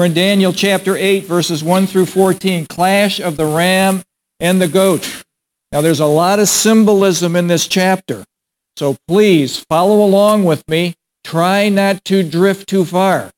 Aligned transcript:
We're 0.00 0.06
in 0.06 0.14
Daniel 0.14 0.54
chapter 0.54 0.96
8, 0.96 1.26
verses 1.26 1.62
1 1.62 1.86
through 1.86 2.06
14. 2.06 2.64
Clash 2.64 3.20
of 3.20 3.36
the 3.36 3.44
ram 3.44 4.00
and 4.40 4.58
the 4.58 4.66
goat. 4.66 5.24
Now, 5.72 5.82
there's 5.82 6.00
a 6.00 6.06
lot 6.06 6.38
of 6.38 6.48
symbolism 6.48 7.36
in 7.36 7.48
this 7.48 7.68
chapter. 7.68 8.24
So 8.78 8.96
please 9.06 9.58
follow 9.68 10.02
along 10.02 10.44
with 10.44 10.66
me. 10.66 10.94
Try 11.22 11.68
not 11.68 12.02
to 12.06 12.22
drift 12.22 12.66
too 12.66 12.86
far. 12.86 13.30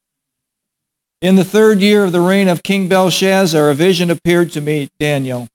In 1.20 1.34
the 1.34 1.42
third 1.42 1.80
year 1.80 2.04
of 2.04 2.12
the 2.12 2.20
reign 2.20 2.46
of 2.46 2.62
King 2.62 2.88
Belshazzar, 2.88 3.68
a 3.68 3.74
vision 3.74 4.08
appeared 4.08 4.52
to 4.52 4.60
me, 4.60 4.88
Daniel. 5.00 5.48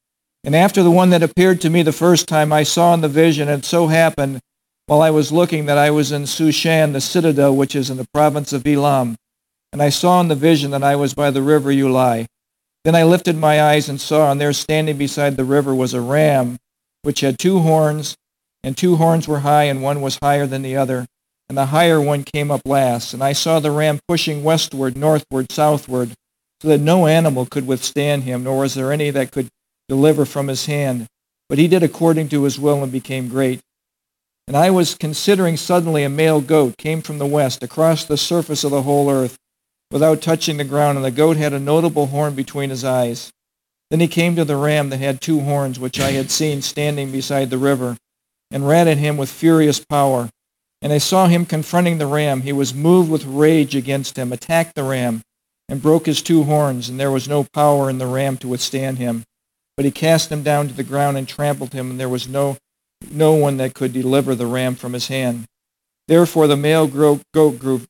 And 0.43 0.57
after 0.57 0.83
the 0.83 0.91
one 0.91 1.11
that 1.11 1.23
appeared 1.23 1.61
to 1.61 1.69
me 1.69 1.83
the 1.83 1.93
first 1.93 2.27
time, 2.27 2.51
I 2.51 2.63
saw 2.63 2.93
in 2.93 2.99
the 2.99 3.07
vision, 3.07 3.47
and 3.47 3.63
so 3.63 3.87
happened 3.87 4.41
while 4.87 5.01
I 5.01 5.11
was 5.11 5.31
looking 5.31 5.67
that 5.67 5.77
I 5.77 5.89
was 5.89 6.11
in 6.11 6.23
Shushan, 6.23 6.91
the 6.91 6.99
citadel 6.99 7.55
which 7.55 7.77
is 7.77 7.89
in 7.89 7.95
the 7.95 8.07
province 8.13 8.51
of 8.51 8.67
Elam. 8.67 9.15
And 9.73 9.81
I 9.81 9.89
saw 9.89 10.21
in 10.21 10.27
the 10.27 10.35
vision 10.35 10.71
that 10.71 10.83
I 10.83 10.95
was 10.95 11.13
by 11.13 11.31
the 11.31 11.41
river 11.41 11.71
Ulai. 11.71 12.25
Then 12.83 12.95
I 12.95 13.03
lifted 13.03 13.35
my 13.35 13.61
eyes 13.61 13.89
and 13.89 13.99
saw, 13.99 14.31
and 14.31 14.39
there 14.39 14.53
standing 14.53 14.97
beside 14.97 15.35
the 15.35 15.43
river 15.43 15.75
was 15.75 15.93
a 15.93 16.01
ram, 16.01 16.57
which 17.01 17.19
had 17.19 17.37
two 17.37 17.59
horns, 17.59 18.15
and 18.63 18.77
two 18.77 18.95
horns 18.95 19.27
were 19.27 19.39
high, 19.39 19.63
and 19.63 19.83
one 19.83 20.01
was 20.01 20.19
higher 20.21 20.47
than 20.47 20.61
the 20.61 20.77
other. 20.77 21.05
And 21.49 21.57
the 21.57 21.67
higher 21.67 22.01
one 22.01 22.23
came 22.23 22.49
up 22.49 22.61
last. 22.65 23.13
And 23.13 23.23
I 23.23 23.33
saw 23.33 23.59
the 23.59 23.71
ram 23.71 23.99
pushing 24.07 24.43
westward, 24.43 24.97
northward, 24.97 25.51
southward, 25.51 26.13
so 26.61 26.69
that 26.69 26.79
no 26.79 27.07
animal 27.07 27.45
could 27.45 27.67
withstand 27.67 28.23
him, 28.23 28.43
nor 28.43 28.59
was 28.59 28.73
there 28.73 28.91
any 28.91 29.09
that 29.11 29.31
could 29.31 29.47
deliver 29.87 30.25
from 30.25 30.47
his 30.47 30.65
hand. 30.65 31.07
But 31.49 31.57
he 31.57 31.67
did 31.67 31.83
according 31.83 32.29
to 32.29 32.43
his 32.43 32.59
will 32.59 32.83
and 32.83 32.91
became 32.91 33.29
great. 33.29 33.61
And 34.47 34.55
I 34.57 34.69
was 34.69 34.95
considering 34.95 35.57
suddenly 35.57 36.03
a 36.03 36.09
male 36.09 36.41
goat 36.41 36.77
came 36.77 37.01
from 37.01 37.17
the 37.17 37.25
west 37.25 37.63
across 37.63 38.05
the 38.05 38.17
surface 38.17 38.63
of 38.63 38.71
the 38.71 38.83
whole 38.83 39.09
earth 39.09 39.37
without 39.91 40.21
touching 40.21 40.57
the 40.57 40.63
ground, 40.63 40.97
and 40.97 41.05
the 41.05 41.11
goat 41.11 41.37
had 41.37 41.53
a 41.53 41.59
notable 41.59 42.07
horn 42.07 42.35
between 42.35 42.69
his 42.69 42.83
eyes. 42.83 43.31
Then 43.89 43.99
he 43.99 44.07
came 44.07 44.35
to 44.35 44.45
the 44.45 44.57
ram 44.57 44.89
that 44.89 44.97
had 44.97 45.21
two 45.21 45.41
horns, 45.41 45.79
which 45.79 45.99
I 45.99 46.11
had 46.11 46.29
seen 46.29 46.61
standing 46.61 47.11
beside 47.11 47.49
the 47.49 47.57
river, 47.57 47.97
and 48.51 48.67
ran 48.67 48.87
at 48.87 48.97
him 48.97 49.17
with 49.17 49.29
furious 49.29 49.83
power. 49.83 50.29
And 50.81 50.93
I 50.93 50.97
saw 50.97 51.27
him 51.27 51.45
confronting 51.45 51.97
the 51.97 52.05
ram. 52.05 52.41
He 52.41 52.53
was 52.53 52.73
moved 52.73 53.09
with 53.09 53.25
rage 53.25 53.75
against 53.75 54.17
him, 54.17 54.31
attacked 54.31 54.75
the 54.75 54.83
ram, 54.83 55.21
and 55.69 55.81
broke 55.81 56.05
his 56.05 56.21
two 56.21 56.43
horns, 56.43 56.89
and 56.89 56.99
there 56.99 57.11
was 57.11 57.27
no 57.27 57.45
power 57.45 57.89
in 57.89 57.97
the 57.97 58.05
ram 58.05 58.37
to 58.37 58.47
withstand 58.47 58.97
him. 58.97 59.23
But 59.75 59.85
he 59.85 59.91
cast 59.91 60.31
him 60.31 60.43
down 60.43 60.67
to 60.67 60.73
the 60.73 60.83
ground 60.83 61.17
and 61.17 61.27
trampled 61.27 61.73
him, 61.73 61.91
and 61.91 61.99
there 61.99 62.09
was 62.09 62.27
no, 62.27 62.57
no 63.09 63.33
one 63.33 63.57
that 63.57 63.73
could 63.73 63.93
deliver 63.93 64.35
the 64.35 64.45
ram 64.45 64.75
from 64.75 64.93
his 64.93 65.07
hand. 65.07 65.45
Therefore 66.07 66.47
the 66.47 66.57
male 66.57 66.87
goat 66.87 67.59
grew 67.59 67.81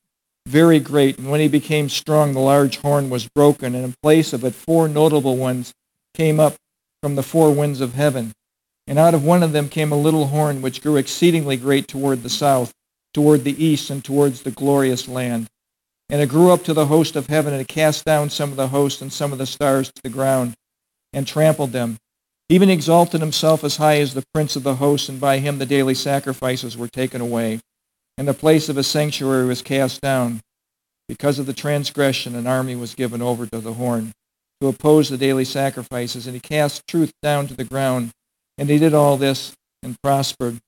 very 0.48 0.80
great, 0.80 1.18
and 1.18 1.30
when 1.30 1.40
he 1.40 1.48
became 1.48 1.88
strong, 1.88 2.32
the 2.32 2.40
large 2.40 2.78
horn 2.78 3.10
was 3.10 3.28
broken, 3.28 3.74
and 3.74 3.84
in 3.84 3.94
place 4.02 4.32
of 4.32 4.42
it 4.44 4.54
four 4.54 4.88
notable 4.88 5.36
ones 5.36 5.74
came 6.14 6.40
up 6.40 6.54
from 7.02 7.14
the 7.14 7.22
four 7.22 7.52
winds 7.52 7.80
of 7.80 7.94
heaven. 7.94 8.32
And 8.86 8.98
out 8.98 9.12
of 9.12 9.22
one 9.22 9.42
of 9.42 9.52
them 9.52 9.68
came 9.68 9.92
a 9.92 9.96
little 10.00 10.28
horn 10.28 10.62
which 10.62 10.82
grew 10.82 10.96
exceedingly 10.96 11.58
great 11.58 11.86
toward 11.86 12.22
the 12.22 12.30
south, 12.30 12.72
toward 13.12 13.44
the 13.44 13.62
east, 13.62 13.90
and 13.90 14.02
towards 14.02 14.42
the 14.42 14.50
glorious 14.50 15.06
land. 15.06 15.46
And 16.08 16.22
it 16.22 16.30
grew 16.30 16.50
up 16.50 16.64
to 16.64 16.72
the 16.72 16.86
host 16.86 17.14
of 17.14 17.26
heaven, 17.26 17.52
and 17.52 17.60
it 17.60 17.68
cast 17.68 18.06
down 18.06 18.30
some 18.30 18.50
of 18.50 18.56
the 18.56 18.68
host 18.68 19.02
and 19.02 19.12
some 19.12 19.32
of 19.32 19.38
the 19.38 19.46
stars 19.46 19.92
to 19.92 20.02
the 20.02 20.08
ground 20.08 20.54
and 21.12 21.26
trampled 21.26 21.72
them. 21.72 21.98
Even 22.48 22.70
exalted 22.70 23.20
himself 23.20 23.62
as 23.62 23.76
high 23.76 23.98
as 23.98 24.14
the 24.14 24.24
prince 24.32 24.56
of 24.56 24.62
the 24.62 24.76
host, 24.76 25.10
and 25.10 25.20
by 25.20 25.38
him 25.38 25.58
the 25.58 25.66
daily 25.66 25.94
sacrifices 25.94 26.78
were 26.78 26.88
taken 26.88 27.20
away, 27.20 27.60
and 28.18 28.28
the 28.28 28.34
place 28.34 28.68
of 28.68 28.76
his 28.76 28.86
sanctuary 28.86 29.46
was 29.46 29.62
cast 29.62 30.02
down. 30.02 30.40
Because 31.08 31.38
of 31.38 31.46
the 31.46 31.54
transgression, 31.54 32.34
an 32.34 32.46
army 32.46 32.76
was 32.76 32.94
given 32.94 33.22
over 33.22 33.46
to 33.46 33.60
the 33.60 33.72
horn 33.72 34.12
to 34.60 34.68
oppose 34.68 35.08
the 35.08 35.16
daily 35.16 35.46
sacrifices, 35.46 36.26
and 36.26 36.34
he 36.34 36.40
cast 36.40 36.86
truth 36.86 37.12
down 37.22 37.46
to 37.46 37.54
the 37.54 37.64
ground. 37.64 38.10
And 38.58 38.68
he 38.68 38.78
did 38.78 38.92
all 38.92 39.16
this 39.16 39.54
and 39.82 39.96
prospered. 40.02 40.58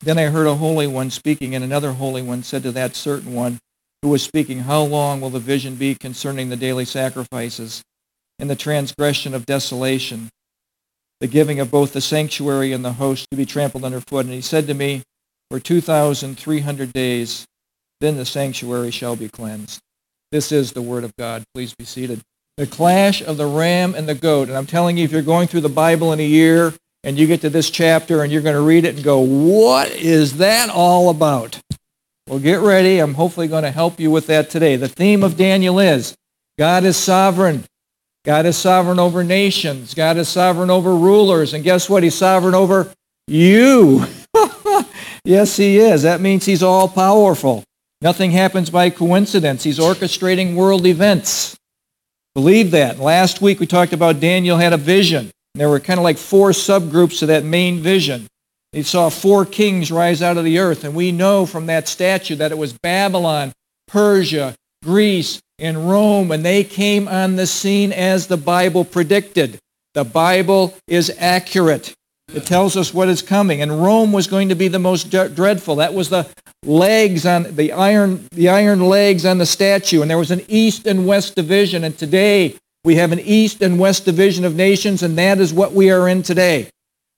Then 0.00 0.18
I 0.18 0.26
heard 0.26 0.46
a 0.46 0.54
holy 0.54 0.86
one 0.86 1.10
speaking, 1.10 1.54
and 1.54 1.62
another 1.62 1.92
holy 1.92 2.22
one 2.22 2.42
said 2.42 2.62
to 2.62 2.72
that 2.72 2.96
certain 2.96 3.34
one 3.34 3.58
who 4.00 4.08
was 4.08 4.22
speaking, 4.22 4.60
How 4.60 4.82
long 4.82 5.20
will 5.20 5.30
the 5.30 5.38
vision 5.38 5.74
be 5.74 5.94
concerning 5.94 6.48
the 6.48 6.56
daily 6.56 6.86
sacrifices? 6.86 7.82
and 8.38 8.50
the 8.50 8.56
transgression 8.56 9.34
of 9.34 9.46
desolation, 9.46 10.28
the 11.20 11.26
giving 11.26 11.60
of 11.60 11.70
both 11.70 11.92
the 11.92 12.00
sanctuary 12.00 12.72
and 12.72 12.84
the 12.84 12.94
host 12.94 13.26
to 13.30 13.36
be 13.36 13.46
trampled 13.46 13.84
underfoot. 13.84 14.24
And 14.24 14.34
he 14.34 14.40
said 14.40 14.66
to 14.66 14.74
me, 14.74 15.02
For 15.50 15.60
2,300 15.60 16.92
days, 16.92 17.46
then 18.00 18.16
the 18.16 18.24
sanctuary 18.24 18.90
shall 18.90 19.16
be 19.16 19.28
cleansed. 19.28 19.80
This 20.32 20.50
is 20.50 20.72
the 20.72 20.82
word 20.82 21.04
of 21.04 21.14
God. 21.16 21.44
Please 21.54 21.74
be 21.74 21.84
seated. 21.84 22.20
The 22.56 22.66
clash 22.66 23.22
of 23.22 23.36
the 23.36 23.46
ram 23.46 23.94
and 23.94 24.08
the 24.08 24.14
goat. 24.14 24.48
And 24.48 24.56
I'm 24.56 24.66
telling 24.66 24.96
you, 24.96 25.04
if 25.04 25.12
you're 25.12 25.22
going 25.22 25.48
through 25.48 25.60
the 25.60 25.68
Bible 25.68 26.12
in 26.12 26.20
a 26.20 26.26
year 26.26 26.74
and 27.02 27.18
you 27.18 27.26
get 27.26 27.40
to 27.42 27.50
this 27.50 27.70
chapter 27.70 28.22
and 28.22 28.32
you're 28.32 28.42
going 28.42 28.56
to 28.56 28.60
read 28.60 28.84
it 28.84 28.96
and 28.96 29.04
go, 29.04 29.20
what 29.20 29.90
is 29.92 30.38
that 30.38 30.70
all 30.70 31.10
about? 31.10 31.60
Well, 32.28 32.38
get 32.38 32.60
ready. 32.60 32.98
I'm 32.98 33.14
hopefully 33.14 33.48
going 33.48 33.64
to 33.64 33.70
help 33.70 34.00
you 34.00 34.10
with 34.10 34.26
that 34.28 34.50
today. 34.50 34.76
The 34.76 34.88
theme 34.88 35.22
of 35.22 35.36
Daniel 35.36 35.78
is 35.78 36.16
God 36.58 36.84
is 36.84 36.96
sovereign. 36.96 37.64
God 38.24 38.46
is 38.46 38.56
sovereign 38.56 38.98
over 38.98 39.22
nations. 39.22 39.92
God 39.92 40.16
is 40.16 40.28
sovereign 40.28 40.70
over 40.70 40.96
rulers. 40.96 41.52
And 41.52 41.62
guess 41.62 41.90
what? 41.90 42.02
He's 42.02 42.14
sovereign 42.14 42.54
over 42.54 42.90
you. 43.26 44.04
yes, 45.24 45.56
he 45.56 45.78
is. 45.78 46.02
That 46.02 46.20
means 46.20 46.44
he's 46.44 46.62
all 46.62 46.88
powerful. 46.88 47.64
Nothing 48.00 48.32
happens 48.32 48.70
by 48.70 48.90
coincidence. 48.90 49.62
He's 49.64 49.78
orchestrating 49.78 50.54
world 50.54 50.86
events. 50.86 51.56
Believe 52.34 52.72
that. 52.72 52.98
Last 52.98 53.40
week 53.40 53.60
we 53.60 53.66
talked 53.66 53.92
about 53.92 54.20
Daniel 54.20 54.58
had 54.58 54.72
a 54.72 54.76
vision. 54.76 55.30
There 55.54 55.68
were 55.68 55.80
kind 55.80 56.00
of 56.00 56.04
like 56.04 56.18
four 56.18 56.50
subgroups 56.50 57.20
to 57.20 57.26
that 57.26 57.44
main 57.44 57.78
vision. 57.78 58.26
He 58.72 58.82
saw 58.82 59.08
four 59.08 59.46
kings 59.46 59.92
rise 59.92 60.20
out 60.20 60.36
of 60.36 60.44
the 60.44 60.58
earth, 60.58 60.82
and 60.82 60.96
we 60.96 61.12
know 61.12 61.46
from 61.46 61.66
that 61.66 61.86
statue 61.86 62.34
that 62.36 62.50
it 62.50 62.58
was 62.58 62.72
Babylon, 62.72 63.52
Persia, 63.86 64.56
Greece, 64.82 65.40
and 65.60 65.88
Rome, 65.88 66.32
and 66.32 66.44
they 66.44 66.64
came 66.64 67.06
on 67.06 67.36
the 67.36 67.46
scene 67.46 67.92
as 67.92 68.26
the 68.26 68.36
Bible 68.36 68.84
predicted. 68.84 69.60
The 69.94 70.02
Bible 70.02 70.76
is 70.88 71.14
accurate. 71.18 71.94
It 72.34 72.46
tells 72.46 72.76
us 72.76 72.92
what 72.92 73.08
is 73.08 73.22
coming. 73.22 73.62
And 73.62 73.82
Rome 73.82 74.12
was 74.12 74.26
going 74.26 74.48
to 74.48 74.54
be 74.54 74.68
the 74.68 74.78
most 74.78 75.10
dreadful. 75.10 75.76
That 75.76 75.94
was 75.94 76.08
the 76.08 76.28
legs 76.64 77.26
on 77.26 77.54
the 77.54 77.72
iron, 77.72 78.26
the 78.32 78.48
iron 78.48 78.80
legs 78.80 79.24
on 79.24 79.38
the 79.38 79.46
statue. 79.46 80.02
And 80.02 80.10
there 80.10 80.18
was 80.18 80.30
an 80.30 80.42
east 80.48 80.86
and 80.86 81.06
west 81.06 81.34
division. 81.34 81.84
And 81.84 81.96
today 81.96 82.56
we 82.84 82.96
have 82.96 83.12
an 83.12 83.20
east 83.20 83.62
and 83.62 83.78
west 83.78 84.04
division 84.04 84.44
of 84.44 84.54
nations, 84.54 85.02
and 85.02 85.16
that 85.16 85.38
is 85.38 85.54
what 85.54 85.72
we 85.72 85.90
are 85.90 86.08
in 86.08 86.22
today. 86.22 86.68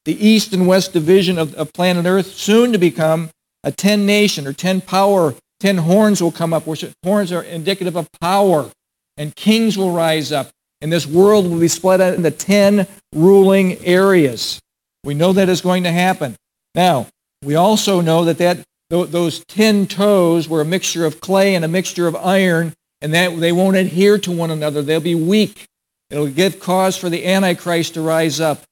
The 0.05 0.25
east 0.25 0.53
and 0.53 0.67
west 0.67 0.93
division 0.93 1.39
of, 1.39 1.55
of 1.55 1.73
planet 1.73 2.07
Earth, 2.07 2.27
soon 2.27 2.73
to 2.73 2.79
become 2.79 3.31
a 3.65 3.73
10 3.73 4.07
nation 4.07 4.47
or 4.47 4.53
10 4.53 4.83
power 4.83 5.35
Ten 5.61 5.79
horns 5.79 6.23
will 6.23 6.33
come 6.33 6.53
up. 6.53 6.67
Which 6.67 6.85
horns 7.05 7.33
are 7.33 7.43
indicative 7.43 7.97
of 7.97 8.09
power. 8.21 8.71
And 9.17 9.35
kings 9.35 9.79
will 9.79 9.93
rise 9.93 10.33
up. 10.33 10.51
And 10.81 10.93
this 10.93 11.07
world 11.07 11.49
will 11.49 11.59
be 11.59 11.69
split 11.69 12.01
out 12.01 12.15
into 12.15 12.31
ten 12.31 12.87
ruling 13.15 13.79
areas. 13.85 14.61
We 15.07 15.15
know 15.15 15.33
that 15.35 15.49
is 15.49 15.61
going 15.61 15.85
to 15.85 15.93
happen. 15.93 16.35
Now, 16.75 17.07
we 17.45 17.55
also 17.55 18.01
know 18.01 18.25
that, 18.25 18.39
that 18.39 18.65
those 18.91 19.45
ten 19.45 19.87
toes 19.87 20.49
were 20.49 20.61
a 20.61 20.65
mixture 20.65 21.07
of 21.07 21.21
clay 21.21 21.55
and 21.55 21.65
a 21.65 21.69
mixture 21.69 22.09
of 22.09 22.17
iron, 22.17 22.75
and 23.01 23.15
that 23.15 23.39
they 23.39 23.53
won't 23.53 23.77
adhere 23.77 24.19
to 24.19 24.33
one 24.33 24.51
another. 24.51 24.83
They'll 24.83 25.01
be 25.01 25.15
weak. 25.15 25.67
It'll 26.11 26.27
give 26.27 26.59
cause 26.59 26.97
for 26.97 27.09
the 27.09 27.25
Antichrist 27.25 27.95
to 27.95 28.01
rise 28.01 28.41
up. 28.41 28.63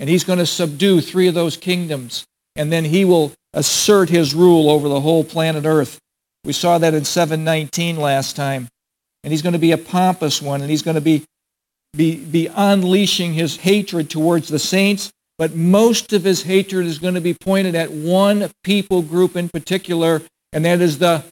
And 0.00 0.10
he's 0.10 0.24
going 0.24 0.40
to 0.40 0.46
subdue 0.46 1.00
three 1.00 1.28
of 1.28 1.34
those 1.34 1.56
kingdoms. 1.56 2.24
And 2.56 2.72
then 2.72 2.84
he 2.84 3.04
will 3.04 3.32
assert 3.52 4.08
his 4.08 4.34
rule 4.34 4.70
over 4.70 4.88
the 4.88 5.00
whole 5.00 5.22
planet 5.22 5.64
Earth. 5.64 6.00
We 6.44 6.52
saw 6.52 6.78
that 6.78 6.94
in 6.94 7.04
719 7.04 7.98
last 7.98 8.34
time. 8.34 8.66
And 9.22 9.32
he's 9.32 9.42
going 9.42 9.52
to 9.52 9.60
be 9.60 9.70
a 9.70 9.78
pompous 9.78 10.42
one, 10.42 10.60
and 10.60 10.68
he's 10.68 10.82
going 10.82 10.96
to 10.96 11.00
be, 11.00 11.22
be, 11.96 12.16
be 12.16 12.48
unleashing 12.48 13.32
his 13.32 13.58
hatred 13.58 14.10
towards 14.10 14.48
the 14.48 14.58
saints, 14.58 15.12
but 15.38 15.54
most 15.54 16.12
of 16.12 16.24
his 16.24 16.42
hatred 16.42 16.86
is 16.86 16.98
going 16.98 17.14
to 17.14 17.20
be 17.20 17.34
pointed 17.34 17.74
at 17.74 17.90
one 17.90 18.50
people 18.62 19.02
group 19.02 19.36
in 19.36 19.48
particular, 19.48 20.22
and 20.52 20.64
that 20.64 20.80
is 20.80 20.98
the 20.98 21.24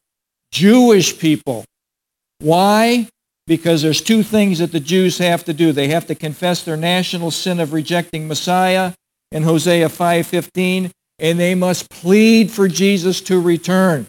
Jewish 0.50 1.18
people. 1.18 1.64
Why? 2.40 3.08
Because 3.46 3.82
there's 3.82 4.00
two 4.00 4.22
things 4.22 4.58
that 4.58 4.72
the 4.72 4.80
Jews 4.80 5.18
have 5.18 5.44
to 5.44 5.52
do. 5.52 5.72
They 5.72 5.88
have 5.88 6.06
to 6.06 6.14
confess 6.14 6.62
their 6.62 6.76
national 6.76 7.30
sin 7.30 7.60
of 7.60 7.72
rejecting 7.72 8.28
Messiah 8.28 8.92
in 9.30 9.44
Hosea 9.44 9.88
5:15, 9.88 10.90
and 11.18 11.38
they 11.38 11.54
must 11.54 11.88
plead 11.90 12.50
for 12.50 12.68
Jesus 12.68 13.20
to 13.22 13.40
return. 13.40 14.06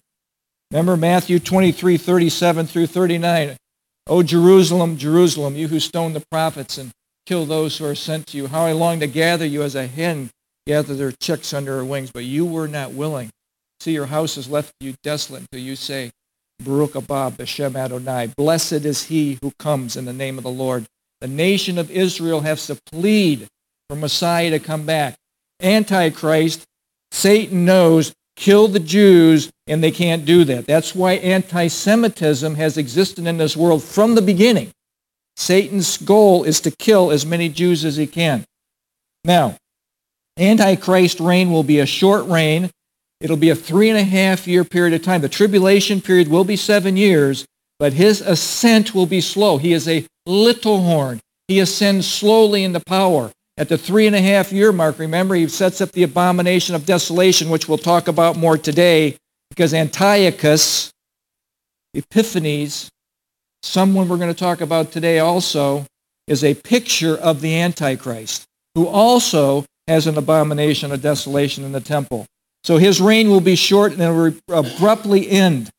Remember 0.72 0.98
Matthew 0.98 1.40
23, 1.40 1.98
37 1.98 2.66
through 2.66 2.88
39. 2.88 3.58
O 4.08 4.24
Jerusalem, 4.24 4.98
Jerusalem, 4.98 5.56
you 5.56 5.68
who 5.68 5.80
stone 5.80 6.14
the 6.14 6.24
prophets 6.32 6.78
and 6.78 6.92
kill 7.26 7.46
those 7.46 7.78
who 7.78 7.86
are 7.86 7.96
sent 7.96 8.28
to 8.28 8.38
you, 8.38 8.48
how 8.48 8.66
I 8.66 8.72
long 8.72 9.00
to 9.00 9.08
gather 9.08 9.46
you 9.46 9.64
as 9.64 9.76
a 9.76 9.88
hen 9.88 10.30
gathers 10.66 11.00
her 11.00 11.12
chicks 11.12 11.54
under 11.54 11.78
her 11.78 11.86
wings, 11.86 12.12
but 12.12 12.24
you 12.24 12.46
were 12.46 12.68
not 12.68 12.94
willing. 12.94 13.30
See, 13.80 13.92
your 13.92 14.06
house 14.06 14.38
is 14.38 14.50
left 14.50 14.74
you 14.80 14.96
desolate 15.04 15.42
until 15.42 15.60
you 15.60 15.76
say, 15.76 16.12
Baruch 16.64 16.94
haba 16.94 17.32
B'Shem 17.32 17.76
Adonai. 17.76 18.28
Blessed 18.38 18.86
is 18.86 19.04
he 19.04 19.38
who 19.42 19.52
comes 19.60 19.98
in 19.98 20.06
the 20.06 20.14
name 20.14 20.38
of 20.38 20.44
the 20.44 20.50
Lord. 20.50 20.86
The 21.22 21.28
nation 21.28 21.78
of 21.78 21.92
Israel 21.92 22.42
has 22.42 22.68
to 22.68 22.78
plead 22.92 23.48
for 23.90 23.96
Messiah 23.96 24.50
to 24.52 24.60
come 24.60 24.86
back. 24.86 25.16
Antichrist, 25.62 26.64
Satan 27.12 27.66
knows, 27.66 28.14
kill 28.36 28.68
the 28.68 28.80
Jews, 28.80 29.52
and 29.68 29.84
they 29.84 29.92
can't 29.92 30.26
do 30.26 30.44
that. 30.46 30.66
That's 30.66 30.96
why 30.96 31.14
anti 31.14 31.68
Semitism 31.68 32.56
has 32.56 32.78
existed 32.78 33.28
in 33.28 33.38
this 33.38 33.56
world 33.56 33.84
from 33.84 34.16
the 34.16 34.22
beginning. 34.22 34.72
Satan's 35.36 35.98
goal 35.98 36.44
is 36.44 36.62
to 36.62 36.72
kill 36.72 37.12
as 37.12 37.26
many 37.26 37.50
Jews 37.50 37.84
as 37.84 37.98
he 37.98 38.08
can. 38.08 38.46
Now, 39.26 39.56
Antichrist 40.38 41.20
reign 41.20 41.52
will 41.52 41.64
be 41.64 41.80
a 41.80 41.86
short 41.86 42.26
reign. 42.28 42.70
It'll 43.22 43.38
be 43.38 43.50
a 43.50 43.56
three 43.56 43.90
and 43.90 43.98
a 43.98 44.04
half 44.04 44.48
year 44.48 44.64
period 44.64 44.94
of 44.94 45.04
time. 45.04 45.22
The 45.22 45.30
tribulation 45.30 46.02
period 46.02 46.28
will 46.28 46.44
be 46.44 46.56
seven 46.56 46.98
years, 46.98 47.46
but 47.80 47.94
his 47.94 48.22
ascent 48.22 48.94
will 48.94 49.06
be 49.06 49.22
slow. 49.22 49.58
He 49.58 49.74
is 49.74 49.88
a 49.88 50.06
little 50.26 50.82
horn. 50.82 51.20
He 51.48 51.60
ascends 51.60 52.08
slowly 52.08 52.64
into 52.64 52.80
power. 52.80 53.32
At 53.56 53.70
the 53.70 53.78
three 53.78 54.08
and 54.08 54.16
a 54.16 54.22
half 54.22 54.52
year 54.52 54.72
mark, 54.72 54.98
remember, 54.98 55.36
he 55.36 55.48
sets 55.48 55.80
up 55.80 55.92
the 55.92 56.04
abomination 56.04 56.74
of 56.74 56.86
desolation, 56.86 57.50
which 57.50 57.70
we'll 57.70 57.78
talk 57.78 58.08
about 58.08 58.36
more 58.36 58.58
today, 58.58 59.16
because 59.50 59.74
Antiochus, 59.74 60.92
Epiphanes, 61.94 62.90
someone 63.64 64.08
we're 64.08 64.18
going 64.18 64.34
to 64.34 64.40
talk 64.40 64.62
about 64.62 64.92
today 64.92 65.20
also, 65.20 65.86
is 66.28 66.44
a 66.44 66.54
picture 66.54 67.16
of 67.16 67.42
the 67.42 67.60
Antichrist, 67.60 68.44
who 68.76 68.88
also 68.88 69.66
has 69.88 70.08
an 70.08 70.18
abomination 70.18 70.92
a 70.92 70.98
desolation 70.98 71.64
in 71.64 71.72
the 71.72 71.82
temple. 71.82 72.26
So 72.64 72.78
his 72.78 73.02
reign 73.02 73.30
will 73.30 73.42
be 73.42 73.56
short 73.56 73.92
and 73.92 74.02
it 74.02 74.10
will 74.10 74.58
abruptly 74.58 75.30
end. 75.30 75.70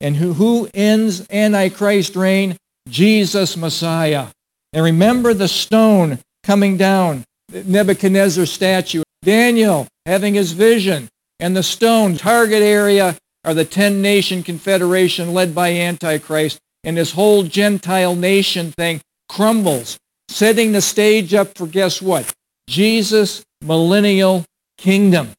And 0.00 0.16
who, 0.16 0.34
who 0.34 0.68
ends 0.74 1.26
Antichrist 1.30 2.16
reign? 2.16 2.56
Jesus 2.88 3.56
Messiah. 3.56 4.26
And 4.72 4.84
remember 4.84 5.32
the 5.32 5.48
stone 5.48 6.18
coming 6.44 6.76
down, 6.76 7.24
Nebuchadnezzar's 7.50 8.52
statue, 8.52 9.02
Daniel 9.22 9.88
having 10.04 10.34
his 10.34 10.52
vision, 10.52 11.08
and 11.40 11.56
the 11.56 11.62
stone 11.62 12.16
target 12.16 12.62
area 12.62 13.16
are 13.44 13.54
the 13.54 13.64
10 13.64 14.02
nation 14.02 14.42
confederation 14.42 15.32
led 15.32 15.54
by 15.54 15.72
Antichrist. 15.72 16.58
And 16.86 16.96
this 16.96 17.12
whole 17.12 17.42
Gentile 17.42 18.14
nation 18.14 18.70
thing 18.70 19.00
crumbles, 19.28 19.98
setting 20.28 20.70
the 20.72 20.80
stage 20.80 21.34
up 21.34 21.58
for 21.58 21.66
guess 21.66 22.00
what? 22.00 22.32
Jesus' 22.68 23.44
millennial 23.60 24.44
kingdom, 24.78 25.30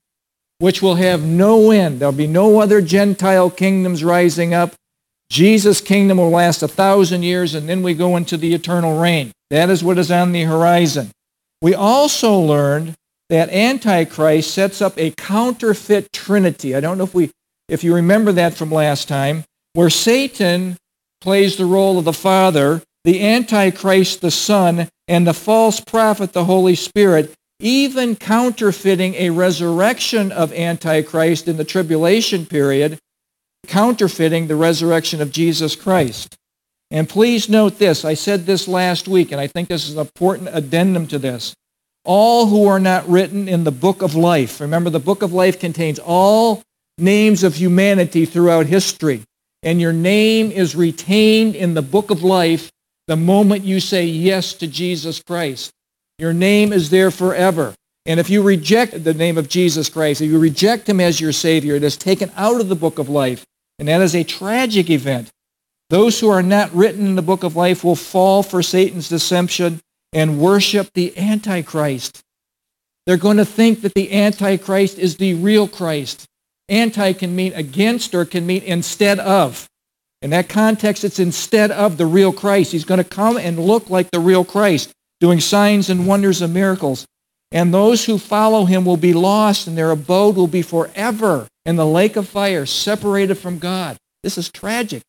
which 0.60 0.82
will 0.82 0.96
have 0.96 1.24
no 1.24 1.72
end. 1.72 2.00
There'll 2.00 2.12
be 2.12 2.28
no 2.28 2.60
other 2.60 2.82
Gentile 2.82 3.50
kingdoms 3.50 4.04
rising 4.04 4.54
up. 4.54 4.74
Jesus' 5.30 5.82
kingdom 5.82 6.18
will 6.18 6.30
last 6.30 6.62
a 6.64 6.68
thousand 6.68 7.24
years, 7.24 7.56
and 7.56 7.68
then 7.68 7.82
we 7.82 7.94
go 7.94 8.18
into 8.18 8.36
the 8.36 8.54
eternal 8.54 9.00
reign. 9.00 9.32
That 9.50 9.70
is 9.70 9.84
what 9.84 9.98
is 9.98 10.12
on 10.12 10.34
the 10.34 10.44
horizon. 10.44 11.12
We 11.62 11.74
also 11.74 12.38
learned 12.38 12.96
that 13.30 13.50
Antichrist 13.50 14.54
sets 14.54 14.82
up 14.82 14.98
a 14.98 15.12
counterfeit 15.12 16.12
trinity. 16.12 16.76
I 16.76 16.82
don't 16.82 16.98
know 16.98 17.06
if 17.06 17.14
we 17.14 17.32
if 17.70 17.84
you 17.84 17.94
remember 17.94 18.32
that 18.34 18.54
from 18.54 18.72
last 18.72 19.10
time, 19.10 19.44
where 19.74 19.90
Satan 19.90 20.78
plays 21.28 21.58
the 21.58 21.66
role 21.66 22.00
of 22.00 22.06
the 22.06 22.14
Father, 22.14 22.82
the 23.04 23.22
Antichrist 23.22 24.22
the 24.22 24.32
Son, 24.32 24.88
and 25.10 25.28
the 25.28 25.34
false 25.34 25.82
prophet 25.82 26.32
the 26.32 26.46
Holy 26.46 26.74
Spirit, 26.74 27.34
even 27.60 28.16
counterfeiting 28.16 29.14
a 29.16 29.30
resurrection 29.32 30.32
of 30.32 30.54
Antichrist 30.54 31.50
in 31.50 31.58
the 31.58 31.66
tribulation 31.66 32.46
period, 32.46 32.98
counterfeiting 33.68 34.48
the 34.48 34.56
resurrection 34.56 35.22
of 35.22 35.34
Jesus 35.34 35.76
Christ. 35.76 36.38
And 36.92 37.10
please 37.10 37.50
note 37.50 37.78
this 37.78 38.06
I 38.06 38.14
said 38.14 38.46
this 38.46 38.66
last 38.66 39.10
week, 39.10 39.34
and 39.34 39.42
I 39.42 39.48
think 39.48 39.68
this 39.68 39.90
is 39.90 39.96
an 39.96 40.00
important 40.00 40.48
addendum 40.54 41.08
to 41.08 41.20
this. 41.20 41.54
All 42.06 42.46
who 42.46 42.68
are 42.68 42.80
not 42.80 43.06
written 43.10 43.50
in 43.50 43.66
the 43.66 43.72
book 43.74 44.02
of 44.02 44.16
life, 44.16 44.62
remember, 44.62 44.90
the 44.90 44.98
book 44.98 45.22
of 45.22 45.34
life 45.34 45.60
contains 45.60 46.00
all 46.00 46.64
names 46.98 47.44
of 47.44 47.56
humanity 47.56 48.24
throughout 48.24 48.68
history, 48.68 49.24
and 49.64 49.82
your 49.82 49.94
name 49.94 50.52
is 50.52 50.76
retained 50.76 51.56
in 51.56 51.74
the 51.74 51.82
book 51.82 52.10
of 52.10 52.24
life 52.24 52.72
the 53.08 53.16
moment 53.16 53.64
you 53.64 53.80
say 53.80 54.06
yes 54.06 54.54
to 54.54 54.68
Jesus 54.68 55.22
Christ. 55.22 55.72
Your 56.20 56.34
name 56.34 56.74
is 56.74 56.90
there 56.90 57.12
forever. 57.12 57.74
And 58.06 58.20
if 58.20 58.30
you 58.30 58.42
reject 58.42 59.04
the 59.04 59.14
name 59.14 59.38
of 59.38 59.50
Jesus 59.50 59.90
Christ, 59.90 60.22
if 60.22 60.32
you 60.32 60.40
reject 60.40 60.88
him 60.88 61.00
as 61.00 61.20
your 61.20 61.34
Savior, 61.34 61.76
it 61.76 61.84
is 61.84 61.98
taken 61.98 62.32
out 62.36 62.62
of 62.62 62.70
the 62.70 62.76
book 62.76 63.00
of 63.00 63.10
life. 63.10 63.46
And 63.80 63.88
that 63.88 64.02
is 64.02 64.16
a 64.16 64.24
tragic 64.24 64.90
event. 64.90 65.30
Those 65.90 66.20
who 66.20 66.30
are 66.30 66.44
not 66.44 66.74
written 66.74 67.06
in 67.06 67.16
the 67.16 67.22
book 67.22 67.44
of 67.44 67.56
life 67.56 67.84
will 67.84 67.96
fall 67.96 68.44
for 68.44 68.64
Satan's 68.64 69.10
deception 69.10 69.80
and 70.14 70.40
worship 70.40 70.90
the 70.94 71.18
Antichrist. 71.18 72.22
They're 73.06 73.18
going 73.18 73.38
to 73.38 73.46
think 73.46 73.82
that 73.82 73.94
the 73.94 74.12
Antichrist 74.14 75.00
is 75.00 75.18
the 75.18 75.36
real 75.36 75.68
Christ. 75.68 76.26
Anti 76.70 77.14
can 77.14 77.36
mean 77.36 77.54
against 77.54 78.14
or 78.14 78.26
can 78.26 78.46
mean 78.46 78.64
instead 78.64 79.20
of. 79.20 79.68
In 80.22 80.32
that 80.32 80.50
context, 80.50 81.04
it's 81.04 81.20
instead 81.20 81.72
of 81.72 81.98
the 81.98 82.06
real 82.06 82.34
Christ. 82.34 82.72
He's 82.72 82.86
going 82.86 82.98
to 82.98 83.04
come 83.04 83.38
and 83.38 83.60
look 83.60 83.90
like 83.90 84.12
the 84.12 84.20
real 84.20 84.44
Christ 84.44 84.92
doing 85.20 85.40
signs 85.40 85.90
and 85.90 86.08
wonders 86.08 86.42
and 86.42 86.54
miracles. 86.54 87.06
And 87.52 87.74
those 87.74 88.06
who 88.06 88.18
follow 88.18 88.66
him 88.66 88.84
will 88.84 88.98
be 88.98 89.14
lost, 89.14 89.68
and 89.68 89.78
their 89.78 89.92
abode 89.92 90.36
will 90.36 90.48
be 90.48 90.62
forever 90.62 91.48
in 91.66 91.78
the 91.78 91.86
lake 91.86 92.16
of 92.16 92.28
fire, 92.28 92.66
separated 92.66 93.36
from 93.36 93.60
God. 93.60 93.96
This 94.24 94.38
is 94.38 94.50
tragic. 94.50 95.02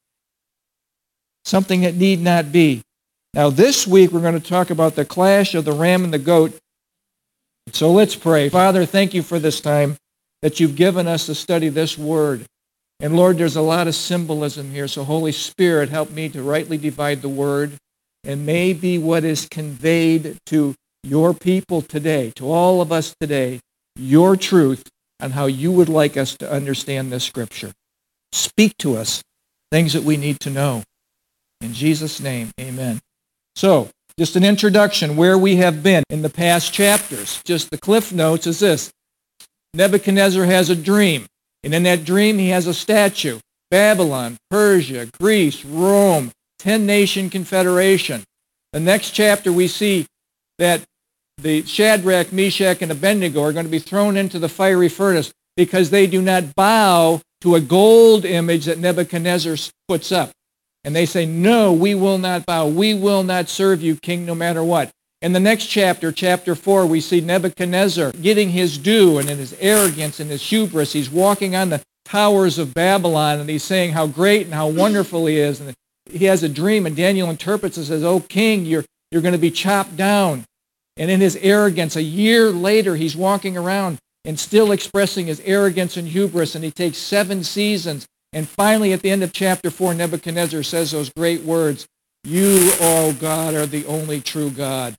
Something 1.44 1.80
that 1.80 1.96
need 1.96 2.20
not 2.20 2.52
be. 2.52 2.82
Now, 3.34 3.50
this 3.50 3.86
week 3.86 4.12
we're 4.12 4.20
going 4.20 4.40
to 4.40 4.48
talk 4.48 4.70
about 4.70 4.94
the 4.94 5.04
clash 5.04 5.54
of 5.54 5.64
the 5.64 5.72
ram 5.72 6.04
and 6.04 6.12
the 6.12 6.18
goat. 6.18 6.56
So 7.72 7.90
let's 7.90 8.14
pray. 8.14 8.48
Father, 8.48 8.86
thank 8.86 9.14
you 9.14 9.22
for 9.22 9.38
this 9.38 9.60
time 9.60 9.96
that 10.42 10.60
you've 10.60 10.76
given 10.76 11.06
us 11.06 11.26
to 11.26 11.34
study 11.34 11.68
this 11.68 11.98
word. 11.98 12.46
And 13.00 13.16
Lord, 13.16 13.38
there's 13.38 13.56
a 13.56 13.62
lot 13.62 13.86
of 13.86 13.94
symbolism 13.94 14.70
here. 14.70 14.88
So, 14.88 15.04
Holy 15.04 15.32
Spirit, 15.32 15.88
help 15.88 16.10
me 16.10 16.28
to 16.30 16.42
rightly 16.42 16.78
divide 16.78 17.22
the 17.22 17.28
word 17.28 17.72
and 18.24 18.44
may 18.44 18.72
be 18.72 18.98
what 18.98 19.24
is 19.24 19.46
conveyed 19.48 20.36
to 20.46 20.74
your 21.04 21.32
people 21.32 21.80
today, 21.80 22.32
to 22.36 22.50
all 22.50 22.80
of 22.80 22.90
us 22.90 23.14
today, 23.20 23.60
your 23.96 24.36
truth 24.36 24.88
on 25.20 25.32
how 25.32 25.46
you 25.46 25.72
would 25.72 25.88
like 25.88 26.16
us 26.16 26.36
to 26.36 26.50
understand 26.50 27.10
this 27.10 27.24
scripture. 27.24 27.72
Speak 28.32 28.76
to 28.78 28.96
us 28.96 29.22
things 29.70 29.92
that 29.92 30.02
we 30.02 30.16
need 30.16 30.40
to 30.40 30.50
know. 30.50 30.82
In 31.60 31.72
Jesus' 31.72 32.20
name, 32.20 32.50
amen. 32.60 33.00
So, 33.56 33.90
just 34.18 34.36
an 34.36 34.44
introduction 34.44 35.16
where 35.16 35.38
we 35.38 35.56
have 35.56 35.82
been 35.82 36.02
in 36.10 36.22
the 36.22 36.30
past 36.30 36.72
chapters. 36.72 37.40
Just 37.44 37.70
the 37.70 37.78
cliff 37.78 38.12
notes 38.12 38.46
is 38.46 38.60
this. 38.60 38.90
Nebuchadnezzar 39.78 40.44
has 40.44 40.70
a 40.70 40.76
dream, 40.76 41.26
and 41.62 41.72
in 41.72 41.84
that 41.84 42.04
dream 42.04 42.36
he 42.36 42.48
has 42.48 42.66
a 42.66 42.74
statue. 42.74 43.38
Babylon, 43.70 44.36
Persia, 44.50 45.06
Greece, 45.20 45.64
Rome, 45.64 46.32
10 46.58 46.84
nation 46.84 47.30
confederation. 47.30 48.24
The 48.72 48.80
next 48.80 49.12
chapter, 49.12 49.52
we 49.52 49.68
see 49.68 50.06
that 50.58 50.82
the 51.36 51.64
Shadrach, 51.64 52.32
Meshach, 52.32 52.82
and 52.82 52.90
Abednego 52.90 53.40
are 53.40 53.52
going 53.52 53.66
to 53.66 53.70
be 53.70 53.78
thrown 53.78 54.16
into 54.16 54.40
the 54.40 54.48
fiery 54.48 54.88
furnace 54.88 55.32
because 55.56 55.90
they 55.90 56.08
do 56.08 56.20
not 56.20 56.56
bow 56.56 57.20
to 57.42 57.54
a 57.54 57.60
gold 57.60 58.24
image 58.24 58.64
that 58.64 58.78
Nebuchadnezzar 58.78 59.56
puts 59.86 60.10
up. 60.10 60.32
And 60.82 60.96
they 60.96 61.06
say, 61.06 61.24
No, 61.24 61.72
we 61.72 61.94
will 61.94 62.18
not 62.18 62.46
bow. 62.46 62.66
We 62.66 62.94
will 62.94 63.22
not 63.22 63.48
serve 63.48 63.80
you, 63.80 63.94
king, 63.94 64.26
no 64.26 64.34
matter 64.34 64.64
what. 64.64 64.90
In 65.20 65.32
the 65.32 65.40
next 65.40 65.66
chapter, 65.66 66.12
chapter 66.12 66.54
4, 66.54 66.86
we 66.86 67.00
see 67.00 67.20
Nebuchadnezzar 67.20 68.12
getting 68.12 68.50
his 68.50 68.78
due 68.78 69.18
and 69.18 69.28
in 69.28 69.38
his 69.38 69.52
arrogance 69.58 70.20
and 70.20 70.30
his 70.30 70.48
hubris. 70.48 70.92
He's 70.92 71.10
walking 71.10 71.56
on 71.56 71.70
the 71.70 71.82
towers 72.04 72.56
of 72.56 72.72
Babylon 72.72 73.40
and 73.40 73.50
he's 73.50 73.64
saying 73.64 73.92
how 73.92 74.06
great 74.06 74.46
and 74.46 74.54
how 74.54 74.68
wonderful 74.68 75.26
he 75.26 75.38
is. 75.38 75.60
And 75.60 75.74
he 76.08 76.26
has 76.26 76.44
a 76.44 76.48
dream, 76.48 76.86
and 76.86 76.94
Daniel 76.94 77.30
interprets 77.30 77.76
it 77.76 77.80
and 77.80 77.86
says, 77.88 78.04
Oh, 78.04 78.20
king, 78.20 78.64
you're, 78.64 78.84
you're 79.10 79.20
going 79.20 79.32
to 79.32 79.38
be 79.38 79.50
chopped 79.50 79.96
down. 79.96 80.44
And 80.96 81.10
in 81.10 81.20
his 81.20 81.36
arrogance, 81.36 81.96
a 81.96 82.02
year 82.02 82.50
later, 82.50 82.94
he's 82.94 83.16
walking 83.16 83.56
around 83.56 83.98
and 84.24 84.38
still 84.38 84.70
expressing 84.70 85.26
his 85.26 85.40
arrogance 85.40 85.96
and 85.96 86.08
hubris, 86.08 86.54
and 86.54 86.64
he 86.64 86.70
takes 86.70 86.98
seven 86.98 87.42
seasons. 87.42 88.06
And 88.32 88.48
finally, 88.48 88.92
at 88.92 89.02
the 89.02 89.10
end 89.10 89.24
of 89.24 89.32
chapter 89.32 89.70
4, 89.70 89.94
Nebuchadnezzar 89.94 90.62
says 90.62 90.92
those 90.92 91.10
great 91.10 91.42
words, 91.42 91.86
You, 92.22 92.70
O 92.80 93.16
God, 93.18 93.54
are 93.54 93.66
the 93.66 93.84
only 93.86 94.20
true 94.20 94.50
God. 94.50 94.96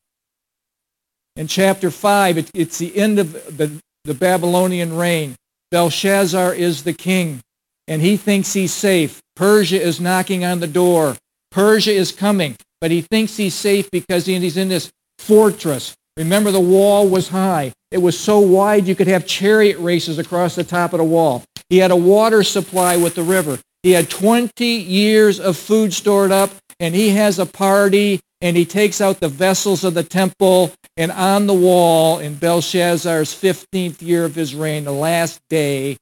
In 1.40 1.48
chapter 1.48 1.90
5, 1.90 2.38
it, 2.38 2.52
it's 2.54 2.80
the 2.80 2.98
end 2.98 3.18
of 3.18 3.32
the, 3.56 3.72
the 4.04 4.14
Babylonian 4.14 4.98
reign. 4.98 5.36
Belshazzar 5.72 6.54
is 6.54 6.84
the 6.84 6.92
king, 6.92 7.40
and 7.88 8.02
he 8.02 8.18
thinks 8.18 8.52
he's 8.52 8.74
safe. 8.74 9.22
Persia 9.38 9.82
is 9.82 10.02
knocking 10.02 10.44
on 10.44 10.60
the 10.60 10.68
door. 10.68 11.16
Persia 11.50 11.94
is 11.94 12.12
coming, 12.12 12.58
but 12.82 12.92
he 12.92 13.00
thinks 13.00 13.38
he's 13.38 13.54
safe 13.54 13.90
because 13.90 14.26
he's 14.26 14.58
in 14.58 14.68
this 14.68 14.92
fortress. 15.18 15.96
Remember, 16.18 16.52
the 16.52 16.60
wall 16.60 17.08
was 17.08 17.30
high. 17.30 17.72
It 17.90 18.00
was 18.00 18.20
so 18.20 18.40
wide 18.40 18.86
you 18.86 18.94
could 18.94 19.08
have 19.08 19.26
chariot 19.26 19.78
races 19.80 20.20
across 20.20 20.56
the 20.56 20.66
top 20.66 20.92
of 20.92 20.98
the 20.98 21.06
wall. 21.06 21.46
He 21.70 21.78
had 21.78 21.92
a 21.92 21.96
water 21.96 22.44
supply 22.44 22.98
with 22.98 23.16
the 23.16 23.24
river. 23.24 23.60
He 23.82 23.92
had 23.92 24.10
20 24.10 24.66
years 24.66 25.40
of 25.40 25.56
food 25.56 25.94
stored 25.94 26.34
up, 26.34 26.52
and 26.82 26.94
he 26.94 27.12
has 27.12 27.40
a 27.40 27.46
party, 27.46 28.20
and 28.42 28.56
he 28.56 28.66
takes 28.66 29.02
out 29.02 29.20
the 29.20 29.30
vessels 29.30 29.84
of 29.84 29.94
the 29.94 30.04
temple, 30.04 30.72
and 30.96 31.12
on 31.12 31.48
the 31.48 31.54
wall 31.54 32.20
in 32.20 32.36
Belshazzar's 32.36 33.34
15th 33.34 34.02
year 34.02 34.26
of 34.26 34.36
his 34.36 34.56
reign, 34.56 34.86
the 34.86 34.92
last 34.92 35.42
day, 35.50 35.98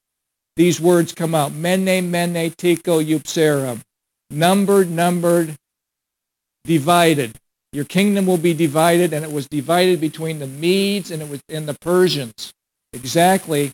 these 0.56 0.80
words 0.80 1.14
come 1.14 1.36
out. 1.36 1.54
Mene, 1.54 2.10
mene, 2.10 2.52
tekel, 2.52 3.00
upharsin. 3.00 3.82
Numbered, 4.30 4.90
numbered, 4.90 5.56
divided. 6.66 7.38
Your 7.72 7.86
kingdom 7.86 8.26
will 8.26 8.38
be 8.38 8.54
divided, 8.54 9.14
and 9.14 9.24
it 9.24 9.32
was 9.32 9.48
divided 9.48 10.02
between 10.02 10.40
the 10.40 10.48
Medes 10.48 11.12
and 11.12 11.22
it 11.22 11.30
was 11.30 11.42
and 11.50 11.68
the 11.68 11.76
Persians. 11.76 12.54
Exactly 12.94 13.72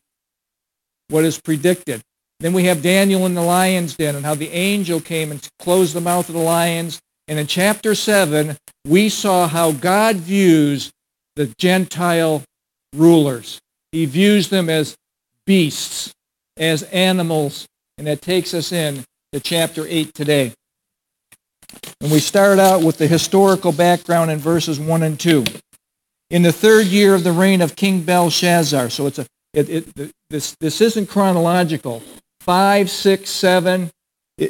what 1.10 1.24
is 1.24 1.40
predicted. 1.40 2.02
Then 2.40 2.54
we 2.54 2.66
have 2.66 2.82
Daniel 2.82 3.26
in 3.26 3.36
the 3.36 3.42
lion's 3.42 3.96
den 3.96 4.16
and 4.16 4.26
how 4.26 4.36
the 4.36 4.50
angel 4.50 5.00
came 5.00 5.32
and 5.32 5.48
closed 5.60 5.94
the 5.94 6.02
mouth 6.02 6.28
of 6.28 6.36
the 6.36 6.42
lions. 6.42 7.00
And 7.28 7.40
in 7.40 7.48
chapter 7.48 7.96
7, 7.96 8.58
we 8.86 9.10
saw 9.10 9.48
how 9.48 9.72
God 9.72 10.18
views 10.18 10.92
the 11.36 11.48
Gentile 11.58 12.44
rulers. 12.94 13.60
He 13.92 14.06
views 14.06 14.50
them 14.50 14.70
as 14.70 14.96
beasts, 15.46 16.14
as 16.58 16.84
animals. 16.84 17.66
And 17.98 18.08
that 18.08 18.22
takes 18.22 18.54
us 18.54 18.72
in 18.72 19.04
to 19.32 19.40
chapter 19.40 19.86
8 19.88 20.14
today. 20.14 20.54
And 22.02 22.12
we 22.12 22.20
start 22.20 22.60
out 22.60 22.84
with 22.84 22.98
the 22.98 23.08
historical 23.08 23.72
background 23.72 24.30
in 24.30 24.40
verses 24.40 24.80
1 24.80 25.04
and 25.04 25.20
2. 25.20 25.46
In 26.30 26.42
the 26.42 26.52
third 26.52 26.88
year 26.88 27.16
of 27.16 27.24
the 27.24 27.32
reign 27.32 27.62
of 27.62 27.76
King 27.76 28.02
Belshazzar, 28.02 28.90
so 28.90 29.08
it's 29.08 29.20
a, 29.20 29.26
it, 29.54 29.70
it, 29.70 30.12
this, 30.30 30.56
this 30.60 30.82
isn't 30.82 31.08
chronological. 31.08 32.04
5, 32.42 32.90
6, 32.90 33.30
7, 33.30 33.92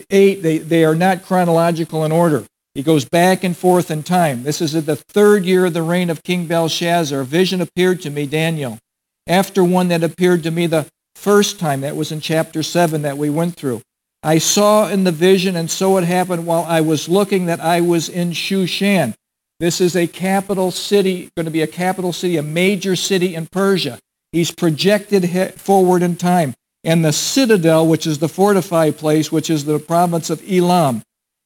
8, 0.09 0.41
they, 0.41 0.57
they 0.57 0.85
are 0.85 0.95
not 0.95 1.23
chronological 1.23 2.05
in 2.05 2.11
order. 2.11 2.45
He 2.75 2.81
goes 2.81 3.05
back 3.05 3.43
and 3.43 3.55
forth 3.55 3.91
in 3.91 4.01
time. 4.01 4.43
This 4.43 4.59
is 4.59 4.73
the 4.73 4.95
third 4.95 5.45
year 5.45 5.65
of 5.65 5.73
the 5.73 5.83
reign 5.83 6.09
of 6.09 6.23
King 6.23 6.47
Belshazzar. 6.47 7.21
A 7.21 7.25
vision 7.25 7.61
appeared 7.61 8.01
to 8.01 8.09
me, 8.09 8.25
Daniel, 8.25 8.79
after 9.27 9.63
one 9.63 9.89
that 9.89 10.03
appeared 10.03 10.41
to 10.43 10.51
me 10.51 10.65
the 10.65 10.87
first 11.15 11.59
time. 11.59 11.81
That 11.81 11.95
was 11.95 12.11
in 12.11 12.19
chapter 12.19 12.63
7 12.63 13.03
that 13.03 13.17
we 13.17 13.29
went 13.29 13.55
through. 13.55 13.81
I 14.23 14.39
saw 14.39 14.87
in 14.87 15.03
the 15.03 15.11
vision, 15.11 15.55
and 15.55 15.69
so 15.69 15.97
it 15.97 16.05
happened 16.05 16.47
while 16.47 16.63
I 16.63 16.81
was 16.81 17.09
looking 17.09 17.45
that 17.45 17.59
I 17.59 17.81
was 17.81 18.09
in 18.09 18.31
Shushan. 18.31 19.13
This 19.59 19.79
is 19.79 19.95
a 19.95 20.07
capital 20.07 20.71
city, 20.71 21.29
going 21.37 21.45
to 21.45 21.51
be 21.51 21.61
a 21.61 21.67
capital 21.67 22.11
city, 22.11 22.37
a 22.37 22.43
major 22.43 22.95
city 22.95 23.35
in 23.35 23.47
Persia. 23.47 23.99
He's 24.31 24.49
projected 24.49 25.29
forward 25.59 26.01
in 26.01 26.15
time. 26.15 26.55
And 26.83 27.05
the 27.05 27.13
citadel, 27.13 27.87
which 27.87 28.07
is 28.07 28.17
the 28.17 28.27
fortified 28.27 28.97
place, 28.97 29.31
which 29.31 29.49
is 29.49 29.65
the 29.65 29.77
province 29.77 30.29
of 30.29 30.41
Elam. 30.49 31.03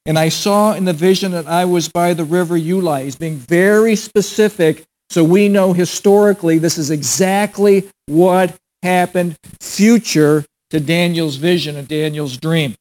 And 0.07 0.17
I 0.17 0.29
saw 0.29 0.73
in 0.73 0.85
the 0.85 0.93
vision 0.93 1.33
that 1.33 1.45
I 1.45 1.65
was 1.65 1.89
by 1.89 2.15
the 2.15 2.23
river 2.23 2.57
Ulai. 2.57 3.03
He's 3.03 3.15
being 3.15 3.35
very 3.35 3.95
specific 3.95 4.87
so 5.09 5.23
we 5.23 5.49
know 5.49 5.73
historically 5.73 6.57
this 6.57 6.77
is 6.77 6.91
exactly 6.91 7.89
what 8.07 8.55
happened 8.83 9.35
future 9.59 10.45
to 10.69 10.79
Daniel's 10.79 11.37
vision 11.37 11.75
and 11.77 11.87
Daniel's 11.87 12.37
dream. 12.37 12.75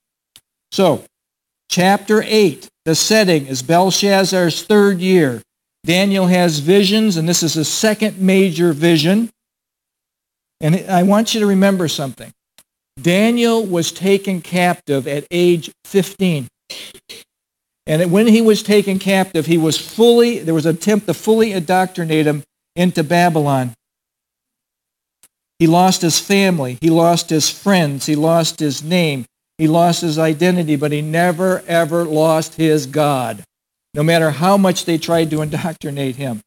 So, 0.73 1.05
chapter 1.71 2.23
8, 2.25 2.69
the 2.85 2.95
setting 2.95 3.47
is 3.47 3.63
Belshazzar's 3.63 4.65
third 4.65 5.01
year. 5.01 5.41
Daniel 5.85 6.27
has 6.27 6.59
visions, 6.59 7.17
and 7.17 7.29
this 7.29 7.45
is 7.45 7.55
his 7.55 7.69
second 7.69 8.21
major 8.21 8.73
vision. 8.73 9.31
And 10.61 10.75
I 10.89 11.05
want 11.05 11.33
you 11.33 11.41
to 11.41 11.47
remember 11.47 11.87
something. 11.87 12.33
Daniel 13.01 13.65
was 13.65 13.93
taken 13.93 14.41
captive 14.41 15.07
at 15.07 15.27
age 15.31 15.71
15. 15.85 16.49
And 17.87 18.11
when 18.11 18.27
he 18.27 18.43
was 18.43 18.63
taken 18.63 18.99
captive, 18.99 19.47
he 19.47 19.59
was 19.59 19.79
fully, 19.79 20.41
there 20.41 20.55
was 20.55 20.67
an 20.67 20.75
attempt 20.77 21.07
to 21.07 21.15
fully 21.15 21.53
indoctrinate 21.53 22.27
him 22.27 22.43
into 22.75 23.05
Babylon. 23.05 23.75
He 25.59 25.67
lost 25.67 26.03
his 26.03 26.19
family. 26.19 26.79
He 26.81 26.91
lost 26.91 27.31
his 27.31 27.49
friends. 27.49 28.07
He 28.07 28.17
lost 28.17 28.61
his 28.61 28.83
name. 28.83 29.25
He 29.57 29.69
lost 29.69 30.03
his 30.03 30.19
identity, 30.19 30.77
but 30.77 30.93
he 30.93 31.01
never, 31.01 31.63
ever 31.67 32.05
lost 32.05 32.57
his 32.57 32.87
God, 32.87 33.43
no 33.95 34.03
matter 34.03 34.31
how 34.31 34.59
much 34.59 34.85
they 34.85 34.99
tried 34.99 35.31
to 35.31 35.41
indoctrinate 35.41 36.17
him. 36.17 36.43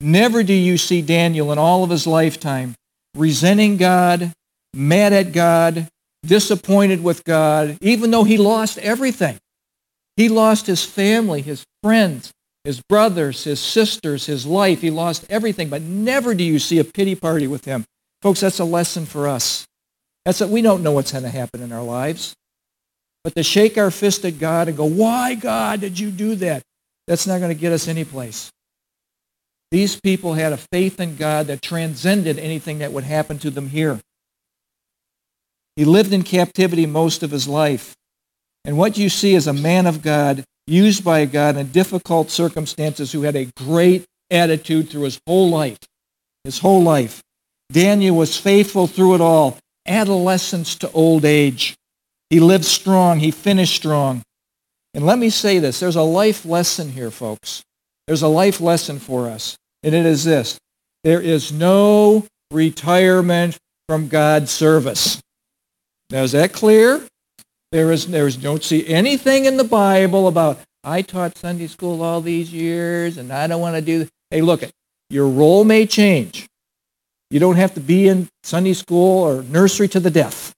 Never 0.00 0.42
do 0.42 0.52
you 0.52 0.76
see 0.78 1.02
Daniel 1.02 1.50
in 1.50 1.58
all 1.58 1.82
of 1.82 1.90
his 1.90 2.06
lifetime 2.06 2.74
resenting 3.16 3.78
God, 3.78 4.32
mad 4.74 5.12
at 5.12 5.32
God, 5.32 5.88
disappointed 6.26 7.02
with 7.02 7.24
God, 7.24 7.78
even 7.80 8.10
though 8.10 8.24
he 8.24 8.36
lost 8.36 8.78
everything. 8.78 9.38
He 10.16 10.28
lost 10.28 10.66
his 10.66 10.84
family, 10.84 11.42
his 11.42 11.64
friends, 11.82 12.32
his 12.64 12.80
brothers, 12.88 13.44
his 13.44 13.60
sisters, 13.60 14.26
his 14.26 14.46
life. 14.46 14.80
He 14.80 14.90
lost 14.90 15.26
everything, 15.30 15.68
but 15.68 15.82
never 15.82 16.34
do 16.34 16.42
you 16.42 16.58
see 16.58 16.78
a 16.78 16.84
pity 16.84 17.14
party 17.14 17.46
with 17.46 17.64
him. 17.64 17.84
Folks, 18.22 18.40
that's 18.40 18.58
a 18.58 18.64
lesson 18.64 19.06
for 19.06 19.28
us. 19.28 19.66
That's 20.24 20.40
that 20.40 20.48
we 20.48 20.62
don't 20.62 20.82
know 20.82 20.92
what's 20.92 21.12
going 21.12 21.24
to 21.24 21.30
happen 21.30 21.62
in 21.62 21.70
our 21.70 21.82
lives. 21.82 22.34
But 23.22 23.34
to 23.34 23.42
shake 23.42 23.78
our 23.78 23.90
fist 23.90 24.24
at 24.24 24.38
God 24.38 24.68
and 24.68 24.76
go, 24.76 24.84
why, 24.84 25.34
God, 25.34 25.80
did 25.80 25.98
you 25.98 26.10
do 26.10 26.34
that? 26.36 26.62
That's 27.06 27.26
not 27.26 27.38
going 27.38 27.54
to 27.54 27.60
get 27.60 27.72
us 27.72 27.88
anyplace. 27.88 28.50
These 29.70 30.00
people 30.00 30.34
had 30.34 30.52
a 30.52 30.56
faith 30.56 31.00
in 31.00 31.16
God 31.16 31.48
that 31.48 31.60
transcended 31.60 32.38
anything 32.38 32.78
that 32.78 32.92
would 32.92 33.04
happen 33.04 33.38
to 33.40 33.50
them 33.50 33.68
here. 33.68 34.00
He 35.76 35.84
lived 35.84 36.12
in 36.12 36.22
captivity 36.22 36.86
most 36.86 37.22
of 37.22 37.30
his 37.30 37.46
life. 37.46 37.94
And 38.64 38.76
what 38.76 38.98
you 38.98 39.08
see 39.08 39.34
is 39.34 39.46
a 39.46 39.52
man 39.52 39.86
of 39.86 40.02
God, 40.02 40.42
used 40.66 41.04
by 41.04 41.24
God 41.26 41.56
in 41.56 41.68
difficult 41.68 42.30
circumstances, 42.30 43.12
who 43.12 43.22
had 43.22 43.36
a 43.36 43.50
great 43.56 44.04
attitude 44.30 44.90
through 44.90 45.02
his 45.02 45.20
whole 45.26 45.50
life. 45.50 45.78
His 46.44 46.58
whole 46.58 46.82
life. 46.82 47.22
Daniel 47.70 48.16
was 48.16 48.36
faithful 48.36 48.86
through 48.86 49.14
it 49.14 49.20
all, 49.20 49.58
adolescence 49.86 50.74
to 50.76 50.90
old 50.92 51.24
age. 51.24 51.74
He 52.30 52.40
lived 52.40 52.64
strong. 52.64 53.20
He 53.20 53.30
finished 53.30 53.76
strong. 53.76 54.22
And 54.94 55.04
let 55.04 55.18
me 55.18 55.30
say 55.30 55.58
this. 55.58 55.78
There's 55.78 55.96
a 55.96 56.02
life 56.02 56.44
lesson 56.44 56.90
here, 56.90 57.10
folks. 57.10 57.62
There's 58.06 58.22
a 58.22 58.28
life 58.28 58.60
lesson 58.60 58.98
for 58.98 59.28
us. 59.28 59.56
And 59.82 59.94
it 59.94 60.06
is 60.06 60.24
this. 60.24 60.58
There 61.04 61.20
is 61.20 61.52
no 61.52 62.26
retirement 62.50 63.58
from 63.88 64.08
God's 64.08 64.50
service. 64.50 65.20
Now, 66.10 66.22
is 66.22 66.32
that 66.32 66.52
clear? 66.52 67.02
There 67.72 67.90
is, 67.90 68.06
there 68.06 68.26
is, 68.26 68.36
don't 68.36 68.62
see 68.62 68.86
anything 68.86 69.44
in 69.44 69.56
the 69.56 69.64
Bible 69.64 70.28
about, 70.28 70.60
I 70.84 71.02
taught 71.02 71.36
Sunday 71.36 71.66
school 71.66 72.02
all 72.02 72.20
these 72.20 72.52
years 72.52 73.18
and 73.18 73.32
I 73.32 73.46
don't 73.46 73.60
want 73.60 73.74
to 73.76 73.82
do 73.82 74.00
this. 74.00 74.10
Hey, 74.30 74.40
look, 74.40 74.62
your 75.10 75.28
role 75.28 75.64
may 75.64 75.86
change. 75.86 76.46
You 77.30 77.40
don't 77.40 77.56
have 77.56 77.74
to 77.74 77.80
be 77.80 78.06
in 78.06 78.28
Sunday 78.44 78.72
school 78.72 79.24
or 79.24 79.42
nursery 79.42 79.88
to 79.88 80.00
the 80.00 80.10
death. 80.10 80.54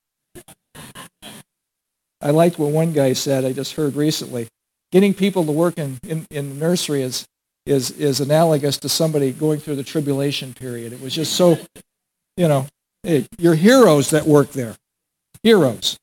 I 2.21 2.31
liked 2.31 2.59
what 2.59 2.73
one 2.73 2.93
guy 2.93 3.15
said 3.15 3.45
I 3.45 3.53
just 3.53 3.75
heard 3.75 3.97
recently. 3.97 4.49
Getting 4.93 5.15
people 5.15 5.45
to 5.45 5.53
work 5.53 5.79
in, 5.79 5.99
in, 6.07 6.27
in 6.31 6.59
nursery 6.59 7.03
is, 7.03 7.27
is, 7.65 7.91
is 7.93 8.21
analogous 8.21 8.77
to 8.79 8.89
somebody 8.89 9.33
going 9.33 9.61
through 9.61 9.77
the 9.77 9.83
tribulation 9.83 10.53
period. 10.53 10.93
It 10.93 11.01
was 11.01 11.15
just 11.15 11.35
so, 11.35 11.59
you 12.37 12.49
know, 12.49 12.67
hey, 13.03 13.27
heroes 13.39 14.11
that 14.11 14.27
work 14.27 14.53
there. 14.53 14.77
Heroes. 15.43 15.97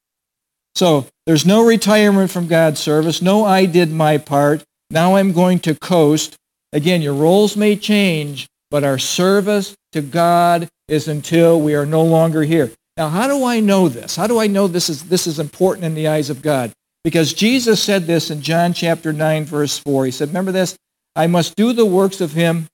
So 0.76 1.08
there's 1.26 1.46
no 1.46 1.66
retirement 1.66 2.32
from 2.32 2.48
God's 2.48 2.80
service. 2.80 3.22
No, 3.22 3.46
I 3.46 3.66
did 3.66 3.92
my 3.92 4.18
part. 4.18 4.64
Now 4.90 5.16
I'm 5.16 5.32
going 5.32 5.60
to 5.60 5.76
coast. 5.76 6.36
Again, 6.74 7.02
your 7.02 7.14
roles 7.14 7.56
may 7.56 7.76
change, 7.76 8.48
but 8.70 8.84
our 8.84 8.98
service 8.98 9.76
to 9.94 10.02
God 10.02 10.68
is 10.88 11.08
until 11.08 11.60
we 11.60 11.76
are 11.76 11.86
no 11.86 12.04
longer 12.04 12.44
here. 12.44 12.72
Now, 12.98 13.10
how 13.10 13.28
do 13.28 13.44
I 13.44 13.60
know 13.60 13.90
this? 13.90 14.16
How 14.16 14.28
do 14.28 14.40
I 14.40 14.48
know 14.48 14.68
this 14.68 14.90
is, 14.90 15.04
this 15.04 15.28
is 15.28 15.40
important 15.40 15.86
in 15.86 15.96
the 15.96 16.08
eyes 16.08 16.30
of 16.30 16.42
God? 16.42 16.72
Because 17.04 17.34
Jesus 17.34 17.82
said 17.84 18.06
this 18.06 18.32
in 18.32 18.42
John 18.42 18.74
chapter 18.74 19.14
9, 19.14 19.46
verse 19.46 19.78
4. 19.80 20.06
He 20.06 20.12
said, 20.12 20.30
remember 20.30 20.52
this? 20.52 20.76
I 21.16 21.28
must 21.28 21.56
do 21.56 21.72
the 21.72 21.86
works 21.86 22.20
of 22.20 22.34
him 22.34 22.68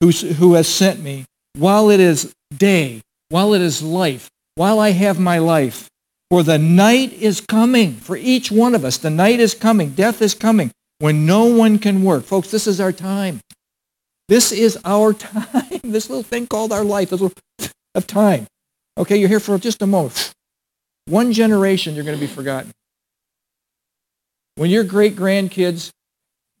who, 0.00 0.10
who 0.10 0.54
has 0.54 0.68
sent 0.68 1.00
me 1.00 1.24
while 1.56 1.90
it 1.90 2.00
is 2.00 2.32
day, 2.56 3.00
while 3.30 3.54
it 3.54 3.60
is 3.60 3.82
life, 3.82 4.28
while 4.58 4.80
I 4.80 4.90
have 4.90 5.20
my 5.20 5.38
life. 5.38 5.88
For 6.30 6.42
the 6.42 6.58
night 6.58 7.12
is 7.12 7.40
coming 7.40 7.94
for 7.94 8.16
each 8.16 8.50
one 8.50 8.74
of 8.74 8.84
us. 8.84 8.98
The 8.98 9.08
night 9.08 9.38
is 9.38 9.54
coming. 9.54 9.90
Death 9.90 10.20
is 10.20 10.34
coming 10.34 10.72
when 10.98 11.24
no 11.24 11.44
one 11.44 11.78
can 11.78 12.02
work. 12.02 12.24
Folks, 12.24 12.50
this 12.50 12.66
is 12.66 12.80
our 12.80 12.90
time. 12.90 13.40
This 14.26 14.50
is 14.50 14.76
our 14.84 15.12
time. 15.14 15.80
This 15.84 16.10
little 16.10 16.24
thing 16.24 16.48
called 16.48 16.72
our 16.72 16.82
life, 16.82 17.10
this 17.10 17.20
little 17.20 17.38
of 17.94 18.06
time. 18.08 18.48
Okay, 18.98 19.16
you're 19.16 19.28
here 19.28 19.40
for 19.40 19.56
just 19.58 19.80
a 19.80 19.86
moment. 19.86 20.34
One 21.06 21.32
generation, 21.32 21.94
you're 21.94 22.04
going 22.04 22.18
to 22.18 22.20
be 22.20 22.30
forgotten. 22.30 22.72
When 24.56 24.70
your 24.70 24.82
great 24.82 25.14
grandkids, 25.14 25.90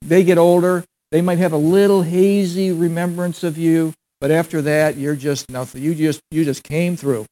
they 0.02 0.22
get 0.22 0.38
older, 0.38 0.84
they 1.10 1.20
might 1.20 1.38
have 1.38 1.52
a 1.52 1.58
little 1.58 2.02
hazy 2.02 2.70
remembrance 2.70 3.42
of 3.42 3.58
you, 3.58 3.92
but 4.20 4.30
after 4.30 4.62
that, 4.62 4.96
you're 4.96 5.16
just 5.16 5.50
nothing. 5.50 5.82
You 5.82 5.96
just 5.96 6.20
you 6.30 6.44
just 6.44 6.62
came 6.62 6.96
through. 6.96 7.26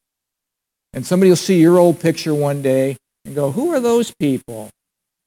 And 0.96 1.06
somebody 1.06 1.28
will 1.30 1.36
see 1.36 1.60
your 1.60 1.78
old 1.78 2.00
picture 2.00 2.34
one 2.34 2.62
day, 2.62 2.96
and 3.26 3.34
go, 3.34 3.52
who 3.52 3.70
are 3.72 3.80
those 3.80 4.14
people? 4.18 4.70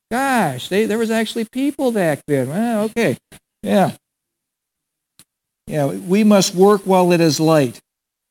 Gosh, 0.09 0.67
they, 0.67 0.85
there 0.85 0.97
was 0.97 1.11
actually 1.11 1.45
people 1.45 1.91
back 1.91 2.21
then. 2.27 2.49
Well, 2.49 2.85
okay. 2.85 3.17
Yeah. 3.61 3.91
Yeah, 5.67 5.85
we 5.85 6.23
must 6.23 6.55
work 6.55 6.81
while 6.85 7.11
it 7.11 7.21
is 7.21 7.39
light. 7.39 7.79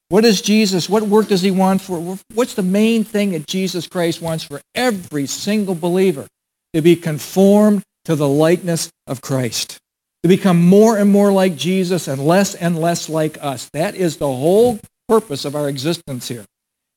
What 0.08 0.24
is 0.24 0.42
Jesus, 0.42 0.88
what 0.88 1.04
work 1.04 1.28
does 1.28 1.42
he 1.42 1.52
want 1.52 1.80
for? 1.80 2.18
What's 2.34 2.54
the 2.54 2.62
main 2.64 3.04
thing 3.04 3.30
that 3.30 3.46
Jesus 3.46 3.86
Christ 3.86 4.20
wants 4.20 4.42
for 4.42 4.60
every 4.74 5.26
single 5.26 5.76
believer? 5.76 6.26
To 6.74 6.82
be 6.82 6.96
conformed 6.96 7.84
to 8.06 8.16
the 8.16 8.28
likeness 8.28 8.90
of 9.06 9.20
Christ. 9.20 9.78
To 10.24 10.28
become 10.28 10.60
more 10.60 10.98
and 10.98 11.12
more 11.12 11.30
like 11.30 11.54
Jesus 11.54 12.08
and 12.08 12.20
less 12.20 12.56
and 12.56 12.76
less 12.76 13.08
like 13.08 13.38
us. 13.40 13.70
That 13.72 13.94
is 13.94 14.16
the 14.16 14.26
whole 14.26 14.80
purpose 15.06 15.44
of 15.44 15.54
our 15.54 15.68
existence 15.68 16.26
here. 16.26 16.44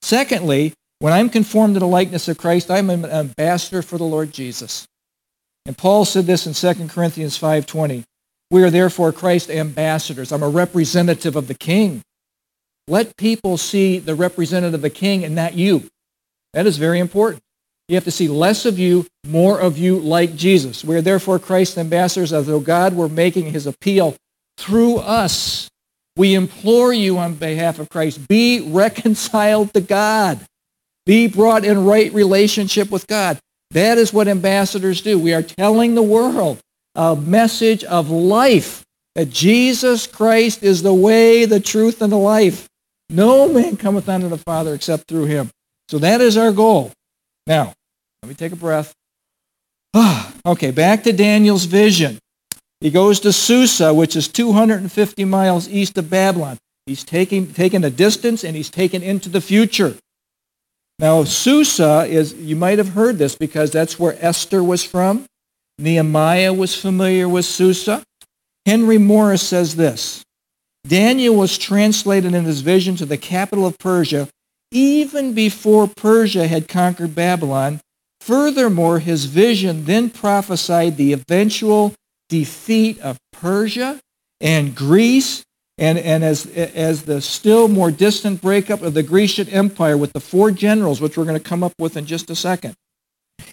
Secondly, 0.01 0.73
when 0.99 1.13
I'm 1.13 1.29
conformed 1.29 1.75
to 1.75 1.79
the 1.79 1.87
likeness 1.87 2.27
of 2.27 2.37
Christ, 2.37 2.69
I'm 2.69 2.89
an 2.89 3.05
ambassador 3.05 3.81
for 3.81 3.97
the 3.97 4.03
Lord 4.03 4.31
Jesus. 4.31 4.85
And 5.65 5.77
Paul 5.77 6.05
said 6.05 6.25
this 6.25 6.47
in 6.47 6.53
2 6.53 6.87
Corinthians 6.87 7.39
5.20. 7.39 8.03
We 8.49 8.63
are 8.63 8.69
therefore 8.69 9.11
Christ's 9.11 9.49
ambassadors. 9.49 10.31
I'm 10.31 10.43
a 10.43 10.49
representative 10.49 11.35
of 11.35 11.47
the 11.47 11.53
king. 11.53 12.01
Let 12.87 13.15
people 13.15 13.57
see 13.57 13.99
the 13.99 14.15
representative 14.15 14.75
of 14.75 14.81
the 14.81 14.89
king 14.89 15.23
and 15.23 15.33
not 15.33 15.53
you. 15.53 15.87
That 16.53 16.67
is 16.67 16.77
very 16.77 16.99
important. 16.99 17.41
You 17.87 17.95
have 17.95 18.03
to 18.05 18.11
see 18.11 18.27
less 18.27 18.65
of 18.65 18.79
you, 18.79 19.05
more 19.25 19.59
of 19.59 19.77
you 19.77 19.99
like 19.99 20.35
Jesus. 20.35 20.83
We 20.83 20.95
are 20.95 21.01
therefore 21.01 21.39
Christ's 21.39 21.77
ambassadors 21.77 22.33
as 22.33 22.47
though 22.47 22.59
God 22.59 22.93
were 22.95 23.09
making 23.09 23.51
his 23.51 23.67
appeal 23.67 24.15
through 24.57 24.97
us. 24.97 25.69
We 26.15 26.33
implore 26.33 26.93
you 26.93 27.17
on 27.17 27.35
behalf 27.35 27.79
of 27.79 27.89
Christ, 27.89 28.27
be 28.27 28.61
reconciled 28.61 29.73
to 29.73 29.81
God. 29.81 30.39
Be 31.05 31.27
brought 31.27 31.65
in 31.65 31.85
right 31.85 32.13
relationship 32.13 32.91
with 32.91 33.07
God. 33.07 33.39
That 33.71 33.97
is 33.97 34.13
what 34.13 34.27
ambassadors 34.27 35.01
do. 35.01 35.17
We 35.17 35.33
are 35.33 35.41
telling 35.41 35.95
the 35.95 36.03
world 36.03 36.59
a 36.95 37.15
message 37.15 37.83
of 37.85 38.09
life, 38.09 38.83
that 39.15 39.29
Jesus 39.29 40.07
Christ 40.07 40.63
is 40.63 40.83
the 40.83 40.93
way, 40.93 41.45
the 41.45 41.59
truth, 41.59 42.01
and 42.01 42.11
the 42.11 42.17
life. 42.17 42.67
No 43.09 43.47
man 43.47 43.77
cometh 43.77 44.07
unto 44.07 44.27
the 44.27 44.37
Father 44.37 44.73
except 44.73 45.07
through 45.07 45.25
him. 45.25 45.49
So 45.89 45.99
that 45.99 46.21
is 46.21 46.37
our 46.37 46.51
goal. 46.51 46.91
Now, 47.47 47.73
let 48.21 48.29
me 48.29 48.35
take 48.35 48.51
a 48.51 48.55
breath. 48.55 48.93
okay, 50.45 50.71
back 50.71 51.03
to 51.03 51.13
Daniel's 51.13 51.65
vision. 51.65 52.19
He 52.81 52.89
goes 52.89 53.19
to 53.21 53.31
Susa, 53.31 53.93
which 53.93 54.15
is 54.15 54.27
250 54.27 55.23
miles 55.25 55.69
east 55.69 55.97
of 55.97 56.09
Babylon. 56.09 56.57
He's 56.87 57.03
taking, 57.03 57.53
taken 57.53 57.83
a 57.83 57.91
distance 57.91 58.43
and 58.43 58.55
he's 58.55 58.71
taken 58.71 59.03
into 59.03 59.29
the 59.29 59.39
future. 59.39 59.95
Now, 60.97 61.23
Susa 61.23 62.05
is, 62.09 62.33
you 62.33 62.55
might 62.55 62.79
have 62.79 62.89
heard 62.89 63.19
this 63.19 63.35
because 63.35 63.71
that's 63.71 63.99
where 63.99 64.17
Esther 64.19 64.63
was 64.63 64.83
from. 64.83 65.25
Nehemiah 65.77 66.53
was 66.53 66.75
familiar 66.75 67.29
with 67.29 67.45
Susa. 67.45 68.03
Henry 68.65 68.97
Morris 68.97 69.47
says 69.47 69.75
this 69.75 70.23
Daniel 70.87 71.35
was 71.35 71.57
translated 71.57 72.33
in 72.33 72.45
his 72.45 72.61
vision 72.61 72.95
to 72.97 73.05
the 73.05 73.17
capital 73.17 73.65
of 73.65 73.77
Persia 73.77 74.27
even 74.71 75.33
before 75.33 75.87
Persia 75.87 76.47
had 76.47 76.67
conquered 76.67 77.13
Babylon. 77.13 77.81
Furthermore, 78.21 78.99
his 78.99 79.25
vision 79.25 79.85
then 79.85 80.09
prophesied 80.09 80.95
the 80.95 81.11
eventual 81.11 81.93
defeat 82.31 82.97
of 83.01 83.19
Persia 83.33 83.99
and 84.39 84.73
Greece 84.73 85.43
and, 85.77 85.97
and 85.97 86.23
as, 86.23 86.45
as 86.47 87.03
the 87.03 87.21
still 87.21 87.67
more 87.67 87.91
distant 87.91 88.41
breakup 88.41 88.81
of 88.81 88.93
the 88.93 89.03
Grecian 89.03 89.49
Empire 89.49 89.97
with 89.97 90.13
the 90.13 90.21
four 90.21 90.49
generals, 90.49 91.01
which 91.01 91.17
we're 91.17 91.25
going 91.25 91.37
to 91.37 91.43
come 91.43 91.61
up 91.61 91.73
with 91.77 91.97
in 91.97 92.05
just 92.05 92.29
a 92.29 92.35
second. 92.35 92.73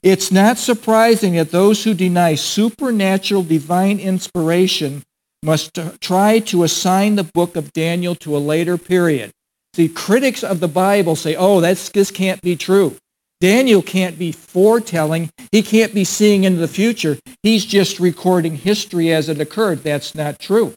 It's 0.03 0.31
not 0.31 0.59
surprising 0.59 1.35
that 1.35 1.51
those 1.51 1.83
who 1.83 1.93
deny 1.93 2.37
supernatural 2.37 3.43
divine 3.43 3.99
inspiration 3.99 5.03
must 5.43 5.79
try 6.01 6.39
to 6.39 6.63
assign 6.63 7.17
the 7.17 7.25
book 7.25 7.57
of 7.57 7.73
Daniel 7.73 8.15
to 8.17 8.37
a 8.37 8.39
later 8.39 8.79
period. 8.79 9.33
See, 9.75 9.89
critics 9.89 10.45
of 10.45 10.61
the 10.61 10.69
Bible 10.69 11.17
say, 11.17 11.35
oh, 11.35 11.61
that's, 11.61 11.89
this 11.89 12.11
can't 12.11 12.41
be 12.43 12.55
true. 12.55 12.97
Daniel 13.41 13.83
can't 13.83 14.19
be 14.19 14.33
foretelling. 14.33 15.31
He 15.53 15.63
can't 15.63 15.95
be 15.95 16.05
seeing 16.05 16.45
into 16.45 16.61
the 16.61 16.69
future. 16.69 17.19
He's 17.43 17.65
just 17.65 18.01
recording 18.01 18.57
history 18.57 19.13
as 19.13 19.29
it 19.29 19.41
occurred. 19.41 19.85
That's 19.85 20.15
not 20.15 20.39
true. 20.39 20.75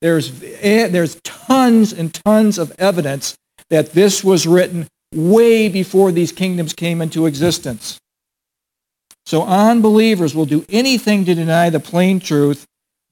There's, 0.00 0.42
eh, 0.42 0.88
there's 0.88 1.20
tons 1.24 1.92
and 1.92 2.14
tons 2.14 2.58
of 2.58 2.72
evidence 2.78 3.36
that 3.68 3.92
this 3.92 4.24
was 4.24 4.46
written 4.46 4.86
way 5.14 5.68
before 5.68 6.12
these 6.12 6.32
kingdoms 6.32 6.72
came 6.72 7.02
into 7.02 7.26
existence. 7.26 7.98
So 9.26 9.44
unbelievers 9.44 10.34
will 10.34 10.46
do 10.46 10.64
anything 10.68 11.24
to 11.24 11.34
deny 11.34 11.70
the 11.70 11.80
plain 11.80 12.20
truth. 12.20 12.64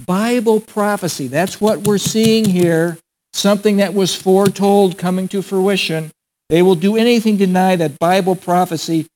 Bible 0.07 0.61
prophecy, 0.61 1.27
that's 1.27 1.61
what 1.61 1.81
we're 1.81 1.99
seeing 1.99 2.45
here, 2.45 2.99
something 3.33 3.77
that 3.77 3.95
was 3.95 4.15
foretold 4.15 4.97
coming 4.97 5.29
to 5.29 5.43
fruition. 5.43 6.11
They 6.49 6.63
will 6.63 6.75
do 6.75 6.97
anything 6.97 7.39
to 7.39 7.47
deny 7.47 7.77
that 7.77 7.99
Bible 7.99 8.35
prophecy, 8.35 9.07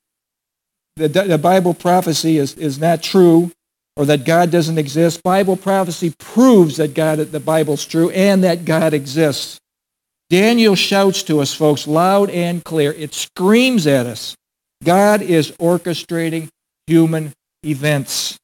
the, 0.95 1.07
the 1.07 1.37
Bible 1.37 1.73
prophecy 1.73 2.37
is, 2.37 2.55
is 2.55 2.79
not 2.79 3.01
true 3.01 3.51
or 3.95 4.05
that 4.05 4.25
God 4.25 4.51
doesn't 4.51 4.77
exist. 4.77 5.23
Bible 5.23 5.55
prophecy 5.55 6.13
proves 6.17 6.77
that 6.77 6.93
God, 6.93 7.19
the 7.19 7.39
Bible's 7.39 7.85
true 7.85 8.09
and 8.11 8.43
that 8.43 8.65
God 8.65 8.93
exists. 8.93 9.59
Daniel 10.29 10.75
shouts 10.75 11.23
to 11.23 11.41
us, 11.41 11.53
folks, 11.53 11.87
loud 11.87 12.29
and 12.29 12.63
clear. 12.63 12.91
It 12.91 13.13
screams 13.13 13.85
at 13.85 14.05
us. 14.05 14.35
God 14.83 15.21
is 15.21 15.51
orchestrating 15.53 16.49
human 16.87 17.33
events. 17.63 18.37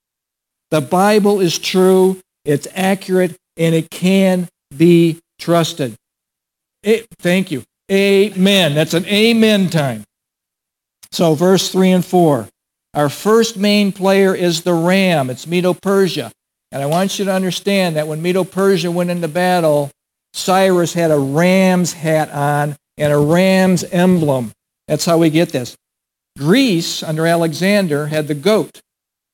The 0.72 0.82
Bible 0.82 1.40
is 1.40 1.58
true, 1.58 2.20
it's 2.46 2.68
accurate, 2.76 3.36
and 3.58 3.74
it 3.74 3.90
can 3.90 4.48
be 4.76 5.20
trusted. 5.40 5.96
It, 6.84 7.08
thank 7.20 7.52
you. 7.52 7.64
Amen. 7.92 8.76
That's 8.76 8.94
an 8.94 9.06
amen 9.06 9.70
time. 9.70 10.04
So, 11.12 11.34
verse 11.34 11.72
3 11.72 11.92
and 11.92 12.06
4. 12.06 12.48
Our 12.94 13.10
first 13.10 13.58
main 13.58 13.92
player 13.92 14.34
is 14.36 14.62
the 14.62 14.74
ram. 14.74 15.30
It's 15.30 15.48
Medo-Persia. 15.48 16.32
And 16.72 16.84
I 16.84 16.86
want 16.86 17.18
you 17.18 17.26
to 17.26 17.34
understand 17.34 17.96
that 17.96 18.08
when 18.08 18.22
Medo-Persia 18.22 18.92
went 18.92 19.10
into 19.10 19.28
battle, 19.28 19.90
Cyrus 20.34 20.94
had 20.94 21.12
a 21.12 21.18
ram's 21.18 21.94
hat 21.94 22.30
on 22.32 22.76
and 22.98 23.12
a 23.12 23.18
ram's 23.18 23.84
emblem. 23.86 24.52
That's 24.88 25.06
how 25.06 25.18
we 25.18 25.30
get 25.30 25.50
this. 25.50 25.76
Greece, 26.38 27.02
under 27.02 27.26
Alexander, 27.26 28.08
had 28.08 28.28
the 28.28 28.36
goat. 28.36 28.82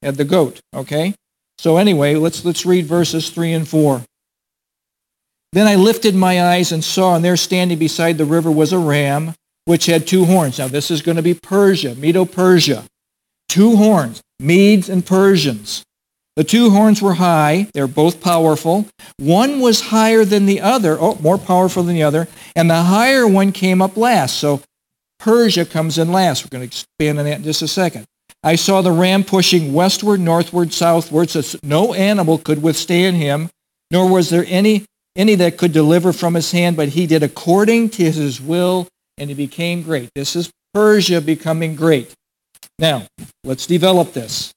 Had 0.02 0.16
the 0.16 0.26
goat, 0.26 0.60
okay? 0.74 1.14
So 1.58 1.78
anyway, 1.78 2.16
let's, 2.16 2.46
let's 2.46 2.66
read 2.66 2.86
verses 2.86 3.30
3 3.30 3.54
and 3.54 3.68
4. 3.68 4.04
Then 5.56 5.68
I 5.68 5.76
lifted 5.76 6.16
my 6.16 6.44
eyes 6.44 6.74
and 6.74 6.84
saw, 6.84 7.16
and 7.16 7.24
there 7.24 7.38
standing 7.38 7.80
beside 7.80 8.18
the 8.18 8.26
river 8.26 8.52
was 8.52 8.74
a 8.74 8.78
ram, 8.78 9.36
which 9.64 9.86
had 9.86 10.06
two 10.06 10.26
horns. 10.26 10.60
Now 10.60 10.68
this 10.68 10.92
is 10.92 11.02
going 11.02 11.16
to 11.16 11.24
be 11.24 11.34
Persia, 11.34 11.96
Medo-Persia. 11.96 12.84
Two 13.48 13.78
horns, 13.78 14.22
Medes 14.38 14.90
and 14.90 15.06
Persians. 15.06 15.84
The 16.36 16.44
two 16.44 16.72
horns 16.72 17.02
were 17.02 17.14
high. 17.14 17.70
They're 17.74 17.88
both 17.88 18.20
powerful. 18.20 18.88
One 19.16 19.62
was 19.62 19.80
higher 19.80 20.26
than 20.26 20.46
the 20.46 20.60
other, 20.60 20.98
oh, 21.00 21.18
more 21.22 21.38
powerful 21.38 21.84
than 21.84 21.96
the 21.96 22.04
other, 22.04 22.28
and 22.54 22.70
the 22.70 22.84
higher 22.84 23.26
one 23.26 23.54
came 23.54 23.82
up 23.82 23.96
last. 23.96 24.36
So 24.36 24.62
Persia 25.20 25.64
comes 25.64 25.98
in 25.98 26.12
last. 26.12 26.44
We're 26.44 26.50
going 26.50 26.68
to 26.70 26.78
expand 26.78 27.18
on 27.18 27.24
that 27.24 27.38
in 27.38 27.44
just 27.44 27.62
a 27.62 27.70
second. 27.70 28.04
I 28.44 28.58
saw 28.58 28.82
the 28.82 28.92
ram 28.92 29.24
pushing 29.24 29.72
westward, 29.72 30.20
northward, 30.20 30.74
southward, 30.74 31.30
so 31.30 31.58
no 31.64 31.94
animal 31.94 32.40
could 32.40 32.62
withstand 32.62 33.16
him, 33.16 33.50
nor 33.90 34.10
was 34.12 34.30
there 34.30 34.44
any 34.50 34.84
any 35.16 35.36
that 35.36 35.58
could 35.58 35.72
deliver 35.72 36.12
from 36.12 36.34
his 36.34 36.52
hand, 36.52 36.76
but 36.76 36.90
he 36.90 37.08
did 37.08 37.24
according 37.24 37.90
to 37.92 38.12
his 38.12 38.42
will, 38.42 38.88
and 39.18 39.30
he 39.30 39.36
became 39.36 39.82
great. 39.82 40.10
This 40.16 40.36
is 40.36 40.52
Persia 40.74 41.22
becoming 41.22 41.76
great. 41.76 42.14
Now, 42.78 43.08
let's 43.44 43.66
develop 43.66 44.14
this. 44.14 44.52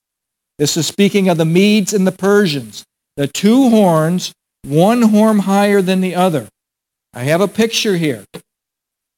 This 0.58 0.76
is 0.76 0.86
speaking 0.86 1.28
of 1.28 1.38
the 1.38 1.44
Medes 1.44 1.92
and 1.94 2.06
the 2.06 2.12
Persians. 2.12 2.84
The 3.16 3.28
two 3.28 3.70
horns, 3.70 4.32
one 4.64 5.02
horn 5.02 5.40
higher 5.40 5.80
than 5.80 6.00
the 6.00 6.14
other. 6.14 6.48
I 7.14 7.24
have 7.24 7.40
a 7.40 7.48
picture 7.48 7.96
here, 7.96 8.24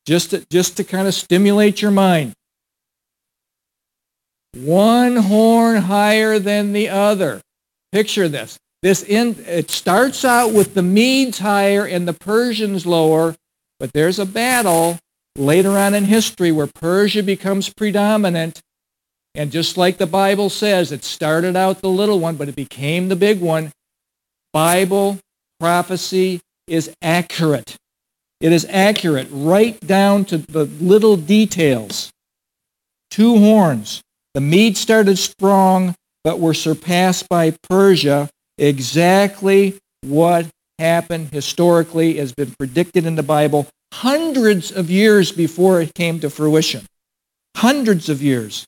just 0.06 0.30
to, 0.30 0.44
just 0.50 0.76
to 0.76 0.84
kind 0.84 1.08
of 1.08 1.14
stimulate 1.14 1.82
your 1.82 1.90
mind. 1.90 2.34
One 4.54 5.16
horn 5.16 5.82
higher 5.82 6.38
than 6.38 6.72
the 6.72 6.88
other. 6.88 7.40
Picture 7.92 8.28
this. 8.28 8.58
This 8.82 9.02
it 9.02 9.70
starts 9.70 10.24
out 10.24 10.52
with 10.52 10.74
the 10.74 10.82
Medes 10.82 11.38
higher 11.38 11.84
and 11.84 12.08
the 12.08 12.14
Persians 12.14 12.86
lower, 12.86 13.36
but 13.78 13.92
there's 13.92 14.18
a 14.18 14.26
battle 14.26 14.98
later 15.36 15.76
on 15.76 15.94
in 15.94 16.04
history 16.06 16.50
where 16.50 16.66
Persia 16.66 17.22
becomes 17.22 17.68
predominant. 17.68 18.60
And 19.34 19.52
just 19.52 19.76
like 19.76 19.98
the 19.98 20.06
Bible 20.06 20.50
says, 20.50 20.90
it 20.90 21.04
started 21.04 21.56
out 21.56 21.82
the 21.82 21.88
little 21.88 22.18
one, 22.18 22.36
but 22.36 22.48
it 22.48 22.56
became 22.56 23.08
the 23.08 23.16
big 23.16 23.40
one. 23.40 23.70
Bible 24.52 25.18
prophecy 25.60 26.40
is 26.66 26.90
accurate. 27.02 27.76
It 28.40 28.52
is 28.52 28.66
accurate 28.70 29.28
right 29.30 29.78
down 29.86 30.24
to 30.26 30.38
the 30.38 30.64
little 30.64 31.16
details. 31.16 32.10
two 33.10 33.38
horns. 33.38 34.02
The 34.34 34.40
Medes 34.40 34.80
started 34.80 35.18
strong, 35.18 35.94
but 36.24 36.38
were 36.40 36.54
surpassed 36.54 37.28
by 37.28 37.54
Persia. 37.68 38.30
Exactly 38.60 39.78
what 40.02 40.46
happened 40.78 41.30
historically 41.32 42.18
has 42.18 42.32
been 42.32 42.54
predicted 42.58 43.06
in 43.06 43.14
the 43.14 43.22
Bible 43.22 43.66
hundreds 43.94 44.70
of 44.70 44.90
years 44.90 45.32
before 45.32 45.80
it 45.80 45.94
came 45.94 46.20
to 46.20 46.28
fruition. 46.28 46.84
Hundreds 47.56 48.10
of 48.10 48.22
years. 48.22 48.66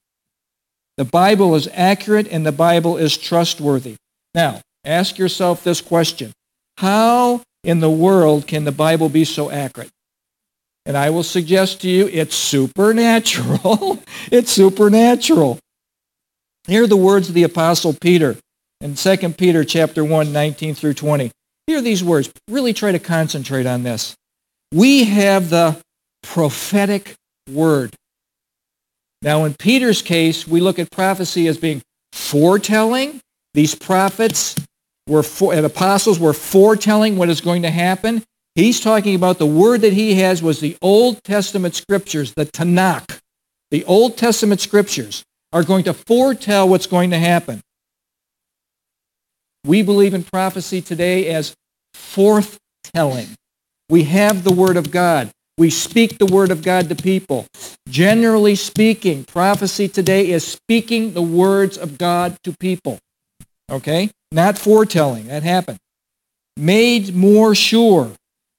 The 0.96 1.04
Bible 1.04 1.54
is 1.54 1.68
accurate 1.74 2.26
and 2.30 2.44
the 2.44 2.52
Bible 2.52 2.96
is 2.96 3.18
trustworthy. 3.18 3.96
Now, 4.34 4.62
ask 4.82 5.18
yourself 5.18 5.62
this 5.62 5.82
question. 5.82 6.32
How 6.78 7.42
in 7.62 7.80
the 7.80 7.90
world 7.90 8.46
can 8.46 8.64
the 8.64 8.72
Bible 8.72 9.10
be 9.10 9.26
so 9.26 9.50
accurate? 9.50 9.90
And 10.86 10.96
I 10.96 11.10
will 11.10 11.22
suggest 11.22 11.82
to 11.82 11.88
you 11.90 12.08
it's 12.08 12.34
supernatural. 12.34 14.02
it's 14.32 14.52
supernatural. 14.52 15.58
Here 16.66 16.84
are 16.84 16.88
the 16.88 16.96
words 16.96 17.28
of 17.28 17.34
the 17.34 17.42
apostle 17.42 17.92
Peter 17.92 18.38
in 18.82 18.96
2 18.96 19.16
Peter 19.34 19.64
chapter 19.64 20.04
1, 20.04 20.32
19 20.32 20.74
through 20.74 20.94
20. 20.94 21.30
Hear 21.68 21.80
these 21.80 22.02
words. 22.02 22.30
Really 22.48 22.72
try 22.72 22.92
to 22.92 22.98
concentrate 22.98 23.64
on 23.64 23.84
this. 23.84 24.14
We 24.72 25.04
have 25.04 25.50
the 25.50 25.80
prophetic 26.22 27.14
word. 27.48 27.94
Now, 29.22 29.44
in 29.44 29.54
Peter's 29.54 30.02
case, 30.02 30.48
we 30.48 30.60
look 30.60 30.80
at 30.80 30.90
prophecy 30.90 31.46
as 31.46 31.56
being 31.56 31.80
foretelling. 32.12 33.20
These 33.54 33.76
prophets 33.76 34.56
were 35.06 35.22
for, 35.22 35.54
and 35.54 35.64
apostles 35.64 36.18
were 36.18 36.32
foretelling 36.32 37.16
what 37.16 37.28
is 37.28 37.40
going 37.40 37.62
to 37.62 37.70
happen. 37.70 38.24
He's 38.56 38.80
talking 38.80 39.14
about 39.14 39.38
the 39.38 39.46
word 39.46 39.82
that 39.82 39.92
he 39.92 40.16
has 40.16 40.42
was 40.42 40.58
the 40.58 40.76
Old 40.82 41.22
Testament 41.22 41.76
scriptures, 41.76 42.34
the 42.34 42.46
Tanakh. 42.46 43.20
The 43.70 43.84
Old 43.84 44.16
Testament 44.16 44.60
scriptures 44.60 45.22
are 45.52 45.62
going 45.62 45.84
to 45.84 45.94
foretell 45.94 46.68
what's 46.68 46.86
going 46.86 47.10
to 47.10 47.18
happen. 47.18 47.60
We 49.64 49.82
believe 49.82 50.12
in 50.12 50.24
prophecy 50.24 50.80
today 50.80 51.28
as 51.28 51.54
forthtelling. 51.94 53.34
We 53.88 54.04
have 54.04 54.42
the 54.42 54.52
Word 54.52 54.76
of 54.76 54.90
God. 54.90 55.30
We 55.56 55.70
speak 55.70 56.18
the 56.18 56.26
Word 56.26 56.50
of 56.50 56.62
God 56.62 56.88
to 56.88 56.94
people. 56.96 57.46
Generally 57.88 58.56
speaking, 58.56 59.24
prophecy 59.24 59.86
today 59.86 60.30
is 60.30 60.46
speaking 60.46 61.12
the 61.12 61.22
words 61.22 61.78
of 61.78 61.98
God 61.98 62.36
to 62.42 62.54
people. 62.58 62.98
Okay? 63.70 64.10
Not 64.32 64.58
foretelling. 64.58 65.28
That 65.28 65.42
happened. 65.42 65.78
Made 66.56 67.14
more 67.14 67.54
sure, 67.54 68.12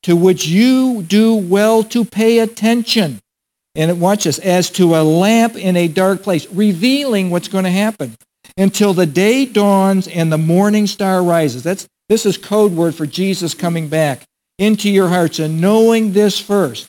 to 0.04 0.16
which 0.16 0.48
you 0.48 1.04
do 1.04 1.36
well 1.36 1.84
to 1.84 2.06
pay 2.06 2.40
attention. 2.40 3.20
And 3.76 4.00
watch 4.00 4.24
this, 4.24 4.40
as 4.40 4.70
to 4.72 4.96
a 4.96 5.04
lamp 5.04 5.56
in 5.56 5.76
a 5.76 5.88
dark 5.88 6.22
place, 6.22 6.48
revealing 6.52 7.30
what's 7.30 7.48
going 7.48 7.64
to 7.66 7.72
happen 7.72 8.16
until 8.58 8.94
the 8.94 9.06
day 9.06 9.46
dawns 9.46 10.08
and 10.08 10.32
the 10.32 10.38
morning 10.38 10.88
star 10.88 11.24
rises. 11.24 11.64
That's, 11.64 11.88
this 12.10 12.26
is 12.26 12.38
code 12.38 12.74
word 12.74 12.96
for 12.96 13.06
Jesus 13.06 13.54
coming 13.54 13.88
back 13.88 14.24
into 14.58 14.90
your 14.90 15.10
hearts. 15.10 15.40
And 15.40 15.60
knowing 15.60 16.14
this 16.14 16.40
first, 16.40 16.88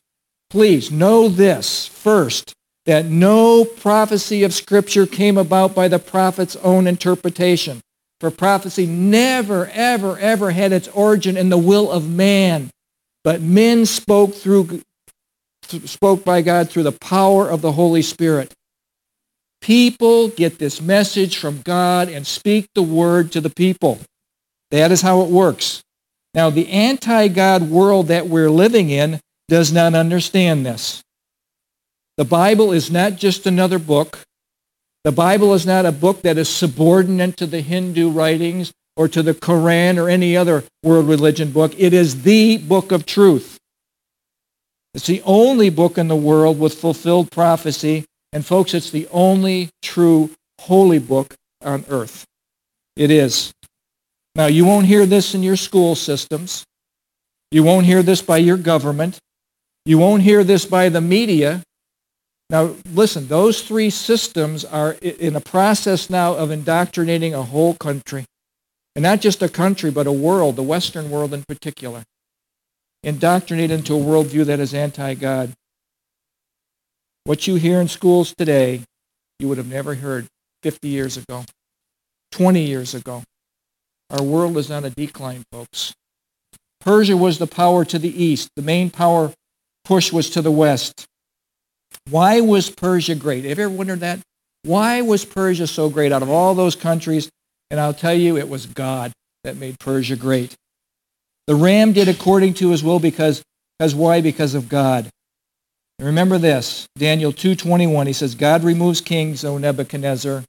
please 0.50 0.90
know 0.90 1.28
this 1.28 1.86
first, 1.86 2.52
that 2.86 3.06
no 3.06 3.64
prophecy 3.64 4.42
of 4.42 4.52
Scripture 4.52 5.06
came 5.06 5.38
about 5.38 5.74
by 5.74 5.88
the 5.88 5.98
prophet's 5.98 6.56
own 6.56 6.86
interpretation. 6.86 7.80
For 8.20 8.30
prophecy 8.30 8.86
never, 8.86 9.68
ever, 9.68 10.18
ever 10.18 10.50
had 10.50 10.72
its 10.72 10.88
origin 10.88 11.36
in 11.36 11.48
the 11.48 11.58
will 11.58 11.90
of 11.90 12.08
man, 12.08 12.70
but 13.22 13.42
men 13.42 13.86
spoke 13.86 14.34
through 14.34 14.80
spoke 15.86 16.24
by 16.24 16.42
God 16.42 16.68
through 16.68 16.82
the 16.82 16.92
power 16.92 17.48
of 17.48 17.62
the 17.62 17.72
Holy 17.72 18.02
Spirit. 18.02 18.52
People 19.64 20.28
get 20.28 20.58
this 20.58 20.82
message 20.82 21.38
from 21.38 21.62
God 21.62 22.10
and 22.10 22.26
speak 22.26 22.66
the 22.74 22.82
word 22.82 23.32
to 23.32 23.40
the 23.40 23.48
people. 23.48 23.98
That 24.70 24.92
is 24.92 25.00
how 25.00 25.22
it 25.22 25.30
works. 25.30 25.82
Now, 26.34 26.50
the 26.50 26.68
anti-God 26.68 27.70
world 27.70 28.08
that 28.08 28.26
we're 28.26 28.50
living 28.50 28.90
in 28.90 29.20
does 29.48 29.72
not 29.72 29.94
understand 29.94 30.66
this. 30.66 31.02
The 32.18 32.26
Bible 32.26 32.72
is 32.72 32.90
not 32.90 33.16
just 33.16 33.46
another 33.46 33.78
book. 33.78 34.18
The 35.02 35.12
Bible 35.12 35.54
is 35.54 35.64
not 35.64 35.86
a 35.86 35.92
book 35.92 36.20
that 36.20 36.36
is 36.36 36.50
subordinate 36.50 37.38
to 37.38 37.46
the 37.46 37.62
Hindu 37.62 38.10
writings 38.10 38.70
or 38.96 39.08
to 39.08 39.22
the 39.22 39.32
Quran 39.32 39.96
or 39.96 40.10
any 40.10 40.36
other 40.36 40.64
world 40.82 41.08
religion 41.08 41.52
book. 41.52 41.72
It 41.78 41.94
is 41.94 42.24
the 42.24 42.58
book 42.58 42.92
of 42.92 43.06
truth. 43.06 43.56
It's 44.92 45.06
the 45.06 45.22
only 45.24 45.70
book 45.70 45.96
in 45.96 46.08
the 46.08 46.16
world 46.16 46.60
with 46.60 46.74
fulfilled 46.74 47.30
prophecy 47.30 48.04
and 48.34 48.44
folks, 48.44 48.74
it's 48.74 48.90
the 48.90 49.08
only 49.12 49.70
true 49.80 50.30
holy 50.60 50.98
book 50.98 51.34
on 51.62 51.84
earth. 51.88 52.26
It 52.96 53.10
is. 53.10 53.52
Now, 54.34 54.46
you 54.46 54.64
won't 54.64 54.86
hear 54.86 55.06
this 55.06 55.34
in 55.34 55.42
your 55.44 55.56
school 55.56 55.94
systems. 55.94 56.64
You 57.52 57.62
won't 57.62 57.86
hear 57.86 58.02
this 58.02 58.20
by 58.20 58.38
your 58.38 58.56
government. 58.56 59.18
You 59.86 59.98
won't 59.98 60.22
hear 60.22 60.42
this 60.42 60.66
by 60.66 60.88
the 60.88 61.00
media. 61.00 61.62
Now, 62.50 62.74
listen, 62.92 63.28
those 63.28 63.62
three 63.62 63.90
systems 63.90 64.64
are 64.64 64.92
in 65.00 65.36
a 65.36 65.40
process 65.40 66.10
now 66.10 66.34
of 66.34 66.50
indoctrinating 66.50 67.34
a 67.34 67.42
whole 67.42 67.74
country. 67.74 68.24
And 68.96 69.04
not 69.04 69.20
just 69.20 69.42
a 69.42 69.48
country, 69.48 69.92
but 69.92 70.08
a 70.08 70.12
world, 70.12 70.56
the 70.56 70.62
Western 70.62 71.10
world 71.10 71.32
in 71.32 71.44
particular. 71.44 72.02
Indoctrinated 73.04 73.78
into 73.78 73.94
a 73.94 74.00
worldview 74.00 74.44
that 74.46 74.58
is 74.58 74.74
anti-God. 74.74 75.52
What 77.24 77.46
you 77.46 77.54
hear 77.54 77.80
in 77.80 77.88
schools 77.88 78.34
today, 78.36 78.82
you 79.38 79.48
would 79.48 79.56
have 79.56 79.70
never 79.70 79.94
heard 79.94 80.26
50 80.62 80.88
years 80.88 81.16
ago, 81.16 81.44
20 82.32 82.60
years 82.60 82.94
ago. 82.94 83.22
Our 84.10 84.22
world 84.22 84.58
is 84.58 84.70
on 84.70 84.84
a 84.84 84.90
decline, 84.90 85.44
folks. 85.50 85.94
Persia 86.82 87.16
was 87.16 87.38
the 87.38 87.46
power 87.46 87.82
to 87.86 87.98
the 87.98 88.22
east. 88.22 88.50
The 88.56 88.62
main 88.62 88.90
power 88.90 89.32
push 89.86 90.12
was 90.12 90.28
to 90.30 90.42
the 90.42 90.50
west. 90.50 91.06
Why 92.10 92.42
was 92.42 92.68
Persia 92.68 93.14
great? 93.14 93.44
Have 93.44 93.58
you 93.58 93.64
ever 93.64 93.74
wondered 93.74 94.00
that? 94.00 94.20
Why 94.62 95.00
was 95.00 95.24
Persia 95.24 95.66
so 95.66 95.88
great 95.88 96.12
out 96.12 96.22
of 96.22 96.28
all 96.28 96.54
those 96.54 96.76
countries? 96.76 97.30
And 97.70 97.80
I'll 97.80 97.94
tell 97.94 98.12
you, 98.14 98.36
it 98.36 98.50
was 98.50 98.66
God 98.66 99.12
that 99.44 99.56
made 99.56 99.78
Persia 99.78 100.16
great. 100.16 100.54
The 101.46 101.54
ram 101.54 101.94
did 101.94 102.08
according 102.08 102.54
to 102.54 102.70
his 102.70 102.84
will 102.84 103.00
because, 103.00 103.42
because 103.78 103.94
why? 103.94 104.20
Because 104.20 104.54
of 104.54 104.68
God. 104.68 105.08
Remember 106.00 106.38
this, 106.38 106.88
Daniel 106.98 107.32
2.21, 107.32 108.06
he 108.06 108.12
says, 108.12 108.34
God 108.34 108.64
removes 108.64 109.00
kings, 109.00 109.44
O 109.44 109.58
Nebuchadnezzar, 109.58 110.42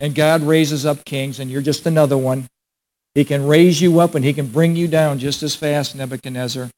and 0.00 0.14
God 0.14 0.42
raises 0.42 0.86
up 0.86 1.04
kings, 1.04 1.38
and 1.38 1.50
you're 1.50 1.60
just 1.60 1.86
another 1.86 2.16
one. 2.16 2.46
He 3.14 3.24
can 3.24 3.46
raise 3.46 3.80
you 3.82 4.00
up 4.00 4.14
and 4.14 4.24
he 4.24 4.32
can 4.32 4.46
bring 4.46 4.76
you 4.76 4.88
down 4.88 5.18
just 5.18 5.42
as 5.42 5.54
fast, 5.54 5.94
Nebuchadnezzar. 5.94 6.70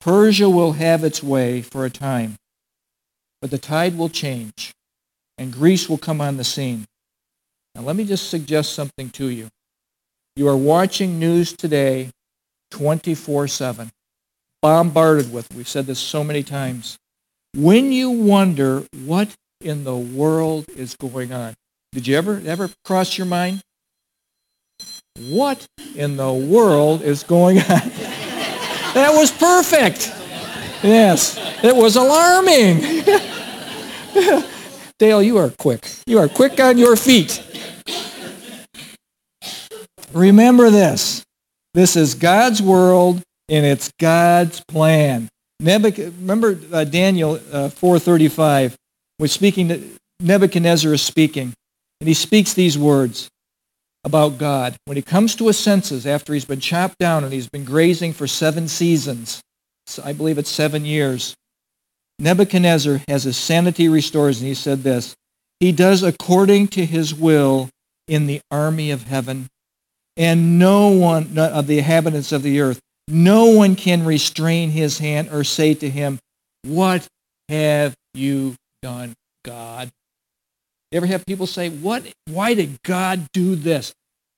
Persia 0.00 0.48
will 0.48 0.72
have 0.72 1.04
its 1.04 1.22
way 1.22 1.60
for 1.60 1.84
a 1.84 1.90
time, 1.90 2.36
but 3.42 3.50
the 3.50 3.58
tide 3.58 3.98
will 3.98 4.08
change, 4.08 4.72
and 5.36 5.52
Greece 5.52 5.88
will 5.88 5.98
come 5.98 6.20
on 6.20 6.38
the 6.38 6.44
scene. 6.44 6.86
Now 7.74 7.82
let 7.82 7.96
me 7.96 8.04
just 8.04 8.30
suggest 8.30 8.72
something 8.72 9.10
to 9.10 9.28
you. 9.28 9.48
You 10.36 10.48
are 10.48 10.56
watching 10.56 11.18
news 11.18 11.52
today 11.52 12.10
24 12.70 13.48
7. 13.48 13.90
Bombarded 14.60 15.32
with. 15.32 15.52
We've 15.54 15.68
said 15.68 15.86
this 15.86 15.98
so 15.98 16.24
many 16.24 16.42
times. 16.42 16.98
When 17.54 17.92
you 17.92 18.10
wonder 18.10 18.84
what 19.04 19.34
in 19.60 19.84
the 19.84 19.96
world 19.96 20.66
is 20.68 20.96
going 20.96 21.32
on, 21.32 21.54
did 21.92 22.06
you 22.06 22.16
ever 22.16 22.42
ever 22.44 22.70
cross 22.84 23.16
your 23.16 23.26
mind? 23.26 23.62
What 25.28 25.66
in 25.94 26.16
the 26.16 26.32
world 26.32 27.02
is 27.02 27.22
going 27.22 27.58
on? 27.58 27.64
that 28.94 29.10
was 29.12 29.30
perfect. 29.32 30.12
Yes, 30.82 31.36
it 31.64 31.74
was 31.74 31.96
alarming. 31.96 33.04
Dale, 34.98 35.22
you 35.22 35.38
are 35.38 35.50
quick. 35.50 35.88
You 36.06 36.18
are 36.18 36.28
quick 36.28 36.60
on 36.60 36.78
your 36.78 36.96
feet. 36.96 37.44
Remember 40.12 40.70
this. 40.70 41.17
This 41.74 41.96
is 41.96 42.14
God's 42.14 42.62
world 42.62 43.22
and 43.48 43.64
it's 43.64 43.90
God's 43.98 44.62
plan. 44.68 45.28
remember 45.60 46.58
uh, 46.72 46.84
Daniel 46.84 47.34
uh, 47.34 47.68
4.35, 47.68 48.74
was 49.18 49.32
speaking 49.32 49.98
Nebuchadnezzar 50.20 50.92
is 50.92 51.02
speaking, 51.02 51.54
and 52.00 52.08
he 52.08 52.14
speaks 52.14 52.52
these 52.52 52.76
words 52.76 53.28
about 54.04 54.38
God. 54.38 54.76
When 54.84 54.96
he 54.96 55.02
comes 55.02 55.34
to 55.36 55.46
his 55.46 55.58
senses 55.58 56.06
after 56.06 56.34
he's 56.34 56.44
been 56.44 56.60
chopped 56.60 56.98
down 56.98 57.24
and 57.24 57.32
he's 57.32 57.48
been 57.48 57.64
grazing 57.64 58.12
for 58.12 58.26
seven 58.26 58.68
seasons, 58.68 59.40
I 60.02 60.12
believe 60.12 60.38
it's 60.38 60.50
seven 60.50 60.84
years, 60.84 61.34
Nebuchadnezzar 62.18 63.02
has 63.08 63.24
his 63.24 63.36
sanity 63.36 63.88
restored, 63.88 64.36
and 64.36 64.46
he 64.46 64.54
said 64.54 64.82
this, 64.82 65.14
he 65.60 65.72
does 65.72 66.02
according 66.02 66.68
to 66.68 66.84
his 66.84 67.14
will 67.14 67.68
in 68.08 68.26
the 68.26 68.40
army 68.50 68.90
of 68.90 69.04
heaven 69.04 69.48
and 70.18 70.58
no 70.58 70.88
one 70.88 71.38
of 71.38 71.66
the 71.66 71.78
inhabitants 71.78 72.32
of 72.32 72.42
the 72.42 72.60
earth 72.60 72.80
No 73.06 73.46
one 73.46 73.74
can 73.74 74.04
restrain 74.04 74.70
his 74.70 74.98
hand 74.98 75.30
or 75.32 75.42
say 75.44 75.72
to 75.74 75.88
him, 75.88 76.18
What 76.64 77.06
have 77.48 77.94
you 78.12 78.56
done, 78.82 79.14
God? 79.44 79.88
You 80.92 80.98
ever 80.98 81.06
have 81.06 81.24
people 81.24 81.46
say, 81.46 81.70
What 81.70 82.04
why 82.26 82.52
did 82.52 82.82
God 82.82 83.26
do 83.32 83.54
this? 83.54 83.94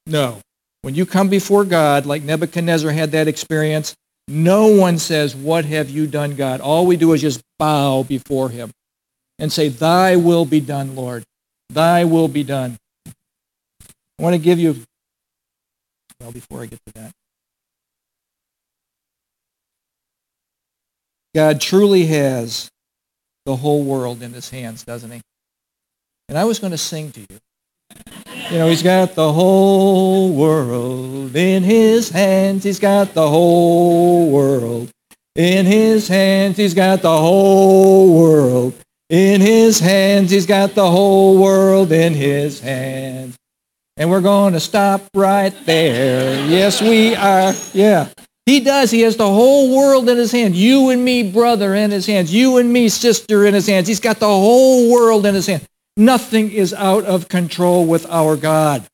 No. 0.07 0.41
When 0.83 0.95
you 0.95 1.05
come 1.05 1.29
before 1.29 1.65
God, 1.65 2.07
like 2.07 2.23
Nebuchadnezzar 2.23 2.93
had 2.93 3.11
that 3.13 3.29
experience, 3.29 3.95
no 4.29 4.69
one 4.69 4.99
says, 4.99 5.35
What 5.35 5.65
have 5.65 5.91
you 5.91 6.07
done, 6.07 6.37
God? 6.37 6.61
All 6.61 6.87
we 6.87 6.97
do 6.97 7.13
is 7.13 7.21
just 7.21 7.41
bow 7.59 8.05
before 8.05 8.51
him 8.51 8.71
and 9.41 9.53
say, 9.53 9.69
Thy 9.69 10.15
will 10.17 10.45
be 10.45 10.61
done, 10.61 10.95
Lord. 10.95 11.25
Thy 11.71 12.05
will 12.05 12.29
be 12.29 12.45
done. 12.45 12.79
I 13.07 14.23
want 14.23 14.35
to 14.35 14.39
give 14.39 14.59
you, 14.59 14.77
well, 16.21 16.33
before 16.33 16.63
I 16.63 16.67
get 16.67 16.79
to 16.87 16.93
that, 16.95 17.13
God 21.35 21.61
truly 21.61 22.07
has 22.07 22.71
the 23.47 23.57
whole 23.57 23.83
world 23.85 24.23
in 24.23 24.33
his 24.33 24.51
hands, 24.51 24.85
doesn't 24.85 25.11
he? 25.11 25.21
And 26.29 26.37
I 26.37 26.45
was 26.45 26.59
going 26.59 26.73
to 26.73 26.79
sing 26.79 27.11
to 27.13 27.21
you. 27.21 27.39
You 28.51 28.59
know, 28.59 28.69
he's 28.69 28.83
got 28.83 29.15
the 29.15 29.33
whole 29.33 30.33
world 30.33 31.35
in 31.37 31.63
his 31.63 32.11
hands. 32.11 32.65
He's 32.65 32.81
got 32.81 33.15
the 33.15 33.29
whole 33.29 34.31
world 34.31 34.91
in 35.37 35.67
his 35.67 36.09
hands. 36.09 36.57
He's 36.57 36.75
got 36.75 37.03
the 37.03 37.17
whole 37.17 38.19
world 38.19 38.75
in 39.09 39.41
his 39.41 39.79
hands. 39.79 40.31
He's 40.31 40.47
got 40.47 40.75
the 40.75 40.91
whole 40.91 41.41
world 41.41 41.93
in 41.93 42.15
his 42.15 42.61
hands. 42.61 43.37
And 44.01 44.11
we're 44.11 44.23
going 44.23 44.55
to 44.55 44.61
stop 44.61 45.03
right 45.15 45.53
there. 45.67 46.47
Yes, 46.47 46.81
we 46.81 47.15
are. 47.15 47.53
Yeah. 47.75 48.09
He 48.47 48.61
does. 48.61 48.91
He 48.91 49.03
has 49.03 49.19
the 49.19 49.29
whole 49.29 49.77
world 49.77 50.09
in 50.09 50.17
his 50.17 50.33
hands. 50.33 50.57
You 50.57 50.89
and 50.89 51.05
me, 51.05 51.31
brother, 51.31 51.75
in 51.75 51.91
his 51.91 52.07
hands. 52.07 52.33
You 52.33 52.57
and 52.57 52.73
me, 52.73 52.89
sister, 52.89 53.45
in 53.45 53.53
his 53.53 53.67
hands. 53.67 53.87
He's 53.87 54.01
got 54.01 54.19
the 54.19 54.27
whole 54.27 54.91
world 54.91 55.27
in 55.27 55.35
his 55.35 55.47
hands. 55.47 55.67
Nothing 55.99 56.51
is 56.51 56.73
out 56.73 57.05
of 57.05 57.29
control 57.29 57.85
with 57.85 58.07
our 58.07 58.37
God. 58.37 58.87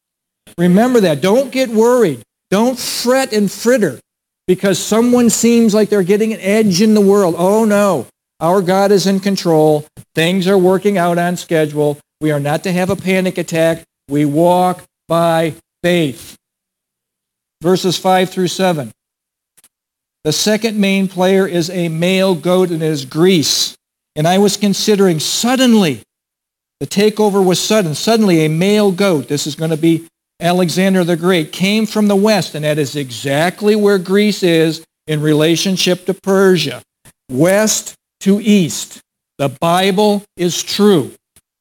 Remember 0.59 0.99
that. 0.99 1.21
Don't 1.21 1.53
get 1.53 1.71
worried. 1.71 2.21
Don't 2.51 2.77
fret 2.77 3.33
and 3.33 3.49
fritter 3.49 4.01
because 4.49 4.77
someone 4.77 5.31
seems 5.31 5.73
like 5.73 5.89
they're 5.89 6.03
getting 6.03 6.33
an 6.33 6.41
edge 6.41 6.83
in 6.83 6.95
the 6.95 7.01
world. 7.01 7.37
Oh, 7.39 7.65
no. 7.65 8.09
Our 8.41 8.61
God 8.61 8.91
is 8.91 9.07
in 9.07 9.21
control. 9.21 9.87
Things 10.17 10.49
are 10.49 10.59
working 10.59 10.99
out 10.99 11.17
on 11.17 11.37
schedule. 11.37 11.97
We 12.21 12.33
are 12.33 12.41
not 12.41 12.65
to 12.65 12.73
have 12.73 12.91
a 12.91 12.97
panic 12.97 13.39
attack. 13.39 13.85
We 14.09 14.25
walk 14.25 14.83
by 15.09 15.55
faith. 15.83 16.37
Verses 17.63 17.97
5 17.97 18.31
through 18.31 18.49
7. 18.49 18.93
The 20.25 20.33
second 20.33 20.79
main 20.79 21.09
player 21.09 21.47
is 21.47 21.71
a 21.71 21.89
male 21.89 22.35
goat 22.35 22.71
and 22.71 22.83
it 22.83 22.87
is 22.87 23.05
Greece. 23.05 23.77
And 24.17 24.27
I 24.27 24.39
was 24.39 24.57
considering 24.57 25.21
suddenly, 25.21 26.03
the 26.81 26.87
takeover 26.87 27.45
was 27.45 27.61
sudden. 27.61 27.95
Suddenly 27.95 28.45
a 28.45 28.49
male 28.49 28.91
goat, 28.91 29.29
this 29.29 29.47
is 29.47 29.55
going 29.55 29.71
to 29.71 29.77
be 29.77 30.09
Alexander 30.41 31.05
the 31.05 31.17
Great, 31.17 31.53
came 31.53 31.87
from 31.87 32.09
the 32.09 32.17
west. 32.17 32.55
And 32.55 32.65
that 32.65 32.79
is 32.79 32.97
exactly 32.97 33.77
where 33.77 33.99
Greece 33.99 34.43
is 34.43 34.85
in 35.07 35.21
relationship 35.21 36.07
to 36.07 36.15
Persia. 36.15 36.83
West 37.31 37.95
to 38.21 38.41
east. 38.41 39.01
The 39.39 39.49
Bible 39.49 40.25
is 40.37 40.63
true, 40.63 41.13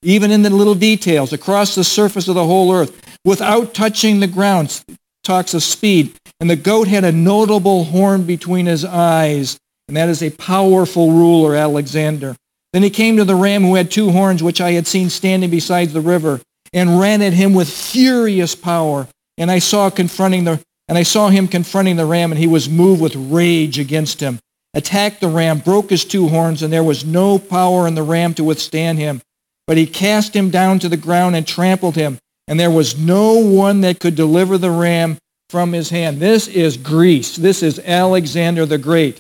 even 0.02 0.32
in 0.32 0.42
the 0.42 0.50
little 0.50 0.76
details, 0.76 1.34
across 1.34 1.76
the 1.76 1.84
surface 1.84 2.28
of 2.28 2.36
the 2.36 2.46
whole 2.46 2.74
earth, 2.74 3.05
without 3.26 3.74
touching 3.74 4.22
the 4.22 4.28
ground. 4.28 4.84
Talks 5.24 5.54
of 5.54 5.64
speed. 5.64 6.16
And 6.40 6.50
the 6.50 6.56
goat 6.56 6.88
had 6.88 7.04
a 7.04 7.12
notable 7.12 7.86
horn 7.86 8.24
between 8.24 8.68
his 8.68 8.86
eyes, 8.86 9.58
and 9.88 9.98
that 9.98 10.08
is 10.08 10.22
a 10.22 10.30
powerful 10.30 11.12
ruler, 11.12 11.56
Alexander. 11.56 12.36
Then 12.72 12.84
he 12.84 12.90
came 12.90 13.18
to 13.18 13.26
the 13.26 13.36
ram 13.36 13.64
who 13.64 13.76
had 13.76 13.90
two 13.90 14.12
horns, 14.12 14.44
which 14.44 14.62
I 14.62 14.72
had 14.72 14.86
seen 14.86 15.10
standing 15.10 15.50
beside 15.50 15.90
the 15.90 16.02
river, 16.02 16.42
and 16.74 17.00
ran 17.00 17.22
at 17.22 17.34
him 17.34 17.54
with 17.54 17.70
furious 17.70 18.54
power. 18.54 19.08
And 19.38 19.50
I 19.50 19.60
saw 19.60 19.90
confronting 19.90 20.44
the 20.44 20.62
and 20.88 20.98
I 21.00 21.04
saw 21.04 21.30
him 21.30 21.48
confronting 21.48 21.96
the 21.96 22.06
ram, 22.06 22.32
and 22.32 22.40
he 22.40 22.46
was 22.46 22.70
moved 22.70 23.02
with 23.02 23.16
rage 23.16 23.80
against 23.80 24.20
him. 24.20 24.40
Attacked 24.76 25.20
the 25.20 25.28
ram, 25.28 25.60
broke 25.60 25.90
his 25.90 26.06
two 26.06 26.28
horns, 26.28 26.62
and 26.62 26.72
there 26.72 26.84
was 26.84 27.04
no 27.04 27.40
power 27.40 27.88
in 27.88 27.96
the 27.96 28.04
ram 28.04 28.36
to 28.36 28.44
withstand 28.44 29.00
him. 29.00 29.22
But 29.66 29.78
he 29.78 29.88
cast 29.88 30.36
him 30.36 30.52
down 30.52 30.78
to 30.80 30.90
the 30.90 30.98
ground 30.98 31.36
and 31.36 31.48
trampled 31.48 31.96
him, 31.96 32.20
and 32.48 32.60
there 32.60 32.72
was 32.72 32.98
no 32.98 33.34
one 33.34 33.82
that 33.82 34.00
could 34.00 34.16
deliver 34.16 34.58
the 34.58 34.72
ram 34.72 35.18
from 35.50 35.74
his 35.74 35.90
hand. 35.90 36.20
This 36.20 36.48
is 36.48 36.78
Greece. 36.78 37.36
This 37.36 37.64
is 37.64 37.80
Alexander 37.80 38.66
the 38.66 38.78
Great. 38.78 39.20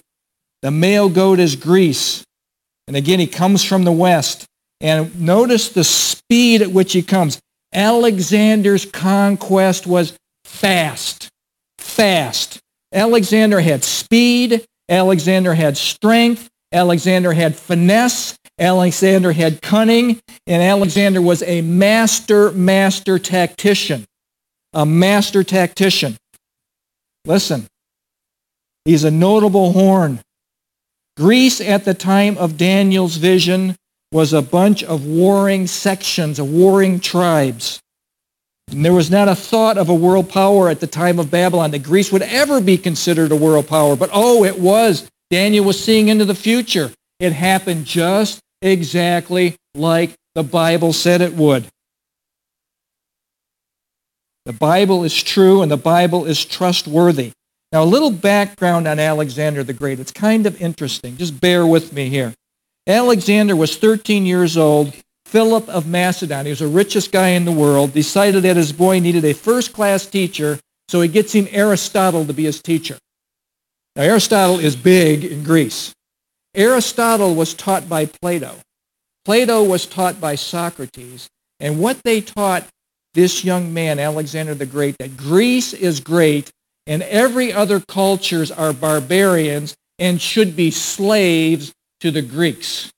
The 0.61 0.71
male 0.71 1.09
goat 1.09 1.39
is 1.39 1.55
Greece. 1.55 2.23
And 2.87 2.95
again, 2.95 3.19
he 3.19 3.27
comes 3.27 3.63
from 3.63 3.83
the 3.83 3.91
west. 3.91 4.45
And 4.81 5.19
notice 5.19 5.69
the 5.69 5.83
speed 5.83 6.61
at 6.61 6.71
which 6.71 6.93
he 6.93 7.01
comes. 7.01 7.39
Alexander's 7.73 8.85
conquest 8.85 9.87
was 9.87 10.17
fast. 10.43 11.29
Fast. 11.77 12.59
Alexander 12.93 13.59
had 13.59 13.83
speed. 13.83 14.65
Alexander 14.89 15.53
had 15.53 15.77
strength. 15.77 16.47
Alexander 16.71 17.33
had 17.33 17.55
finesse. 17.55 18.35
Alexander 18.59 19.31
had 19.31 19.61
cunning. 19.61 20.19
And 20.47 20.61
Alexander 20.61 21.21
was 21.21 21.41
a 21.43 21.61
master, 21.61 22.51
master 22.51 23.19
tactician 23.19 24.05
a 24.75 24.85
master 24.85 25.43
tactician. 25.43 26.17
Listen, 27.25 27.65
he's 28.83 29.05
a 29.05 29.09
notable 29.09 29.71
horn. 29.71 30.19
Greece 31.17 31.61
at 31.61 31.85
the 31.85 31.93
time 31.93 32.37
of 32.37 32.57
Daniel's 32.57 33.15
vision 33.15 33.75
was 34.11 34.33
a 34.33 34.41
bunch 34.41 34.83
of 34.83 35.05
warring 35.05 35.65
sections, 35.65 36.39
of 36.39 36.51
warring 36.51 36.99
tribes. 36.99 37.79
And 38.69 38.83
there 38.83 38.93
was 38.93 39.09
not 39.09 39.29
a 39.29 39.35
thought 39.35 39.77
of 39.77 39.87
a 39.87 39.95
world 39.95 40.29
power 40.29 40.67
at 40.67 40.81
the 40.81 40.87
time 40.87 41.19
of 41.19 41.31
Babylon 41.31 41.71
that 41.71 41.83
Greece 41.83 42.11
would 42.11 42.23
ever 42.23 42.59
be 42.59 42.77
considered 42.77 43.31
a 43.31 43.35
world 43.35 43.67
power. 43.67 43.95
But 43.95 44.09
oh, 44.11 44.43
it 44.43 44.59
was. 44.59 45.09
Daniel 45.31 45.63
was 45.63 45.81
seeing 45.81 46.09
into 46.09 46.25
the 46.25 46.35
future. 46.35 46.91
It 47.19 47.31
happened 47.31 47.85
just 47.85 48.41
exactly 48.65 49.55
like 49.73 50.15
the 50.33 50.43
Bible 50.43 50.91
said 50.91 51.21
it 51.21 51.33
would. 51.33 51.65
The 54.45 54.53
Bible 54.53 55.03
is 55.03 55.23
true 55.23 55.61
and 55.61 55.71
the 55.71 55.77
Bible 55.77 56.25
is 56.25 56.43
trustworthy. 56.43 57.31
Now, 57.71 57.83
a 57.83 57.85
little 57.85 58.11
background 58.11 58.87
on 58.87 58.99
Alexander 58.99 59.63
the 59.63 59.73
Great. 59.73 59.99
It's 59.99 60.11
kind 60.11 60.45
of 60.45 60.61
interesting. 60.61 61.17
Just 61.17 61.39
bear 61.41 61.65
with 61.65 61.93
me 61.93 62.09
here. 62.09 62.33
Alexander 62.87 63.55
was 63.55 63.77
13 63.77 64.25
years 64.25 64.55
old. 64.57 64.93
Philip 65.25 65.67
of 65.69 65.87
Macedon, 65.87 66.45
he 66.45 66.51
was 66.51 66.59
the 66.59 66.67
richest 66.67 67.11
guy 67.11 67.29
in 67.29 67.45
the 67.45 67.51
world, 67.51 67.93
decided 67.93 68.43
that 68.43 68.55
his 68.55 68.71
boy 68.71 68.99
needed 68.99 69.25
a 69.25 69.33
first-class 69.33 70.05
teacher, 70.05 70.59
so 70.87 71.01
he 71.01 71.09
gets 71.09 71.33
him 71.33 71.47
Aristotle 71.49 72.25
to 72.25 72.33
be 72.33 72.43
his 72.43 72.61
teacher. 72.61 72.97
Now, 73.95 74.03
Aristotle 74.03 74.59
is 74.59 74.75
big 74.75 75.25
in 75.25 75.43
Greece. 75.43 75.94
Aristotle 76.55 77.35
was 77.35 77.53
taught 77.53 77.87
by 77.89 78.05
Plato. 78.05 78.55
Plato 79.25 79.63
was 79.63 79.85
taught 79.85 80.21
by 80.21 80.35
Socrates. 80.35 81.27
And 81.59 81.79
what 81.79 82.01
they 82.03 82.21
taught 82.21 82.67
this 83.13 83.43
young 83.43 83.73
man, 83.73 83.99
Alexander 83.99 84.53
the 84.53 84.65
Great, 84.65 84.97
that 84.99 85.17
Greece 85.17 85.73
is 85.73 85.99
great 85.99 86.51
and 86.87 87.01
every 87.03 87.51
other 87.51 87.79
cultures 87.79 88.51
are 88.51 88.73
barbarians 88.73 89.75
and 89.97 90.21
should 90.21 90.55
be 90.55 90.71
slaves 90.71 91.73
to 91.99 92.11
the 92.11 92.21
Greeks. 92.21 92.91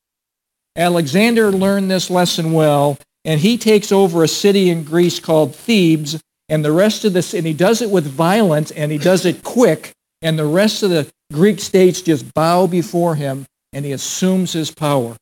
Alexander 0.76 1.52
learned 1.52 1.90
this 1.90 2.10
lesson 2.10 2.52
well, 2.52 2.98
and 3.24 3.40
he 3.40 3.58
takes 3.58 3.92
over 3.92 4.24
a 4.24 4.28
city 4.28 4.70
in 4.70 4.84
Greece 4.84 5.20
called 5.20 5.56
Thebes, 5.56 6.20
and 6.50 6.64
the 6.64 6.72
rest 6.72 7.06
of 7.06 7.14
this, 7.14 7.34
and 7.34 7.46
he 7.46 7.54
does 7.54 7.82
it 7.82 7.90
with 7.90 8.06
violence, 8.06 8.72
and 8.72 8.92
he 8.92 8.98
does 8.98 9.26
it 9.26 9.44
quick, 9.44 9.92
and 10.22 10.38
the 10.38 10.46
rest 10.46 10.84
of 10.84 10.90
the 10.90 11.10
Greek 11.32 11.60
states 11.60 12.02
just 12.02 12.34
bow 12.34 12.68
before 12.68 13.16
him, 13.16 13.46
and 13.74 13.86
he 13.86 13.92
assumes 13.92 14.54
his 14.54 14.72
power 14.72 15.16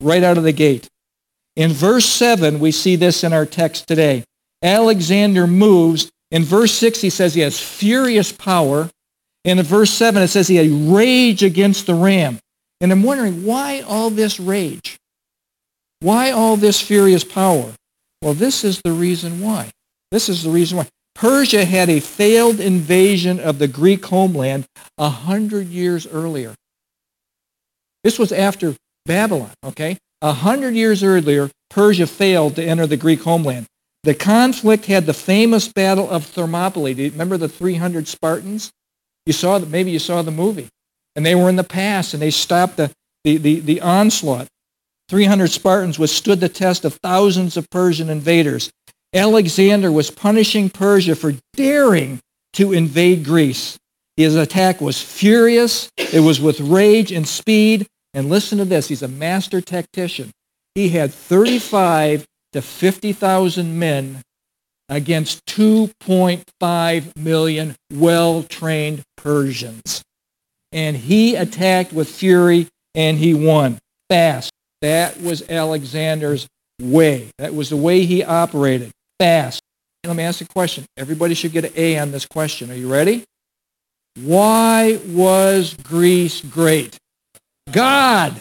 right 0.00 0.22
out 0.22 0.38
of 0.38 0.44
the 0.44 0.52
gate. 0.52 0.88
In 1.56 1.70
verse 1.70 2.06
7, 2.06 2.58
we 2.58 2.70
see 2.70 2.96
this 2.96 3.24
in 3.24 3.32
our 3.32 3.46
text 3.46 3.86
today. 3.86 4.24
Alexander 4.62 5.46
moves. 5.46 6.10
In 6.30 6.44
verse 6.44 6.72
6, 6.72 7.00
he 7.00 7.10
says 7.10 7.34
he 7.34 7.42
has 7.42 7.60
furious 7.60 8.32
power. 8.32 8.88
And 9.44 9.58
in 9.58 9.66
verse 9.66 9.90
7, 9.90 10.22
it 10.22 10.28
says 10.28 10.48
he 10.48 10.56
had 10.56 10.70
rage 10.94 11.42
against 11.42 11.86
the 11.86 11.94
ram. 11.94 12.38
And 12.80 12.90
I'm 12.90 13.02
wondering, 13.02 13.44
why 13.44 13.80
all 13.80 14.08
this 14.08 14.40
rage? 14.40 14.98
Why 16.00 16.30
all 16.30 16.56
this 16.56 16.80
furious 16.80 17.22
power? 17.22 17.72
Well, 18.22 18.34
this 18.34 18.64
is 18.64 18.80
the 18.82 18.92
reason 18.92 19.40
why. 19.40 19.70
This 20.10 20.28
is 20.28 20.42
the 20.42 20.50
reason 20.50 20.78
why. 20.78 20.88
Persia 21.14 21.64
had 21.64 21.88
a 21.88 22.00
failed 22.00 22.60
invasion 22.60 23.38
of 23.38 23.58
the 23.58 23.68
Greek 23.68 24.04
homeland 24.06 24.66
a 24.98 25.08
hundred 25.08 25.68
years 25.68 26.06
earlier. 26.06 26.54
This 28.02 28.18
was 28.18 28.32
after 28.32 28.74
Babylon, 29.06 29.52
okay? 29.64 29.98
A 30.20 30.32
hundred 30.32 30.74
years 30.74 31.02
earlier, 31.02 31.50
Persia 31.70 32.06
failed 32.06 32.56
to 32.56 32.64
enter 32.64 32.86
the 32.86 32.96
Greek 32.96 33.22
homeland. 33.22 33.66
The 34.04 34.14
conflict 34.14 34.86
had 34.86 35.06
the 35.06 35.14
famous 35.14 35.68
Battle 35.68 36.10
of 36.10 36.26
Thermopylae. 36.26 36.94
Do 36.94 37.02
you 37.04 37.10
remember 37.10 37.36
the 37.36 37.48
300 37.48 38.08
Spartans? 38.08 38.72
You 39.26 39.32
saw 39.32 39.58
that 39.58 39.70
maybe 39.70 39.92
you 39.92 40.00
saw 40.00 40.22
the 40.22 40.32
movie. 40.32 40.68
And 41.14 41.24
they 41.24 41.34
were 41.34 41.48
in 41.48 41.56
the 41.56 41.64
pass 41.64 42.14
and 42.14 42.22
they 42.22 42.30
stopped 42.30 42.76
the, 42.76 42.90
the, 43.22 43.36
the, 43.36 43.60
the 43.60 43.80
onslaught. 43.80 44.48
300 45.08 45.50
Spartans 45.50 45.98
withstood 45.98 46.40
the 46.40 46.48
test 46.48 46.84
of 46.84 46.94
thousands 46.94 47.56
of 47.56 47.68
Persian 47.70 48.08
invaders. 48.08 48.70
Alexander 49.14 49.92
was 49.92 50.10
punishing 50.10 50.70
Persia 50.70 51.14
for 51.14 51.34
daring 51.54 52.20
to 52.54 52.72
invade 52.72 53.24
Greece. 53.24 53.78
His 54.16 54.36
attack 54.36 54.80
was 54.80 55.00
furious. 55.00 55.90
It 55.96 56.20
was 56.20 56.40
with 56.40 56.60
rage 56.60 57.12
and 57.12 57.26
speed. 57.26 57.86
And 58.14 58.28
listen 58.28 58.58
to 58.58 58.64
this. 58.64 58.88
He's 58.88 59.02
a 59.02 59.08
master 59.08 59.60
tactician. 59.60 60.30
He 60.74 60.90
had 60.90 61.12
35 61.12 62.26
to 62.52 62.62
50,000 62.62 63.78
men 63.78 64.22
against 64.88 65.44
2.5 65.46 67.16
million 67.16 67.74
well-trained 67.92 69.02
Persians. 69.16 70.02
And 70.72 70.96
he 70.96 71.34
attacked 71.34 71.92
with 71.92 72.08
fury 72.08 72.68
and 72.94 73.18
he 73.18 73.32
won 73.34 73.78
fast. 74.08 74.50
That 74.82 75.20
was 75.20 75.48
Alexander's 75.48 76.46
way. 76.80 77.30
That 77.38 77.54
was 77.54 77.70
the 77.70 77.76
way 77.76 78.04
he 78.04 78.22
operated. 78.24 78.90
Fast. 79.18 79.62
Let 80.04 80.16
me 80.16 80.24
ask 80.24 80.40
a 80.40 80.46
question. 80.46 80.84
Everybody 80.96 81.34
should 81.34 81.52
get 81.52 81.64
an 81.64 81.72
A 81.76 81.98
on 81.98 82.10
this 82.10 82.26
question. 82.26 82.70
Are 82.70 82.74
you 82.74 82.90
ready? 82.90 83.24
Why 84.20 84.98
was 85.06 85.74
Greece 85.74 86.40
great? 86.40 86.96
God. 87.70 88.34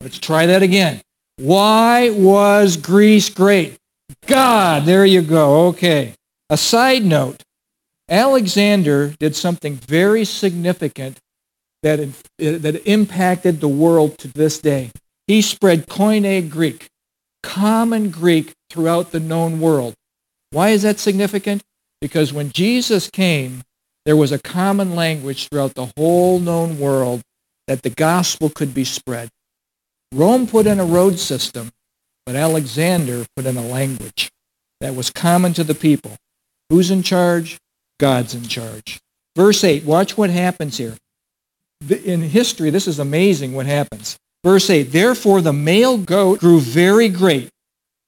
Let's 0.00 0.18
try 0.18 0.46
that 0.46 0.62
again. 0.62 1.00
Why 1.38 2.10
was 2.10 2.76
Greece 2.76 3.28
great? 3.30 3.76
God. 4.26 4.84
There 4.84 5.06
you 5.06 5.22
go. 5.22 5.68
Okay. 5.68 6.14
A 6.50 6.56
side 6.56 7.04
note. 7.04 7.42
Alexander 8.08 9.14
did 9.18 9.36
something 9.36 9.74
very 9.74 10.24
significant 10.24 11.18
that, 11.82 11.98
that 12.38 12.82
impacted 12.88 13.60
the 13.60 13.68
world 13.68 14.18
to 14.18 14.28
this 14.28 14.58
day. 14.58 14.90
He 15.26 15.42
spread 15.42 15.86
Koine 15.86 16.48
Greek, 16.48 16.88
common 17.42 18.10
Greek, 18.10 18.52
throughout 18.70 19.10
the 19.10 19.20
known 19.20 19.60
world. 19.60 19.94
Why 20.50 20.70
is 20.70 20.82
that 20.82 20.98
significant? 20.98 21.62
Because 22.00 22.32
when 22.32 22.50
Jesus 22.52 23.10
came, 23.10 23.62
there 24.04 24.16
was 24.16 24.32
a 24.32 24.38
common 24.38 24.94
language 24.94 25.48
throughout 25.48 25.74
the 25.74 25.92
whole 25.96 26.38
known 26.38 26.78
world 26.78 27.22
that 27.66 27.82
the 27.82 27.90
gospel 27.90 28.48
could 28.48 28.72
be 28.72 28.84
spread. 28.84 29.28
Rome 30.12 30.46
put 30.46 30.66
in 30.66 30.80
a 30.80 30.84
road 30.84 31.18
system, 31.18 31.70
but 32.24 32.34
Alexander 32.34 33.26
put 33.36 33.44
in 33.44 33.56
a 33.56 33.66
language 33.66 34.30
that 34.80 34.94
was 34.94 35.10
common 35.10 35.52
to 35.54 35.64
the 35.64 35.74
people. 35.74 36.16
Who's 36.70 36.90
in 36.90 37.02
charge? 37.02 37.58
God's 38.00 38.34
in 38.34 38.44
charge. 38.44 39.00
Verse 39.36 39.62
8, 39.62 39.84
watch 39.84 40.16
what 40.16 40.30
happens 40.30 40.78
here. 40.78 40.96
In 41.90 42.22
history, 42.22 42.70
this 42.70 42.88
is 42.88 42.98
amazing 42.98 43.52
what 43.52 43.66
happens. 43.66 44.16
Verse 44.44 44.70
8, 44.70 44.84
therefore 44.84 45.40
the 45.40 45.52
male 45.52 45.98
goat 45.98 46.40
grew 46.40 46.60
very 46.60 47.08
great. 47.08 47.50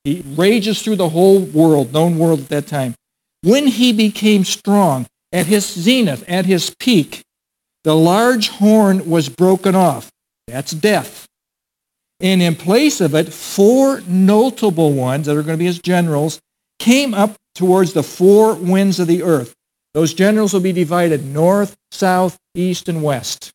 He 0.05 0.23
rages 0.27 0.83
through 0.83 0.97
the 0.97 1.11
whole 1.11 1.41
world, 1.41 1.93
known 1.93 2.19
world 2.19 2.41
at 2.41 2.49
that 2.49 2.67
time. 2.67 2.95
When 3.43 3.67
he 3.67 3.93
became 3.93 4.45
strong, 4.45 5.07
at 5.33 5.47
his 5.47 5.67
zenith, 5.67 6.25
at 6.29 6.47
his 6.47 6.75
peak, 6.79 7.23
the 7.85 7.95
large 7.95 8.49
horn 8.49 9.09
was 9.09 9.29
broken 9.29 9.75
off. 9.75 10.11
That's 10.47 10.73
death. 10.73 11.27
And 12.19 12.43
in 12.43 12.55
place 12.55 13.01
of 13.01 13.15
it, 13.15 13.33
four 13.33 14.03
notable 14.07 14.93
ones 14.93 15.27
that 15.27 15.37
are 15.37 15.43
going 15.43 15.57
to 15.57 15.63
be 15.63 15.67
his 15.67 15.79
generals 15.79 16.41
came 16.79 17.15
up 17.15 17.37
towards 17.55 17.93
the 17.93 18.03
four 18.03 18.55
winds 18.55 19.01
of 19.01 19.07
the 19.07 19.23
earth. 19.23 19.55
Those 19.95 20.13
generals 20.15 20.53
will 20.53 20.61
be 20.61 20.73
divided 20.73 21.25
north, 21.25 21.77
south, 21.91 22.37
east, 22.55 22.89
and 22.89 23.03
west, 23.03 23.51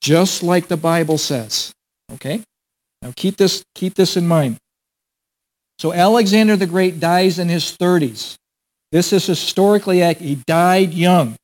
just 0.00 0.42
like 0.42 0.68
the 0.68 0.76
Bible 0.76 1.18
says. 1.18 1.72
Okay? 2.12 2.42
Now 3.02 3.12
keep 3.14 3.36
this, 3.36 3.62
keep 3.74 3.94
this 3.94 4.16
in 4.16 4.26
mind. 4.26 4.58
So 5.78 5.92
Alexander 5.92 6.56
the 6.56 6.66
Great 6.66 6.98
dies 6.98 7.38
in 7.38 7.48
his 7.48 7.76
30s. 7.76 8.36
This 8.90 9.12
is 9.12 9.26
historically 9.26 10.02
accurate. 10.02 10.28
He 10.28 10.42
died 10.46 10.92
young. 10.92 11.36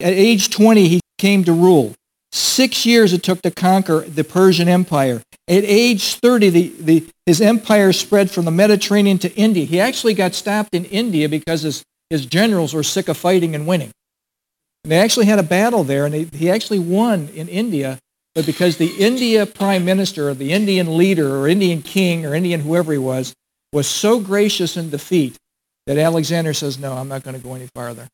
At 0.00 0.12
age 0.12 0.50
20, 0.50 0.88
he 0.88 1.00
came 1.18 1.44
to 1.44 1.52
rule. 1.52 1.94
Six 2.32 2.84
years 2.84 3.12
it 3.12 3.22
took 3.22 3.42
to 3.42 3.50
conquer 3.50 4.00
the 4.00 4.24
Persian 4.24 4.68
Empire. 4.68 5.22
At 5.46 5.64
age 5.64 6.14
30, 6.16 6.50
the, 6.50 6.68
the, 6.80 7.08
his 7.26 7.40
empire 7.40 7.92
spread 7.92 8.30
from 8.30 8.44
the 8.44 8.50
Mediterranean 8.50 9.18
to 9.18 9.34
India. 9.34 9.64
He 9.64 9.78
actually 9.78 10.14
got 10.14 10.34
stopped 10.34 10.74
in 10.74 10.84
India 10.86 11.28
because 11.28 11.62
his, 11.62 11.84
his 12.10 12.26
generals 12.26 12.74
were 12.74 12.82
sick 12.82 13.08
of 13.08 13.16
fighting 13.16 13.54
and 13.54 13.66
winning. 13.66 13.92
And 14.82 14.90
they 14.90 14.98
actually 14.98 15.26
had 15.26 15.38
a 15.38 15.44
battle 15.44 15.84
there, 15.84 16.06
and 16.06 16.32
he 16.34 16.50
actually 16.50 16.78
won 16.78 17.28
in 17.34 17.48
India, 17.48 17.98
but 18.34 18.46
because 18.46 18.76
the 18.76 18.94
India 18.98 19.46
prime 19.46 19.84
minister, 19.84 20.28
or 20.28 20.34
the 20.34 20.52
Indian 20.52 20.96
leader, 20.96 21.36
or 21.36 21.48
Indian 21.48 21.82
king, 21.82 22.26
or 22.26 22.34
Indian 22.34 22.60
whoever 22.60 22.92
he 22.92 22.98
was, 22.98 23.32
was 23.72 23.86
so 23.86 24.20
gracious 24.20 24.76
in 24.76 24.90
defeat 24.90 25.36
that 25.86 25.98
Alexander 25.98 26.52
says, 26.54 26.78
no, 26.78 26.94
I'm 26.94 27.08
not 27.08 27.22
going 27.22 27.36
to 27.36 27.42
go 27.42 27.54
any 27.54 27.68
farther. 27.74 28.08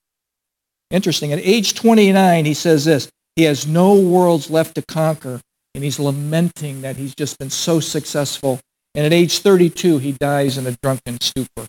Interesting. 0.90 1.32
At 1.32 1.38
age 1.40 1.74
29, 1.74 2.44
he 2.44 2.54
says 2.54 2.84
this, 2.84 3.10
he 3.36 3.44
has 3.44 3.66
no 3.66 3.94
worlds 3.94 4.50
left 4.50 4.74
to 4.74 4.82
conquer, 4.82 5.40
and 5.74 5.84
he's 5.84 6.00
lamenting 6.00 6.82
that 6.82 6.96
he's 6.96 7.14
just 7.14 7.38
been 7.38 7.50
so 7.50 7.80
successful. 7.80 8.60
And 8.94 9.06
at 9.06 9.12
age 9.12 9.38
32, 9.38 9.98
he 9.98 10.12
dies 10.12 10.58
in 10.58 10.66
a 10.66 10.76
drunken 10.82 11.20
stupor 11.20 11.66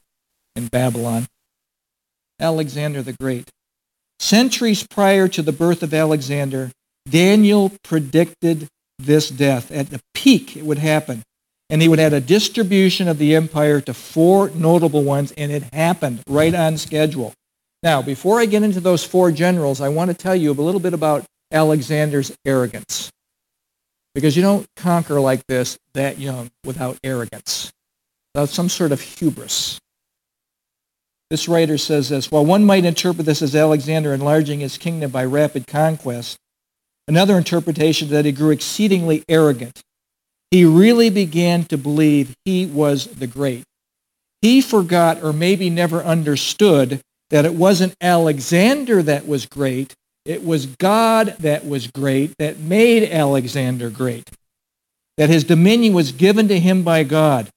in 0.56 0.68
Babylon. 0.68 1.28
Alexander 2.40 3.04
the 3.04 3.14
Great. 3.14 3.50
Centuries 4.20 4.86
prior 4.88 5.28
to 5.28 5.42
the 5.42 5.52
birth 5.52 5.84
of 5.84 5.94
Alexander, 5.94 6.72
Daniel 7.10 7.72
predicted 7.84 8.68
this 9.00 9.30
death. 9.30 9.72
At 9.72 9.90
the 9.90 10.02
peak, 10.14 10.56
it 10.56 10.66
would 10.66 10.78
happen. 10.78 11.24
And 11.70 11.82
he 11.82 11.88
would 11.88 12.00
add 12.00 12.14
a 12.14 12.22
distribution 12.22 13.08
of 13.08 13.18
the 13.18 13.36
empire 13.36 13.80
to 13.82 13.94
four 13.94 14.50
notable 14.50 15.04
ones, 15.04 15.32
and 15.38 15.52
it 15.52 15.64
happened 15.74 16.22
right 16.28 16.54
on 16.54 16.78
schedule. 16.78 17.34
Now, 17.82 18.02
before 18.02 18.40
I 18.40 18.46
get 18.46 18.64
into 18.64 18.80
those 18.80 19.04
four 19.04 19.32
generals, 19.32 19.82
I 19.82 19.90
want 19.90 20.12
to 20.12 20.14
tell 20.14 20.36
you 20.36 20.52
a 20.52 20.54
little 20.54 20.82
bit 20.82 20.94
about 20.94 21.26
Alexander's 21.52 22.36
arrogance. 22.46 23.10
Because 24.14 24.36
you 24.36 24.42
don't 24.42 24.68
conquer 24.76 25.20
like 25.22 25.48
this 25.48 25.78
that 25.94 26.20
young 26.20 26.50
without 26.66 26.98
arrogance, 27.04 27.72
without 28.34 28.50
some 28.50 28.70
sort 28.70 28.92
of 28.92 29.00
hubris. 29.00 29.80
This 31.30 31.48
writer 31.48 31.78
says 31.78 32.10
this, 32.10 32.30
while 32.30 32.46
one 32.46 32.66
might 32.66 32.84
interpret 32.84 33.26
this 33.26 33.42
as 33.42 33.56
Alexander 33.56 34.14
enlarging 34.14 34.60
his 34.60 34.78
kingdom 34.78 35.12
by 35.12 35.24
rapid 35.24 35.66
conquest, 35.66 36.38
another 37.12 37.38
interpretation 37.38 38.08
that 38.08 38.24
he 38.24 38.32
grew 38.32 38.52
exceedingly 38.52 39.22
arrogant. 39.28 39.82
He 40.50 40.64
really 40.64 41.10
began 41.10 41.66
to 41.66 41.78
believe 41.78 42.34
he 42.46 42.66
was 42.66 43.06
the 43.08 43.28
great. 43.28 43.64
He 44.42 44.62
forgot 44.62 45.22
or 45.22 45.34
maybe 45.34 45.70
never 45.70 46.02
understood 46.02 47.02
that 47.30 47.44
it 47.44 47.54
wasn't 47.54 47.96
Alexander 48.00 49.04
that 49.04 49.28
was 49.28 49.46
great, 49.46 49.94
it 50.24 50.46
was 50.46 50.66
God 50.66 51.36
that 51.40 51.68
was 51.68 51.88
great, 51.88 52.34
that 52.40 52.60
made 52.60 53.12
Alexander 53.12 53.90
great. 53.90 54.30
That 55.18 55.30
his 55.30 55.44
dominion 55.44 55.94
was 55.94 56.14
given 56.14 56.48
to 56.48 56.58
him 56.58 56.82
by 56.82 57.04
God. 57.04 57.50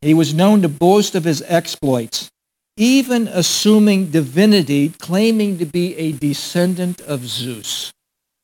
He 0.00 0.14
was 0.14 0.32
known 0.32 0.62
to 0.62 0.68
boast 0.68 1.16
of 1.16 1.24
his 1.24 1.42
exploits, 1.48 2.30
even 2.78 3.28
assuming 3.28 4.10
divinity, 4.10 4.88
claiming 4.88 5.58
to 5.58 5.66
be 5.66 5.94
a 5.96 6.12
descendant 6.12 7.00
of 7.02 7.26
Zeus. 7.26 7.92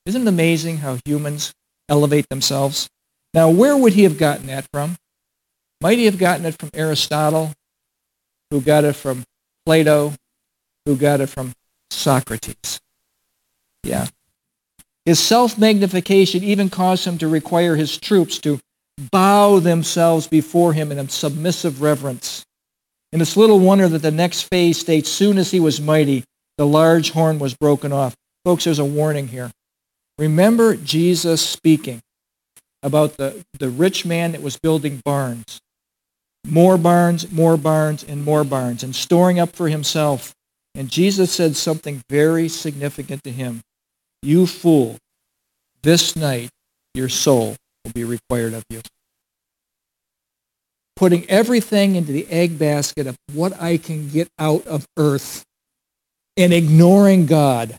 Isn't 0.04 0.22
it 0.22 0.28
amazing 0.28 0.78
how 0.78 0.98
humans 1.06 1.54
elevate 1.88 2.28
themselves? 2.28 2.88
Now, 3.32 3.48
where 3.48 3.76
would 3.76 3.94
he 3.94 4.02
have 4.02 4.18
gotten 4.18 4.48
that 4.48 4.66
from? 4.72 4.96
Might 5.80 5.98
he 5.98 6.04
have 6.04 6.18
gotten 6.18 6.44
it 6.44 6.58
from 6.58 6.70
Aristotle, 6.74 7.52
who 8.50 8.60
got 8.60 8.84
it 8.84 8.94
from 8.94 9.24
Plato, 9.64 10.12
who 10.84 10.96
got 10.96 11.20
it 11.20 11.28
from 11.28 11.52
Socrates. 11.90 12.80
Yeah. 13.82 14.06
His 15.04 15.20
self-magnification 15.20 16.42
even 16.42 16.70
caused 16.70 17.06
him 17.06 17.18
to 17.18 17.28
require 17.28 17.76
his 17.76 17.98
troops 17.98 18.38
to 18.40 18.60
bow 19.10 19.58
themselves 19.58 20.26
before 20.26 20.72
him 20.72 20.92
in 20.92 20.98
a 20.98 21.08
submissive 21.08 21.82
reverence. 21.82 22.44
And 23.14 23.22
it's 23.22 23.34
little 23.34 23.58
wonder 23.58 23.88
that 23.88 24.02
the 24.02 24.10
next 24.10 24.42
phase 24.42 24.78
states, 24.78 25.08
soon 25.08 25.38
as 25.38 25.50
he 25.50 25.58
was 25.58 25.80
mighty, 25.80 26.24
the 26.58 26.66
large 26.66 27.12
horn 27.12 27.38
was 27.38 27.54
broken 27.54 27.90
off. 27.90 28.14
Folks, 28.44 28.64
there's 28.64 28.78
a 28.78 28.84
warning 28.84 29.28
here. 29.28 29.50
Remember 30.18 30.76
Jesus 30.76 31.40
speaking 31.40 32.02
about 32.82 33.16
the, 33.16 33.42
the 33.58 33.70
rich 33.70 34.04
man 34.04 34.32
that 34.32 34.42
was 34.42 34.58
building 34.58 35.00
barns. 35.02 35.62
More 36.46 36.76
barns, 36.76 37.32
more 37.32 37.56
barns, 37.56 38.04
and 38.04 38.22
more 38.22 38.44
barns, 38.44 38.82
and 38.82 38.94
storing 38.94 39.40
up 39.40 39.56
for 39.56 39.70
himself 39.70 40.34
and 40.74 40.90
Jesus 40.90 41.30
said 41.30 41.56
something 41.56 42.02
very 42.10 42.48
significant 42.48 43.22
to 43.24 43.30
him. 43.30 43.60
You 44.22 44.46
fool, 44.46 44.98
this 45.82 46.16
night 46.16 46.50
your 46.94 47.08
soul 47.08 47.56
will 47.84 47.92
be 47.92 48.04
required 48.04 48.54
of 48.54 48.64
you. 48.70 48.80
Putting 50.96 51.28
everything 51.28 51.96
into 51.96 52.12
the 52.12 52.26
egg 52.28 52.58
basket 52.58 53.06
of 53.06 53.16
what 53.32 53.60
I 53.60 53.78
can 53.78 54.08
get 54.08 54.28
out 54.38 54.66
of 54.66 54.86
earth 54.96 55.44
and 56.36 56.52
ignoring 56.52 57.26
God. 57.26 57.78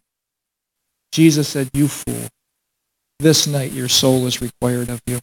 Jesus 1.12 1.48
said, 1.48 1.70
You 1.74 1.88
fool, 1.88 2.28
this 3.20 3.48
night 3.48 3.72
your 3.72 3.88
soul 3.88 4.28
is 4.28 4.42
required 4.42 4.90
of 4.90 5.02
you. 5.06 5.20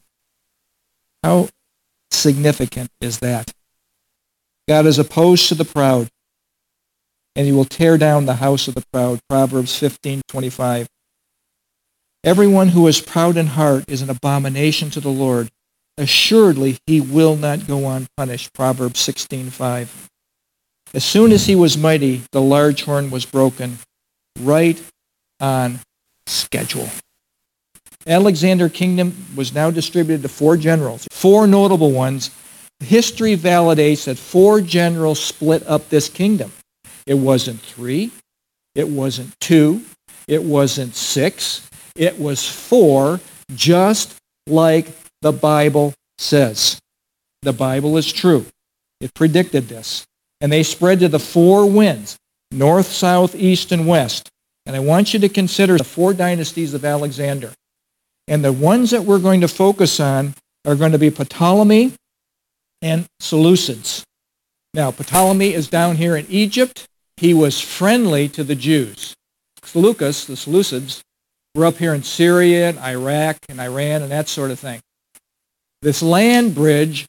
How 1.23 1.49
significant 2.11 2.91
is 3.01 3.19
that? 3.19 3.53
God 4.69 4.87
is 4.87 4.99
opposed 4.99 5.49
to 5.49 5.55
the 5.55 5.65
proud, 5.65 6.09
and 7.37 7.47
he 7.47 7.53
will 7.53 7.65
tear 7.65 7.99
down 7.99 8.27
the 8.27 8.37
house 8.37 8.69
of 8.69 8.75
the 8.75 8.85
proud. 8.93 9.21
Proverbs 9.29 9.79
15:25. 9.79 10.89
Everyone 12.25 12.69
who 12.69 12.87
is 12.87 13.01
proud 13.01 13.37
in 13.37 13.49
heart 13.49 13.85
is 13.89 14.01
an 14.01 14.09
abomination 14.09 14.91
to 14.91 15.01
the 15.01 15.11
Lord. 15.11 15.51
Assuredly, 15.99 16.79
he 16.87 17.01
will 17.01 17.37
not 17.37 17.67
go 17.67 17.89
unpunished. 17.89 18.53
Proverbs 18.55 19.01
16:5. 19.01 20.09
As 20.95 21.05
soon 21.05 21.33
as 21.33 21.47
he 21.47 21.55
was 21.55 21.77
mighty, 21.77 22.23
the 22.33 22.41
large 22.41 22.85
horn 22.85 23.11
was 23.11 23.25
broken, 23.25 23.79
right 24.41 24.83
on 25.41 25.81
schedule. 26.27 26.89
Alexander 28.07 28.69
kingdom 28.69 29.15
was 29.37 29.55
now 29.55 29.71
distributed 29.71 30.23
to 30.23 30.29
four 30.29 30.57
generals, 30.57 31.07
four 31.11 31.47
notable 31.47 31.93
ones. 31.93 32.31
History 32.81 33.37
validates 33.37 34.05
that 34.05 34.19
four 34.19 34.61
generals 34.61 35.23
split 35.23 35.65
up 35.67 35.89
this 35.89 36.09
kingdom. 36.09 36.53
It 37.07 37.15
wasn't 37.15 37.61
three, 37.61 38.11
it 38.75 38.89
wasn't 38.89 39.39
two, 39.41 39.83
it 40.27 40.43
wasn't 40.43 40.95
six, 40.95 41.69
it 41.95 42.19
was 42.19 42.49
four, 42.49 43.21
just 43.55 44.15
like 44.47 44.89
the 45.23 45.33
Bible 45.33 45.95
says. 46.19 46.79
The 47.41 47.53
Bible 47.53 47.97
is 47.97 48.13
true. 48.13 48.47
It 49.01 49.15
predicted 49.15 49.69
this. 49.69 50.05
And 50.41 50.53
they 50.53 50.63
spread 50.63 51.01
to 51.01 51.09
the 51.09 51.19
four 51.19 51.69
winds, 51.69 52.17
north, 52.51 52.87
south, 52.87 53.35
east, 53.35 53.73
and 53.73 53.87
west. 53.87 54.29
And 54.67 54.77
I 54.77 54.81
want 54.81 55.15
you 55.15 55.21
to 55.21 55.29
consider 55.29 55.79
the 55.79 55.85
four 55.85 56.13
dynasties 56.13 56.75
of 56.75 56.85
Alexander. 56.85 57.53
And 58.29 58.45
the 58.45 58.53
ones 58.53 58.91
that 58.91 59.05
we're 59.05 59.19
going 59.19 59.41
to 59.41 59.49
focus 59.49 59.99
on 59.99 60.35
are 60.65 60.77
going 60.77 60.93
to 60.93 60.99
be 60.99 61.11
Ptolemy 61.11 61.95
and 62.81 63.07
Seleucids. 63.21 64.03
Now, 64.75 64.91
Ptolemy 64.91 65.53
is 65.53 65.69
down 65.69 65.97
here 65.97 66.17
in 66.17 66.27
Egypt. 66.29 66.87
He 67.17 67.35
was 67.35 67.61
friendly 67.61 68.29
to 68.31 68.45
the 68.45 68.55
Jews. 68.55 69.15
Seleucus, 69.65 70.25
the 70.25 70.35
Seleucids, 70.35 71.01
were 71.55 71.67
up 71.67 71.77
here 71.77 71.95
in 71.95 72.03
Syria 72.03 72.71
and 72.71 72.79
Iraq 72.79 73.39
and 73.49 73.61
Iran 73.61 74.03
and 74.03 74.11
that 74.11 74.29
sort 74.29 74.51
of 74.51 74.59
thing. 74.59 74.81
This 75.83 76.01
land 76.01 76.55
bridge 76.55 77.07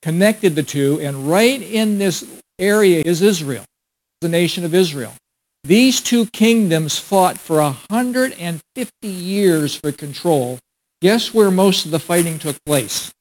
connected 0.00 0.54
the 0.54 0.62
two, 0.62 0.98
and 1.00 1.30
right 1.30 1.60
in 1.60 1.98
this 1.98 2.26
area 2.58 3.02
is 3.04 3.20
Israel, 3.20 3.64
the 4.22 4.28
nation 4.28 4.64
of 4.64 4.74
Israel. 4.74 5.12
These 5.64 6.00
two 6.00 6.24
kingdoms 6.26 6.98
fought 6.98 7.36
for 7.38 7.60
150 7.60 9.06
years 9.06 9.76
for 9.76 9.92
control. 9.92 10.58
Guess 11.02 11.34
where 11.34 11.50
most 11.50 11.84
of 11.84 11.90
the 11.90 11.98
fighting 11.98 12.38
took 12.38 12.56
place? 12.64 13.12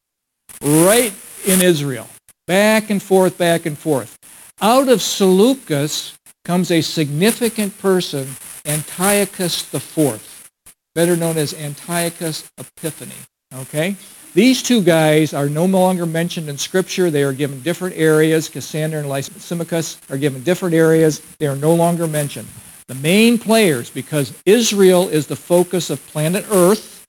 Right 0.61 1.13
in 1.45 1.61
Israel. 1.61 2.07
Back 2.47 2.89
and 2.89 3.03
forth, 3.03 3.37
back 3.37 3.65
and 3.65 3.77
forth. 3.77 4.17
Out 4.61 4.87
of 4.87 5.01
Seleucus 5.01 6.17
comes 6.45 6.71
a 6.71 6.81
significant 6.81 7.77
person, 7.79 8.29
Antiochus 8.65 9.73
IV, 9.73 10.47
better 10.95 11.17
known 11.17 11.37
as 11.37 11.53
Antiochus 11.53 12.49
Epiphanes. 12.57 13.27
Okay? 13.53 13.97
These 14.35 14.61
two 14.61 14.83
guys 14.83 15.33
are 15.33 15.49
no 15.49 15.65
longer 15.65 16.05
mentioned 16.05 16.49
in 16.49 16.57
Scripture. 16.57 17.09
They 17.09 17.23
are 17.23 17.33
given 17.33 17.61
different 17.61 17.95
areas. 17.97 18.47
Cassander 18.47 18.99
and 18.99 19.09
Lysimachus 19.09 19.99
are 20.11 20.17
given 20.17 20.43
different 20.43 20.75
areas. 20.75 21.19
They 21.39 21.47
are 21.47 21.55
no 21.55 21.73
longer 21.73 22.05
mentioned. 22.05 22.47
The 22.87 22.95
main 22.95 23.39
players, 23.39 23.89
because 23.89 24.39
Israel 24.45 25.09
is 25.09 25.27
the 25.27 25.35
focus 25.35 25.89
of 25.89 26.05
planet 26.07 26.45
Earth, 26.51 27.05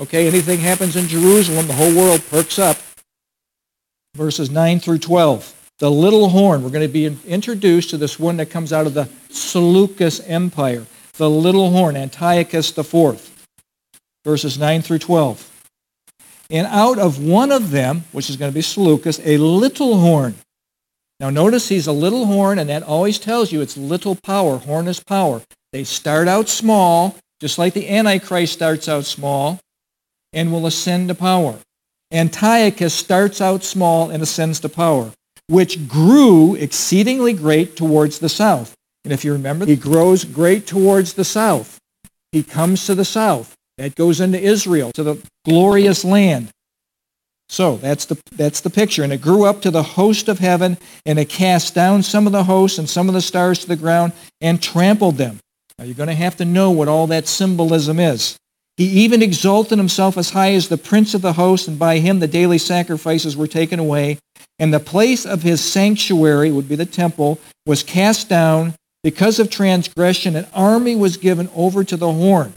okay, 0.00 0.26
anything 0.26 0.58
happens 0.58 0.96
in 0.96 1.06
Jerusalem, 1.06 1.66
the 1.68 1.72
whole 1.72 1.94
world 1.94 2.22
perks 2.28 2.58
up. 2.58 2.76
Verses 4.16 4.50
9 4.50 4.80
through 4.80 4.98
12. 4.98 5.70
The 5.78 5.90
little 5.90 6.28
horn, 6.28 6.62
we're 6.62 6.70
going 6.70 6.86
to 6.86 6.92
be 6.92 7.06
introduced 7.26 7.90
to 7.90 7.96
this 7.96 8.18
one 8.18 8.36
that 8.38 8.50
comes 8.50 8.72
out 8.72 8.86
of 8.86 8.94
the 8.94 9.08
Seleucus 9.30 10.20
Empire. 10.20 10.86
The 11.14 11.30
little 11.30 11.70
horn, 11.70 11.96
Antiochus 11.96 12.76
IV. 12.76 13.30
Verses 14.24 14.58
9 14.58 14.82
through 14.82 14.98
12. 14.98 15.55
And 16.50 16.66
out 16.68 16.98
of 16.98 17.22
one 17.22 17.50
of 17.50 17.70
them, 17.70 18.04
which 18.12 18.30
is 18.30 18.36
going 18.36 18.50
to 18.50 18.54
be 18.54 18.62
Seleucus, 18.62 19.20
a 19.24 19.36
little 19.38 19.98
horn. 19.98 20.36
Now 21.18 21.30
notice 21.30 21.68
he's 21.68 21.86
a 21.86 21.92
little 21.92 22.26
horn, 22.26 22.58
and 22.58 22.68
that 22.68 22.82
always 22.82 23.18
tells 23.18 23.50
you 23.50 23.60
it's 23.60 23.76
little 23.76 24.14
power. 24.14 24.58
Horn 24.58 24.86
is 24.86 25.00
power. 25.00 25.42
They 25.72 25.84
start 25.84 26.28
out 26.28 26.48
small, 26.48 27.16
just 27.40 27.58
like 27.58 27.74
the 27.74 27.88
Antichrist 27.88 28.52
starts 28.52 28.88
out 28.88 29.04
small, 29.04 29.58
and 30.32 30.52
will 30.52 30.66
ascend 30.66 31.08
to 31.08 31.14
power. 31.14 31.58
Antiochus 32.12 32.94
starts 32.94 33.40
out 33.40 33.64
small 33.64 34.10
and 34.10 34.22
ascends 34.22 34.60
to 34.60 34.68
power, 34.68 35.12
which 35.48 35.88
grew 35.88 36.54
exceedingly 36.54 37.32
great 37.32 37.76
towards 37.76 38.20
the 38.20 38.28
south. 38.28 38.74
And 39.04 39.12
if 39.12 39.24
you 39.24 39.32
remember, 39.32 39.66
he 39.66 39.76
grows 39.76 40.24
great 40.24 40.66
towards 40.66 41.14
the 41.14 41.24
south. 41.24 41.80
He 42.30 42.42
comes 42.42 42.86
to 42.86 42.94
the 42.94 43.04
south. 43.04 43.55
That 43.78 43.94
goes 43.94 44.20
into 44.20 44.40
Israel, 44.40 44.90
to 44.92 45.02
the 45.02 45.22
glorious 45.44 46.04
land. 46.04 46.48
So 47.48 47.76
that's 47.76 48.06
the, 48.06 48.18
that's 48.32 48.60
the 48.60 48.70
picture. 48.70 49.04
And 49.04 49.12
it 49.12 49.20
grew 49.20 49.44
up 49.44 49.62
to 49.62 49.70
the 49.70 49.82
host 49.82 50.28
of 50.28 50.38
heaven, 50.38 50.78
and 51.04 51.18
it 51.18 51.28
cast 51.28 51.74
down 51.74 52.02
some 52.02 52.26
of 52.26 52.32
the 52.32 52.44
hosts 52.44 52.78
and 52.78 52.88
some 52.88 53.08
of 53.08 53.14
the 53.14 53.20
stars 53.20 53.60
to 53.60 53.68
the 53.68 53.76
ground 53.76 54.12
and 54.40 54.62
trampled 54.62 55.16
them. 55.16 55.38
Now 55.78 55.84
you're 55.84 55.94
going 55.94 56.08
to 56.08 56.14
have 56.14 56.36
to 56.36 56.44
know 56.44 56.70
what 56.70 56.88
all 56.88 57.06
that 57.08 57.28
symbolism 57.28 58.00
is. 58.00 58.36
He 58.78 58.86
even 58.86 59.22
exalted 59.22 59.78
himself 59.78 60.18
as 60.18 60.30
high 60.30 60.52
as 60.52 60.68
the 60.68 60.78
prince 60.78 61.14
of 61.14 61.22
the 61.22 61.34
host, 61.34 61.68
and 61.68 61.78
by 61.78 61.98
him 61.98 62.18
the 62.18 62.26
daily 62.26 62.58
sacrifices 62.58 63.36
were 63.36 63.46
taken 63.46 63.78
away. 63.78 64.18
And 64.58 64.72
the 64.72 64.80
place 64.80 65.26
of 65.26 65.42
his 65.42 65.62
sanctuary, 65.62 66.50
would 66.50 66.68
be 66.68 66.76
the 66.76 66.86
temple, 66.86 67.38
was 67.66 67.82
cast 67.82 68.28
down. 68.28 68.74
Because 69.02 69.38
of 69.38 69.50
transgression, 69.50 70.34
an 70.34 70.46
army 70.52 70.96
was 70.96 71.16
given 71.16 71.48
over 71.54 71.84
to 71.84 71.96
the 71.96 72.10
horn 72.10 72.54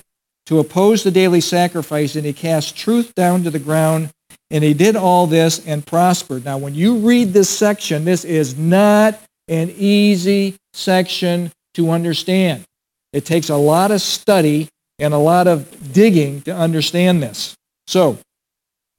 to 0.49 0.57
oppose 0.57 1.03
the 1.03 1.11
daily 1.11 1.41
sacrifice, 1.41 2.15
and 2.15 2.25
he 2.25 2.33
cast 2.33 2.75
truth 2.75 3.13
down 3.13 3.43
to 3.43 3.51
the 3.51 3.59
ground, 3.59 4.09
and 4.49 4.63
he 4.63 4.73
did 4.73 4.95
all 4.95 5.27
this 5.27 5.63
and 5.67 5.85
prospered. 5.85 6.43
Now, 6.43 6.57
when 6.57 6.73
you 6.73 6.97
read 6.97 7.33
this 7.33 7.47
section, 7.47 8.03
this 8.03 8.25
is 8.25 8.57
not 8.57 9.21
an 9.47 9.71
easy 9.77 10.55
section 10.73 11.51
to 11.75 11.91
understand. 11.91 12.63
It 13.13 13.25
takes 13.25 13.49
a 13.49 13.57
lot 13.57 13.91
of 13.91 14.01
study 14.01 14.69
and 14.97 15.13
a 15.13 15.19
lot 15.19 15.45
of 15.45 15.93
digging 15.93 16.41
to 16.41 16.55
understand 16.55 17.21
this. 17.21 17.53
So, 17.85 18.17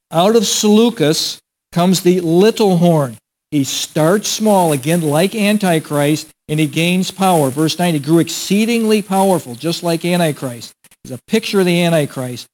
out 0.09 0.37
of 0.37 0.47
Seleucus 0.47 1.41
comes 1.73 1.99
the 1.99 2.21
little 2.21 2.77
horn. 2.77 3.17
He 3.51 3.65
starts 3.65 4.29
small, 4.29 4.71
again, 4.71 5.01
like 5.01 5.35
Antichrist, 5.35 6.29
and 6.47 6.61
he 6.61 6.67
gains 6.67 7.11
power. 7.11 7.49
Verse 7.49 7.77
9, 7.77 7.95
he 7.95 7.99
grew 7.99 8.19
exceedingly 8.19 9.01
powerful, 9.01 9.55
just 9.55 9.83
like 9.83 10.05
Antichrist 10.05 10.73
is 11.03 11.11
a 11.11 11.19
picture 11.27 11.59
of 11.59 11.65
the 11.65 11.81
Antichrist. 11.81 12.47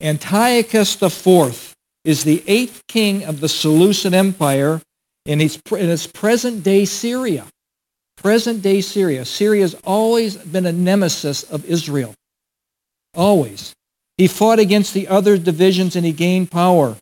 Antiochus 0.00 1.00
IV 1.00 1.74
is 2.04 2.24
the 2.24 2.42
eighth 2.46 2.82
king 2.86 3.24
of 3.24 3.40
the 3.40 3.48
Seleucid 3.48 4.12
Empire 4.12 4.82
in 5.24 5.40
its, 5.40 5.56
in 5.70 5.88
its 5.88 6.06
present-day 6.06 6.84
Syria. 6.84 7.46
Present-day 8.16 8.80
Syria. 8.80 9.24
Syria 9.24 9.62
has 9.62 9.74
always 9.84 10.36
been 10.36 10.66
a 10.66 10.72
nemesis 10.72 11.42
of 11.44 11.64
Israel. 11.64 12.14
Always. 13.14 13.72
He 14.18 14.28
fought 14.28 14.58
against 14.58 14.94
the 14.94 15.08
other 15.08 15.38
divisions 15.38 15.96
and 15.96 16.04
he 16.04 16.12
gained 16.12 16.50
power. 16.50 16.96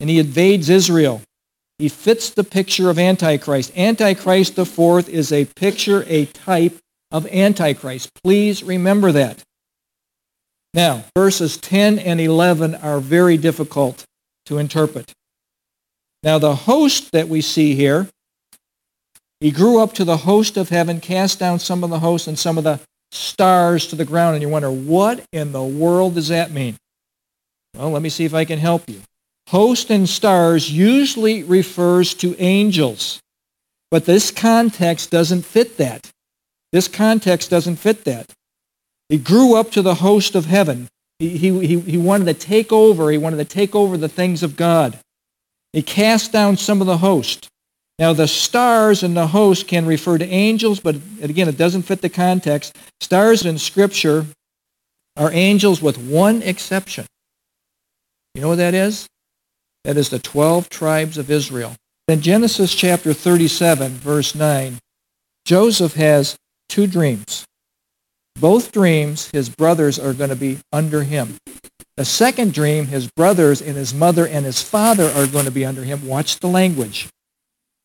And 0.00 0.10
he 0.10 0.18
invades 0.18 0.68
Israel. 0.68 1.22
He 1.78 1.88
fits 1.88 2.30
the 2.30 2.44
picture 2.44 2.90
of 2.90 2.98
Antichrist. 2.98 3.76
Antiochus 3.76 4.56
IV 4.56 5.08
is 5.08 5.32
a 5.32 5.46
picture, 5.46 6.04
a 6.06 6.26
type 6.26 6.76
of 7.10 7.26
Antichrist. 7.26 8.10
Please 8.22 8.62
remember 8.62 9.12
that. 9.12 9.42
Now, 10.74 11.04
verses 11.14 11.56
10 11.58 11.98
and 11.98 12.20
11 12.20 12.74
are 12.76 12.98
very 12.98 13.36
difficult 13.36 14.04
to 14.46 14.58
interpret. 14.58 15.12
Now, 16.22 16.38
the 16.38 16.54
host 16.54 17.12
that 17.12 17.28
we 17.28 17.40
see 17.40 17.74
here, 17.74 18.08
he 19.40 19.50
grew 19.50 19.82
up 19.82 19.92
to 19.94 20.04
the 20.04 20.18
host 20.18 20.56
of 20.56 20.68
heaven, 20.68 21.00
cast 21.00 21.38
down 21.38 21.58
some 21.58 21.84
of 21.84 21.90
the 21.90 21.98
hosts 21.98 22.28
and 22.28 22.38
some 22.38 22.56
of 22.56 22.64
the 22.64 22.80
stars 23.10 23.86
to 23.88 23.96
the 23.96 24.04
ground. 24.04 24.34
And 24.34 24.42
you 24.42 24.48
wonder, 24.48 24.70
what 24.70 25.24
in 25.32 25.52
the 25.52 25.64
world 25.64 26.14
does 26.14 26.28
that 26.28 26.52
mean? 26.52 26.76
Well, 27.74 27.90
let 27.90 28.02
me 28.02 28.08
see 28.08 28.24
if 28.24 28.34
I 28.34 28.44
can 28.44 28.58
help 28.58 28.88
you. 28.88 29.00
Host 29.48 29.90
and 29.90 30.08
stars 30.08 30.70
usually 30.70 31.42
refers 31.42 32.14
to 32.14 32.36
angels, 32.38 33.20
but 33.90 34.06
this 34.06 34.30
context 34.30 35.10
doesn't 35.10 35.42
fit 35.42 35.76
that. 35.76 36.10
This 36.70 36.88
context 36.88 37.50
doesn't 37.50 37.76
fit 37.76 38.04
that. 38.04 38.32
He 39.08 39.18
grew 39.18 39.54
up 39.54 39.70
to 39.72 39.82
the 39.82 39.96
host 39.96 40.34
of 40.34 40.46
heaven. 40.46 40.88
He, 41.18 41.36
he, 41.36 41.80
he 41.80 41.98
wanted 41.98 42.24
to 42.26 42.34
take 42.34 42.72
over. 42.72 43.10
He 43.10 43.18
wanted 43.18 43.36
to 43.36 43.44
take 43.44 43.74
over 43.74 43.96
the 43.96 44.08
things 44.08 44.42
of 44.42 44.56
God. 44.56 44.98
He 45.72 45.82
cast 45.82 46.32
down 46.32 46.56
some 46.56 46.80
of 46.80 46.86
the 46.86 46.98
host. 46.98 47.48
Now, 47.98 48.12
the 48.12 48.26
stars 48.26 49.02
and 49.02 49.16
the 49.16 49.28
host 49.28 49.68
can 49.68 49.86
refer 49.86 50.18
to 50.18 50.26
angels, 50.26 50.80
but 50.80 50.96
again, 51.20 51.48
it 51.48 51.56
doesn't 51.56 51.82
fit 51.82 52.00
the 52.00 52.08
context. 52.08 52.76
Stars 53.00 53.46
in 53.46 53.58
Scripture 53.58 54.26
are 55.16 55.30
angels 55.32 55.80
with 55.80 55.98
one 55.98 56.42
exception. 56.42 57.06
You 58.34 58.42
know 58.42 58.48
what 58.48 58.56
that 58.56 58.74
is? 58.74 59.06
That 59.84 59.96
is 59.96 60.08
the 60.08 60.18
12 60.18 60.68
tribes 60.68 61.18
of 61.18 61.30
Israel. 61.30 61.76
In 62.08 62.20
Genesis 62.20 62.74
chapter 62.74 63.12
37, 63.12 63.92
verse 63.92 64.34
9, 64.34 64.78
Joseph 65.44 65.94
has 65.94 66.36
two 66.68 66.86
dreams. 66.86 67.44
Both 68.36 68.72
dreams, 68.72 69.30
his 69.30 69.48
brothers 69.48 69.98
are 69.98 70.14
going 70.14 70.30
to 70.30 70.36
be 70.36 70.58
under 70.72 71.02
him. 71.02 71.36
The 71.96 72.04
second 72.04 72.54
dream, 72.54 72.86
his 72.86 73.10
brothers 73.10 73.60
and 73.60 73.76
his 73.76 73.92
mother 73.92 74.26
and 74.26 74.44
his 74.44 74.62
father 74.62 75.08
are 75.08 75.26
going 75.26 75.44
to 75.44 75.50
be 75.50 75.64
under 75.64 75.84
him. 75.84 76.06
Watch 76.06 76.40
the 76.40 76.48
language. 76.48 77.08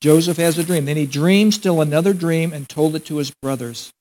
Joseph 0.02 0.38
has 0.38 0.58
a 0.58 0.64
dream. 0.64 0.86
Then 0.86 0.98
he 0.98 1.06
dreamed 1.06 1.54
still 1.54 1.82
another 1.82 2.14
dream 2.14 2.54
and 2.54 2.70
told 2.70 2.96
it 2.96 3.06
to 3.06 3.18
his 3.18 3.32
brothers 3.42 3.92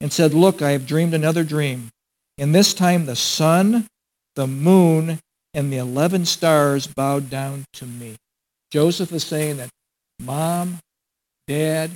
and 0.00 0.12
said, 0.12 0.34
Look, 0.34 0.62
I 0.62 0.72
have 0.72 0.86
dreamed 0.86 1.14
another 1.14 1.44
dream. 1.44 1.90
And 2.38 2.54
this 2.54 2.74
time 2.74 3.06
the 3.06 3.16
sun, 3.16 3.86
the 4.34 4.46
moon, 4.46 5.20
and 5.54 5.72
the 5.72 5.76
11 5.76 6.24
stars 6.24 6.86
bowed 6.86 7.30
down 7.30 7.64
to 7.74 7.86
me. 7.86 8.16
Joseph 8.70 9.12
is 9.12 9.22
saying 9.22 9.58
that 9.58 9.68
mom, 10.18 10.78
dad, 11.46 11.90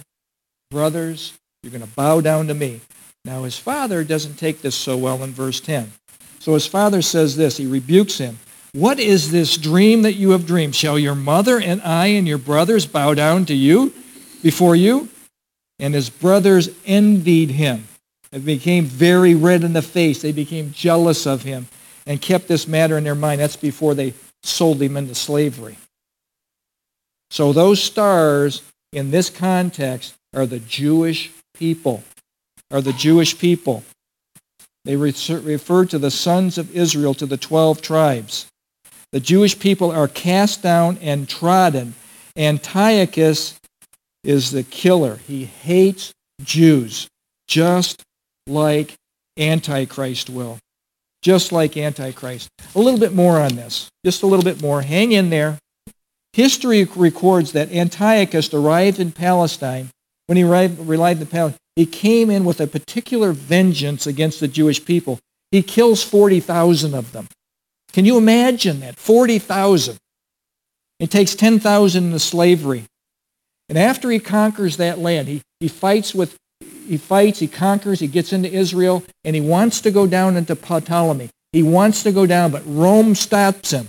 brothers, 0.70 1.32
you're 1.62 1.72
going 1.72 1.82
to 1.82 1.96
bow 1.96 2.20
down 2.20 2.46
to 2.48 2.54
me. 2.54 2.80
Now 3.26 3.42
his 3.42 3.58
father 3.58 4.04
doesn't 4.04 4.36
take 4.36 4.62
this 4.62 4.76
so 4.76 4.96
well 4.96 5.24
in 5.24 5.32
verse 5.32 5.58
10. 5.60 5.90
So 6.38 6.54
his 6.54 6.66
father 6.66 7.02
says 7.02 7.36
this. 7.36 7.56
He 7.56 7.66
rebukes 7.66 8.18
him. 8.18 8.38
What 8.72 9.00
is 9.00 9.32
this 9.32 9.56
dream 9.56 10.02
that 10.02 10.12
you 10.12 10.30
have 10.30 10.46
dreamed? 10.46 10.76
Shall 10.76 10.96
your 10.96 11.16
mother 11.16 11.60
and 11.60 11.82
I 11.82 12.06
and 12.06 12.28
your 12.28 12.38
brothers 12.38 12.86
bow 12.86 13.14
down 13.14 13.44
to 13.46 13.54
you 13.54 13.92
before 14.44 14.76
you? 14.76 15.08
And 15.80 15.92
his 15.92 16.08
brothers 16.08 16.70
envied 16.86 17.50
him 17.50 17.88
and 18.30 18.44
became 18.44 18.84
very 18.84 19.34
red 19.34 19.64
in 19.64 19.72
the 19.72 19.82
face. 19.82 20.22
They 20.22 20.32
became 20.32 20.70
jealous 20.72 21.26
of 21.26 21.42
him 21.42 21.66
and 22.06 22.22
kept 22.22 22.46
this 22.46 22.68
matter 22.68 22.96
in 22.96 23.02
their 23.02 23.16
mind. 23.16 23.40
That's 23.40 23.56
before 23.56 23.94
they 23.94 24.14
sold 24.44 24.80
him 24.80 24.96
into 24.96 25.16
slavery. 25.16 25.78
So 27.30 27.52
those 27.52 27.82
stars 27.82 28.62
in 28.92 29.10
this 29.10 29.30
context 29.30 30.14
are 30.32 30.46
the 30.46 30.60
Jewish 30.60 31.32
people. 31.54 32.04
Are 32.70 32.80
the 32.80 32.92
Jewish 32.92 33.38
people. 33.38 33.84
They 34.84 34.96
refer 34.96 35.84
to 35.86 35.98
the 35.98 36.10
sons 36.10 36.58
of 36.58 36.74
Israel, 36.74 37.14
to 37.14 37.26
the 37.26 37.36
12 37.36 37.82
tribes. 37.82 38.46
The 39.12 39.20
Jewish 39.20 39.58
people 39.58 39.90
are 39.90 40.08
cast 40.08 40.62
down 40.62 40.98
and 41.00 41.28
trodden. 41.28 41.94
Antiochus 42.36 43.58
is 44.22 44.50
the 44.50 44.62
killer. 44.62 45.16
He 45.26 45.44
hates 45.44 46.12
Jews, 46.42 47.08
just 47.48 48.02
like 48.46 48.94
Antichrist 49.38 50.30
will. 50.30 50.58
Just 51.22 51.50
like 51.50 51.76
Antichrist. 51.76 52.48
A 52.74 52.78
little 52.78 53.00
bit 53.00 53.12
more 53.12 53.40
on 53.40 53.56
this. 53.56 53.88
Just 54.04 54.22
a 54.22 54.26
little 54.26 54.44
bit 54.44 54.62
more. 54.62 54.82
Hang 54.82 55.12
in 55.12 55.30
there. 55.30 55.58
History 56.32 56.84
records 56.84 57.52
that 57.52 57.72
Antiochus 57.72 58.52
arrived 58.52 59.00
in 59.00 59.10
Palestine. 59.10 59.88
When 60.26 60.36
he 60.36 60.44
arrived, 60.44 60.78
arrived 60.78 61.20
in 61.20 61.26
Palestine, 61.26 61.58
he 61.76 61.86
came 61.86 62.30
in 62.30 62.44
with 62.44 62.60
a 62.60 62.66
particular 62.66 63.32
vengeance 63.32 64.06
against 64.06 64.40
the 64.40 64.48
Jewish 64.48 64.84
people. 64.84 65.18
He 65.50 65.62
kills 65.62 66.02
40,000 66.02 66.94
of 66.94 67.12
them. 67.12 67.28
Can 67.92 68.04
you 68.04 68.18
imagine 68.18 68.80
that? 68.80 68.96
40,000. 68.96 69.96
It 70.98 71.10
takes 71.10 71.34
10,000 71.34 72.04
into 72.04 72.18
slavery. 72.18 72.84
And 73.68 73.78
after 73.78 74.10
he 74.10 74.18
conquers 74.18 74.78
that 74.78 74.98
land, 74.98 75.28
he, 75.28 75.42
he 75.60 75.68
fights 75.68 76.14
with 76.14 76.36
he 76.60 76.96
fights, 76.96 77.40
he 77.40 77.48
conquers, 77.48 77.98
he 77.98 78.06
gets 78.06 78.32
into 78.32 78.50
Israel, 78.50 79.02
and 79.24 79.34
he 79.34 79.42
wants 79.42 79.80
to 79.80 79.90
go 79.90 80.06
down 80.06 80.36
into 80.36 80.54
Ptolemy. 80.54 81.30
He 81.52 81.62
wants 81.62 82.04
to 82.04 82.12
go 82.12 82.26
down, 82.26 82.52
but 82.52 82.62
Rome 82.64 83.14
stops 83.14 83.72
him. 83.72 83.88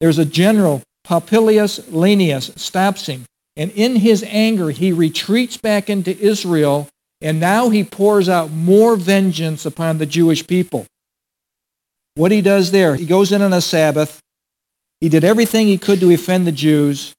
There's 0.00 0.18
a 0.18 0.24
general, 0.24 0.82
Popilius 1.06 1.80
Laenas, 1.90 2.58
stops 2.58 3.06
him. 3.06 3.24
And 3.56 3.70
in 3.72 3.96
his 3.96 4.24
anger, 4.28 4.70
he 4.70 4.92
retreats 4.92 5.56
back 5.56 5.88
into 5.88 6.16
Israel, 6.18 6.88
and 7.20 7.38
now 7.38 7.70
he 7.70 7.84
pours 7.84 8.28
out 8.28 8.50
more 8.50 8.96
vengeance 8.96 9.64
upon 9.64 9.98
the 9.98 10.06
Jewish 10.06 10.46
people. 10.46 10.86
What 12.16 12.32
he 12.32 12.42
does 12.42 12.70
there, 12.70 12.94
he 12.96 13.06
goes 13.06 13.32
in 13.32 13.42
on 13.42 13.52
a 13.52 13.60
Sabbath. 13.60 14.20
He 15.00 15.08
did 15.08 15.24
everything 15.24 15.66
he 15.66 15.78
could 15.78 16.00
to 16.00 16.12
offend 16.12 16.46
the 16.46 16.52
Jews. 16.52 17.12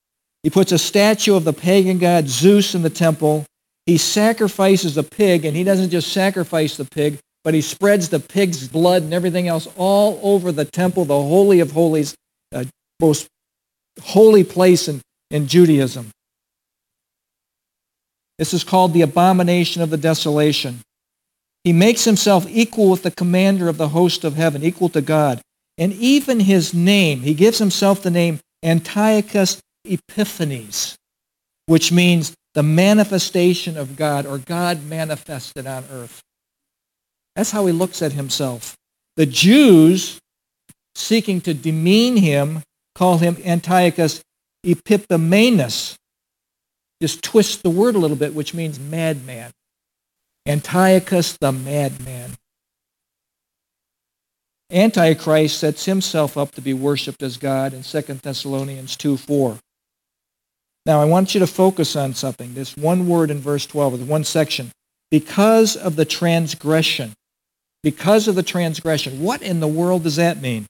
He 0.43 0.49
puts 0.49 0.71
a 0.71 0.77
statue 0.77 1.35
of 1.35 1.43
the 1.43 1.53
pagan 1.53 1.97
god 1.97 2.27
Zeus 2.27 2.75
in 2.75 2.81
the 2.81 2.89
temple. 2.89 3.45
He 3.85 3.97
sacrifices 3.97 4.97
a 4.97 5.03
pig, 5.03 5.45
and 5.45 5.55
he 5.55 5.63
doesn't 5.63 5.89
just 5.89 6.11
sacrifice 6.11 6.77
the 6.77 6.85
pig, 6.85 7.19
but 7.43 7.53
he 7.53 7.61
spreads 7.61 8.09
the 8.09 8.19
pig's 8.19 8.67
blood 8.67 9.03
and 9.03 9.13
everything 9.13 9.47
else 9.47 9.67
all 9.77 10.19
over 10.23 10.51
the 10.51 10.65
temple, 10.65 11.05
the 11.05 11.13
Holy 11.13 11.59
of 11.59 11.71
Holies, 11.71 12.15
the 12.51 12.67
most 12.99 13.27
holy 14.01 14.43
place 14.43 14.87
in, 14.87 15.01
in 15.29 15.47
Judaism. 15.47 16.11
This 18.37 18.53
is 18.53 18.63
called 18.63 18.93
the 18.93 19.01
abomination 19.01 19.81
of 19.81 19.89
the 19.89 19.97
desolation. 19.97 20.81
He 21.63 21.73
makes 21.73 22.03
himself 22.03 22.45
equal 22.49 22.89
with 22.89 23.03
the 23.03 23.11
commander 23.11 23.69
of 23.69 23.77
the 23.77 23.89
host 23.89 24.23
of 24.23 24.35
heaven, 24.35 24.63
equal 24.63 24.89
to 24.89 25.01
God. 25.01 25.41
And 25.77 25.93
even 25.93 26.41
his 26.41 26.73
name, 26.73 27.21
he 27.21 27.33
gives 27.33 27.57
himself 27.57 28.01
the 28.01 28.11
name 28.11 28.39
Antiochus 28.63 29.61
Epiphanes, 29.83 30.95
which 31.65 31.91
means 31.91 32.33
the 32.53 32.63
manifestation 32.63 33.77
of 33.77 33.95
God 33.95 34.25
or 34.25 34.37
God 34.37 34.85
manifested 34.85 35.67
on 35.67 35.83
earth. 35.91 36.21
That's 37.35 37.51
how 37.51 37.65
he 37.65 37.73
looks 37.73 38.01
at 38.01 38.13
himself. 38.13 38.75
The 39.17 39.25
Jews, 39.25 40.19
seeking 40.93 41.41
to 41.41 41.53
demean 41.53 42.17
him, 42.17 42.63
call 42.93 43.17
him 43.17 43.37
Antiochus 43.43 44.21
Epimanes. 44.65 45.95
Just 47.01 47.23
twist 47.23 47.63
the 47.63 47.69
word 47.69 47.95
a 47.95 47.99
little 47.99 48.17
bit, 48.17 48.33
which 48.33 48.53
means 48.53 48.79
madman. 48.79 49.51
Antiochus 50.47 51.37
the 51.37 51.51
madman. 51.51 52.31
Antichrist 54.71 55.59
sets 55.59 55.85
himself 55.85 56.37
up 56.37 56.51
to 56.51 56.61
be 56.61 56.73
worshipped 56.73 57.21
as 57.21 57.37
God 57.37 57.73
in 57.73 57.83
2 57.83 58.01
Thessalonians 58.01 58.95
2 58.97 59.17
4. 59.17 59.59
Now, 60.85 61.01
I 61.01 61.05
want 61.05 61.33
you 61.33 61.39
to 61.39 61.47
focus 61.47 61.95
on 61.95 62.13
something. 62.13 62.53
This 62.53 62.77
one 62.77 63.07
word 63.07 63.31
in 63.31 63.39
verse 63.39 63.65
12, 63.65 64.07
one 64.07 64.23
section. 64.23 64.71
Because 65.09 65.75
of 65.75 65.95
the 65.95 66.05
transgression. 66.05 67.13
Because 67.81 68.27
of 68.27 68.35
the 68.35 68.43
transgression. 68.43 69.21
What 69.21 69.41
in 69.41 69.59
the 69.59 69.67
world 69.67 70.03
does 70.03 70.15
that 70.17 70.41
mean? 70.41 70.67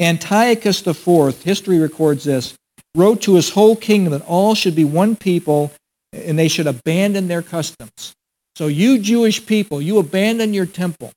Antiochus 0.00 0.84
IV, 0.86 1.42
history 1.42 1.78
records 1.78 2.24
this, 2.24 2.54
wrote 2.94 3.22
to 3.22 3.36
his 3.36 3.50
whole 3.50 3.76
kingdom 3.76 4.12
that 4.12 4.26
all 4.26 4.54
should 4.54 4.74
be 4.74 4.84
one 4.84 5.16
people 5.16 5.72
and 6.12 6.38
they 6.38 6.48
should 6.48 6.66
abandon 6.66 7.28
their 7.28 7.42
customs. 7.42 8.12
So 8.56 8.66
you 8.66 8.98
Jewish 8.98 9.46
people, 9.46 9.80
you 9.80 9.98
abandon 9.98 10.52
your 10.52 10.66
temple. 10.66 11.12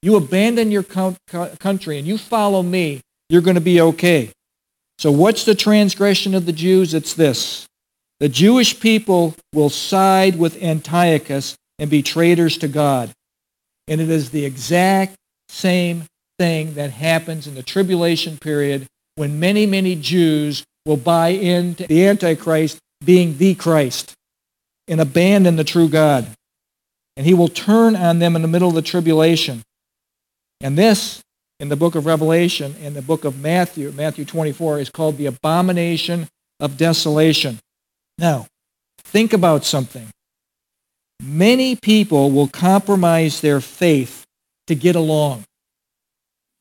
You 0.00 0.16
abandon 0.16 0.72
your 0.72 0.82
country 0.82 1.98
and 1.98 2.06
you 2.06 2.18
follow 2.18 2.62
me. 2.62 3.00
You're 3.28 3.42
going 3.42 3.54
to 3.54 3.60
be 3.60 3.80
okay. 3.80 4.30
So 4.98 5.10
what's 5.10 5.44
the 5.44 5.54
transgression 5.54 6.34
of 6.34 6.46
the 6.46 6.52
Jews? 6.52 6.94
It's 6.94 7.14
this. 7.14 7.66
The 8.20 8.28
Jewish 8.28 8.80
people 8.80 9.34
will 9.52 9.70
side 9.70 10.38
with 10.38 10.62
Antiochus 10.62 11.56
and 11.78 11.90
be 11.90 12.02
traitors 12.02 12.56
to 12.58 12.68
God. 12.68 13.10
And 13.88 14.00
it 14.00 14.08
is 14.10 14.30
the 14.30 14.44
exact 14.44 15.16
same 15.48 16.04
thing 16.38 16.74
that 16.74 16.90
happens 16.90 17.46
in 17.46 17.54
the 17.54 17.62
tribulation 17.62 18.38
period 18.38 18.86
when 19.16 19.38
many, 19.38 19.66
many 19.66 19.94
Jews 19.94 20.64
will 20.84 20.96
buy 20.96 21.28
into 21.28 21.86
the 21.86 22.06
Antichrist 22.06 22.78
being 23.04 23.36
the 23.38 23.54
Christ 23.54 24.14
and 24.88 25.00
abandon 25.00 25.56
the 25.56 25.64
true 25.64 25.88
God. 25.88 26.26
And 27.16 27.26
he 27.26 27.34
will 27.34 27.48
turn 27.48 27.94
on 27.94 28.18
them 28.18 28.36
in 28.36 28.42
the 28.42 28.48
middle 28.48 28.68
of 28.68 28.74
the 28.74 28.82
tribulation. 28.82 29.62
And 30.60 30.78
this, 30.78 31.22
in 31.60 31.68
the 31.68 31.76
book 31.76 31.94
of 31.94 32.06
Revelation, 32.06 32.74
in 32.80 32.94
the 32.94 33.02
book 33.02 33.24
of 33.24 33.40
Matthew, 33.40 33.92
Matthew 33.92 34.24
24, 34.24 34.80
is 34.80 34.90
called 34.90 35.18
the 35.18 35.26
abomination 35.26 36.28
of 36.58 36.76
desolation. 36.76 37.58
Now, 38.18 38.46
think 38.98 39.32
about 39.32 39.64
something. 39.64 40.08
Many 41.22 41.76
people 41.76 42.30
will 42.30 42.48
compromise 42.48 43.40
their 43.40 43.60
faith 43.60 44.24
to 44.66 44.74
get 44.74 44.96
along. 44.96 45.44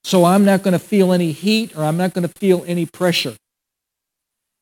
So 0.03 0.25
I'm 0.25 0.45
not 0.45 0.63
going 0.63 0.73
to 0.73 0.79
feel 0.79 1.13
any 1.13 1.31
heat 1.31 1.75
or 1.75 1.83
I'm 1.83 1.97
not 1.97 2.13
going 2.13 2.27
to 2.27 2.39
feel 2.39 2.63
any 2.67 2.85
pressure. 2.85 3.35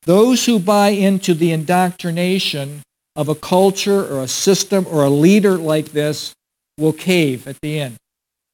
Those 0.04 0.45
who 0.45 0.60
buy 0.60 0.89
into 0.89 1.34
the 1.34 1.52
indoctrination 1.52 2.82
of 3.16 3.30
a 3.30 3.36
culture 3.36 4.06
or 4.06 4.22
a 4.22 4.28
system 4.28 4.86
or 4.89 5.04
a 5.04 5.10
leader 5.10 5.58
like 5.58 5.91
this 5.91 6.34
will 6.78 6.93
cave 6.93 7.47
at 7.47 7.60
the 7.62 7.80
end. 7.80 7.97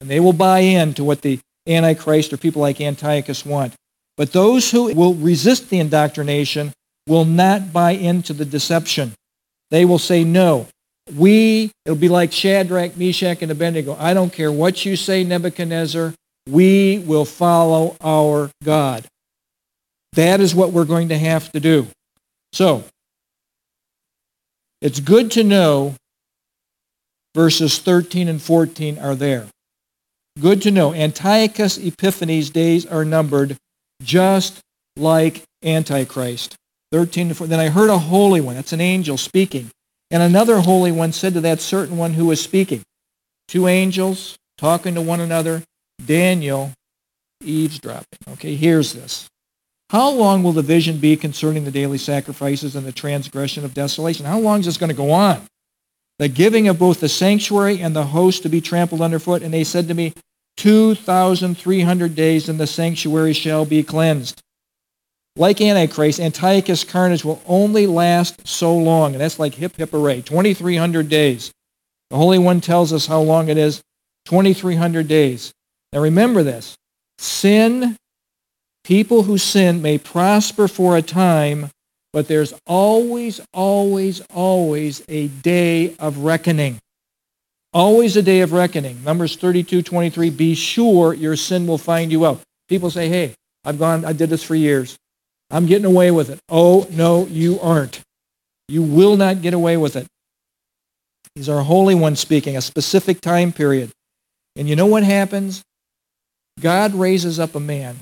And 0.01 0.09
they 0.09 0.19
will 0.19 0.33
buy 0.33 0.59
into 0.59 1.03
what 1.03 1.21
the 1.21 1.39
Antichrist 1.67 2.33
or 2.33 2.37
people 2.37 2.61
like 2.61 2.81
Antiochus 2.81 3.45
want. 3.45 3.73
But 4.17 4.31
those 4.31 4.71
who 4.71 4.93
will 4.93 5.13
resist 5.13 5.69
the 5.69 5.79
indoctrination 5.79 6.73
will 7.07 7.25
not 7.25 7.71
buy 7.71 7.91
into 7.91 8.33
the 8.33 8.45
deception. 8.45 9.13
They 9.71 9.85
will 9.85 9.99
say, 9.99 10.23
no, 10.23 10.67
We, 11.13 11.71
it'll 11.85 11.97
be 11.97 12.09
like 12.09 12.31
Shadrach, 12.31 12.97
Meshach, 12.97 13.43
and 13.43 13.51
Abednego. 13.51 13.95
I 13.99 14.13
don't 14.15 14.33
care 14.33 14.51
what 14.51 14.85
you 14.85 14.95
say, 14.95 15.23
Nebuchadnezzar. 15.23 16.13
We 16.49 16.99
will 16.99 17.25
follow 17.25 17.95
our 18.01 18.49
God. 18.63 19.05
That 20.15 20.41
is 20.41 20.55
what 20.55 20.71
we're 20.71 20.85
going 20.85 21.09
to 21.09 21.17
have 21.17 21.51
to 21.51 21.59
do. 21.59 21.87
So, 22.53 22.83
it's 24.81 24.99
good 24.99 25.31
to 25.31 25.43
know 25.43 25.95
verses 27.33 27.79
13 27.79 28.27
and 28.27 28.41
14 28.41 28.97
are 28.97 29.15
there. 29.15 29.47
Good 30.39 30.61
to 30.63 30.71
know. 30.71 30.93
Antiochus 30.93 31.77
Epiphanes' 31.77 32.49
days 32.49 32.85
are 32.85 33.05
numbered 33.05 33.57
just 34.01 34.59
like 34.95 35.43
Antichrist. 35.63 36.55
13 36.91 37.29
to 37.29 37.35
14. 37.35 37.49
Then 37.49 37.59
I 37.59 37.69
heard 37.69 37.89
a 37.89 37.97
holy 37.97 38.41
one. 38.41 38.55
That's 38.55 38.73
an 38.73 38.81
angel 38.81 39.17
speaking. 39.17 39.69
And 40.11 40.21
another 40.21 40.59
holy 40.59 40.91
one 40.91 41.11
said 41.11 41.33
to 41.33 41.41
that 41.41 41.59
certain 41.59 41.97
one 41.97 42.13
who 42.13 42.27
was 42.27 42.41
speaking, 42.41 42.83
two 43.47 43.67
angels 43.67 44.37
talking 44.57 44.95
to 44.95 45.01
one 45.01 45.19
another, 45.19 45.63
Daniel 46.05 46.71
eavesdropping. 47.43 48.19
Okay, 48.29 48.55
here's 48.55 48.93
this. 48.93 49.27
How 49.89 50.09
long 50.09 50.41
will 50.41 50.51
the 50.51 50.61
vision 50.61 50.97
be 50.97 51.15
concerning 51.15 51.63
the 51.63 51.71
daily 51.71 51.97
sacrifices 51.97 52.75
and 52.75 52.85
the 52.85 52.91
transgression 52.91 53.63
of 53.63 53.73
desolation? 53.73 54.25
How 54.25 54.39
long 54.39 54.59
is 54.59 54.65
this 54.65 54.77
going 54.77 54.89
to 54.89 54.95
go 54.95 55.11
on? 55.11 55.41
The 56.17 56.27
giving 56.27 56.67
of 56.67 56.79
both 56.79 56.99
the 56.99 57.09
sanctuary 57.09 57.81
and 57.81 57.95
the 57.95 58.05
host 58.05 58.43
to 58.43 58.49
be 58.49 58.61
trampled 58.61 59.01
underfoot. 59.01 59.43
And 59.43 59.53
they 59.53 59.63
said 59.63 59.87
to 59.89 59.93
me, 59.93 60.13
2,300 60.57 62.15
days 62.15 62.49
and 62.49 62.59
the 62.59 62.67
sanctuary 62.67 63.33
shall 63.33 63.65
be 63.65 63.83
cleansed. 63.83 64.41
Like 65.35 65.59
Antichrist, 65.59 66.19
Antiochus 66.19 66.85
carnage 66.85 67.25
will 67.25 67.41
only 67.45 67.87
last 67.87 68.47
so 68.47 68.75
long. 68.75 69.11
And 69.13 69.21
that's 69.21 69.37
like 69.37 69.55
hip 69.55 69.75
hip 69.75 69.91
hooray, 69.91 70.21
2,300 70.21 71.09
days. 71.09 71.51
The 72.09 72.15
Holy 72.15 72.39
One 72.39 72.61
tells 72.61 72.93
us 72.93 73.05
how 73.05 73.19
long 73.19 73.49
it 73.49 73.57
is 73.57 73.81
2,300 74.25 75.07
days. 75.07 75.53
Now 75.91 75.99
remember 75.99 76.41
this 76.41 76.77
sin, 77.17 77.97
people 78.85 79.23
who 79.23 79.37
sin 79.37 79.81
may 79.81 79.97
prosper 79.97 80.67
for 80.67 80.95
a 80.95 81.01
time, 81.01 81.69
but 82.13 82.27
there's 82.27 82.53
always, 82.65 83.41
always, 83.51 84.21
always 84.33 85.03
a 85.09 85.27
day 85.27 85.95
of 85.97 86.19
reckoning. 86.19 86.79
Always 87.73 88.15
a 88.15 88.21
day 88.21 88.39
of 88.39 88.53
reckoning. 88.53 89.03
Numbers 89.03 89.35
32, 89.35 89.81
23, 89.81 90.29
be 90.29 90.55
sure 90.55 91.13
your 91.13 91.35
sin 91.35 91.67
will 91.67 91.79
find 91.79 92.11
you 92.11 92.25
out. 92.25 92.39
People 92.69 92.89
say, 92.89 93.09
hey, 93.09 93.33
I've 93.65 93.79
gone, 93.79 94.05
I 94.05 94.13
did 94.13 94.29
this 94.29 94.43
for 94.43 94.55
years. 94.55 94.95
I'm 95.49 95.65
getting 95.65 95.85
away 95.85 96.11
with 96.11 96.29
it. 96.29 96.39
Oh, 96.47 96.87
no, 96.91 97.25
you 97.25 97.59
aren't. 97.59 98.01
You 98.67 98.83
will 98.83 99.17
not 99.17 99.41
get 99.41 99.53
away 99.53 99.77
with 99.77 99.95
it. 99.95 100.07
He's 101.33 101.49
our 101.49 101.63
Holy 101.63 101.95
One 101.95 102.15
speaking, 102.15 102.55
a 102.55 102.61
specific 102.61 103.19
time 103.19 103.51
period. 103.51 103.91
And 104.55 104.69
you 104.69 104.75
know 104.75 104.85
what 104.85 105.03
happens? 105.03 105.63
God 106.61 106.93
raises 106.93 107.39
up 107.39 107.55
a 107.55 107.59
man. 107.59 107.97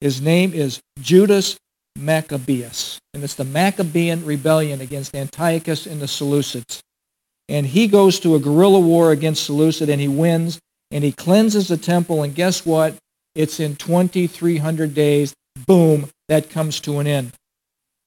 His 0.00 0.20
name 0.20 0.52
is 0.52 0.80
Judas 1.00 1.56
Maccabeus. 1.96 2.98
And 3.12 3.24
it's 3.24 3.34
the 3.34 3.44
Maccabean 3.44 4.24
rebellion 4.24 4.80
against 4.80 5.14
Antiochus 5.14 5.86
and 5.86 6.00
the 6.00 6.06
Seleucids. 6.06 6.80
And 7.48 7.66
he 7.66 7.88
goes 7.88 8.20
to 8.20 8.34
a 8.34 8.40
guerrilla 8.40 8.80
war 8.80 9.10
against 9.10 9.44
Seleucid 9.44 9.88
and 9.88 10.00
he 10.00 10.08
wins 10.08 10.58
and 10.90 11.02
he 11.02 11.12
cleanses 11.12 11.68
the 11.68 11.76
temple. 11.76 12.22
And 12.22 12.34
guess 12.34 12.64
what? 12.64 12.94
It's 13.34 13.60
in 13.60 13.76
2,300 13.76 14.94
days. 14.94 15.34
Boom, 15.66 16.08
that 16.28 16.50
comes 16.50 16.80
to 16.80 16.98
an 17.00 17.06
end. 17.06 17.32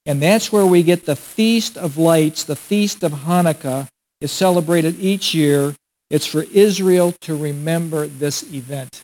And 0.06 0.22
that's 0.22 0.50
where 0.50 0.66
we 0.66 0.82
get 0.82 1.06
the 1.06 1.16
Feast 1.16 1.76
of 1.76 1.96
Lights, 1.96 2.44
the 2.44 2.56
Feast 2.56 3.02
of 3.04 3.12
Hanukkah 3.12 3.86
is 4.20 4.32
celebrated 4.32 4.98
each 4.98 5.34
year. 5.34 5.74
It's 6.10 6.26
for 6.26 6.42
Israel 6.42 7.12
to 7.22 7.36
remember 7.36 8.06
this 8.06 8.42
event 8.52 9.02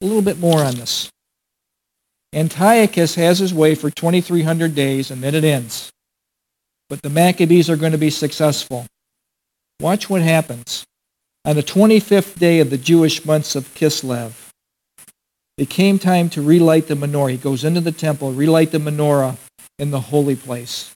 a 0.00 0.06
little 0.06 0.22
bit 0.22 0.38
more 0.38 0.62
on 0.62 0.74
this. 0.74 1.10
Antiochus 2.34 3.14
has 3.14 3.38
his 3.38 3.54
way 3.54 3.74
for 3.74 3.90
2,300 3.90 4.74
days, 4.74 5.10
and 5.10 5.22
then 5.22 5.34
it 5.34 5.44
ends. 5.44 5.92
But 6.88 7.02
the 7.02 7.10
Maccabees 7.10 7.70
are 7.70 7.76
going 7.76 7.92
to 7.92 7.98
be 7.98 8.10
successful. 8.10 8.86
Watch 9.80 10.10
what 10.10 10.22
happens. 10.22 10.84
On 11.44 11.54
the 11.54 11.62
25th 11.62 12.38
day 12.38 12.58
of 12.58 12.70
the 12.70 12.78
Jewish 12.78 13.24
months 13.24 13.54
of 13.54 13.72
Kislev, 13.74 14.32
it 15.56 15.70
came 15.70 15.98
time 15.98 16.28
to 16.30 16.42
relight 16.42 16.88
the 16.88 16.94
menorah. 16.94 17.30
He 17.32 17.36
goes 17.36 17.64
into 17.64 17.80
the 17.80 17.92
temple, 17.92 18.32
relight 18.32 18.72
the 18.72 18.78
menorah 18.78 19.36
in 19.78 19.90
the 19.90 20.00
holy 20.00 20.34
place. 20.34 20.94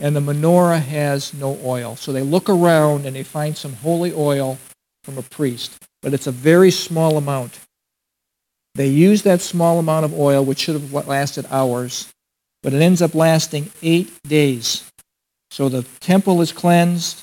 And 0.00 0.16
the 0.16 0.20
menorah 0.20 0.82
has 0.82 1.32
no 1.32 1.58
oil. 1.64 1.94
So 1.94 2.12
they 2.12 2.22
look 2.22 2.48
around 2.48 3.06
and 3.06 3.14
they 3.14 3.22
find 3.22 3.56
some 3.56 3.74
holy 3.74 4.12
oil 4.12 4.58
from 5.04 5.18
a 5.18 5.22
priest. 5.22 5.76
But 6.02 6.12
it's 6.12 6.26
a 6.26 6.32
very 6.32 6.72
small 6.72 7.16
amount. 7.16 7.60
They 8.74 8.88
use 8.88 9.22
that 9.22 9.40
small 9.40 9.78
amount 9.78 10.04
of 10.04 10.18
oil, 10.18 10.44
which 10.44 10.58
should 10.58 10.80
have 10.80 10.92
lasted 11.06 11.46
hours, 11.50 12.12
but 12.62 12.72
it 12.72 12.82
ends 12.82 13.00
up 13.00 13.14
lasting 13.14 13.70
eight 13.82 14.10
days. 14.24 14.90
So 15.50 15.68
the 15.68 15.84
temple 16.00 16.42
is 16.42 16.50
cleansed, 16.50 17.22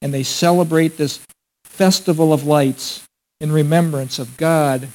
and 0.00 0.14
they 0.14 0.22
celebrate 0.22 0.96
this 0.96 1.20
festival 1.64 2.32
of 2.32 2.44
lights 2.44 3.04
in 3.40 3.50
remembrance 3.50 4.18
of 4.18 4.36
God 4.36 4.88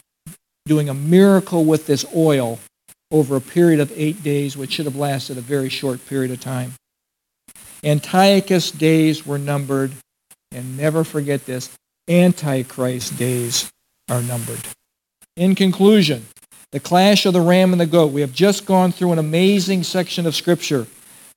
doing 0.66 0.88
a 0.88 0.94
miracle 0.94 1.66
with 1.66 1.88
this 1.88 2.06
oil 2.16 2.60
over 3.12 3.36
a 3.36 3.42
period 3.42 3.80
of 3.80 3.92
eight 3.96 4.24
days, 4.24 4.56
which 4.56 4.74
should 4.74 4.86
have 4.86 4.96
lasted 4.96 5.38
a 5.38 5.42
very 5.42 5.68
short 5.68 6.06
period 6.08 6.32
of 6.32 6.40
time. 6.40 6.74
Antiochus' 7.84 8.72
days 8.72 9.26
were 9.26 9.40
numbered, 9.40 9.92
and 10.52 10.78
never 10.78 11.04
forget 11.04 11.46
this, 11.46 11.70
Antichrist 12.08 13.18
days 13.18 13.70
are 14.10 14.22
numbered. 14.22 14.60
In 15.40 15.56
conclusion, 15.56 16.26
the 16.74 16.82
clash 16.82 17.26
of 17.26 17.32
the 17.32 17.40
ram 17.40 17.72
and 17.72 17.80
the 17.80 17.86
goat. 17.86 18.12
We 18.12 18.20
have 18.20 18.34
just 18.34 18.66
gone 18.66 18.92
through 18.92 19.14
an 19.14 19.20
amazing 19.20 19.84
section 19.84 20.26
of 20.26 20.36
Scripture 20.36 20.86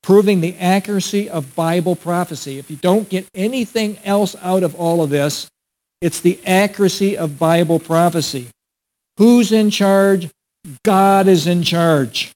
proving 0.03 0.40
the 0.40 0.57
accuracy 0.57 1.30
of 1.30 1.55
Bible 1.55 1.94
prophecy. 1.94 2.59
If 2.59 2.68
you 2.68 2.76
don't 2.76 3.09
get 3.09 3.28
anything 3.32 3.98
else 4.05 4.34
out 4.42 4.64
of 4.64 4.74
all 4.74 5.05
of 5.05 5.11
this, 5.11 5.48
it's 6.00 6.18
the 6.18 6.40
accuracy 6.44 7.16
of 7.16 7.38
Bible 7.38 7.78
prophecy. 7.78 8.48
Who's 9.18 9.53
in 9.53 9.70
charge? 9.70 10.28
God 10.84 11.28
is 11.28 11.46
in 11.46 11.62
charge. 11.62 12.32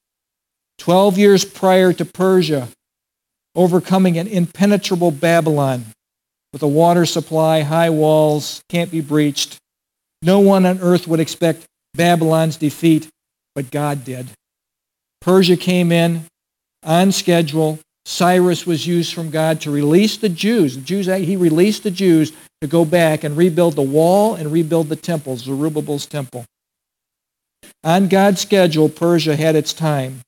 Twelve 0.78 1.18
years 1.18 1.44
prior 1.44 1.92
to 1.94 2.04
Persia, 2.04 2.68
overcoming 3.56 4.18
an 4.18 4.28
impenetrable 4.28 5.10
Babylon 5.10 5.86
with 6.52 6.62
a 6.62 6.68
water 6.68 7.06
supply, 7.06 7.62
high 7.62 7.90
walls, 7.90 8.62
can't 8.68 8.92
be 8.92 9.00
breached, 9.00 9.58
no 10.22 10.40
one 10.40 10.66
on 10.66 10.80
earth 10.80 11.06
would 11.06 11.20
expect 11.20 11.64
Babylon's 11.94 12.56
defeat, 12.56 13.08
but 13.54 13.70
God 13.70 14.04
did. 14.04 14.26
Persia 15.20 15.56
came 15.56 15.92
in 15.92 16.24
on 16.84 17.12
schedule. 17.12 17.78
Cyrus 18.04 18.66
was 18.66 18.86
used 18.86 19.12
from 19.12 19.30
God 19.30 19.60
to 19.62 19.70
release 19.70 20.16
the 20.16 20.28
Jews. 20.28 20.76
The 20.76 20.82
Jews 20.82 21.06
he 21.06 21.36
released 21.36 21.82
the 21.82 21.90
Jews 21.90 22.32
to 22.60 22.68
go 22.68 22.84
back 22.84 23.24
and 23.24 23.36
rebuild 23.36 23.74
the 23.74 23.82
wall 23.82 24.34
and 24.34 24.52
rebuild 24.52 24.88
the 24.88 24.96
temple, 24.96 25.36
Zerubbabel's 25.36 26.06
temple. 26.06 26.44
On 27.82 28.08
God's 28.08 28.40
schedule, 28.40 28.88
Persia 28.88 29.36
had 29.36 29.56
its 29.56 29.72
time. 29.72 30.20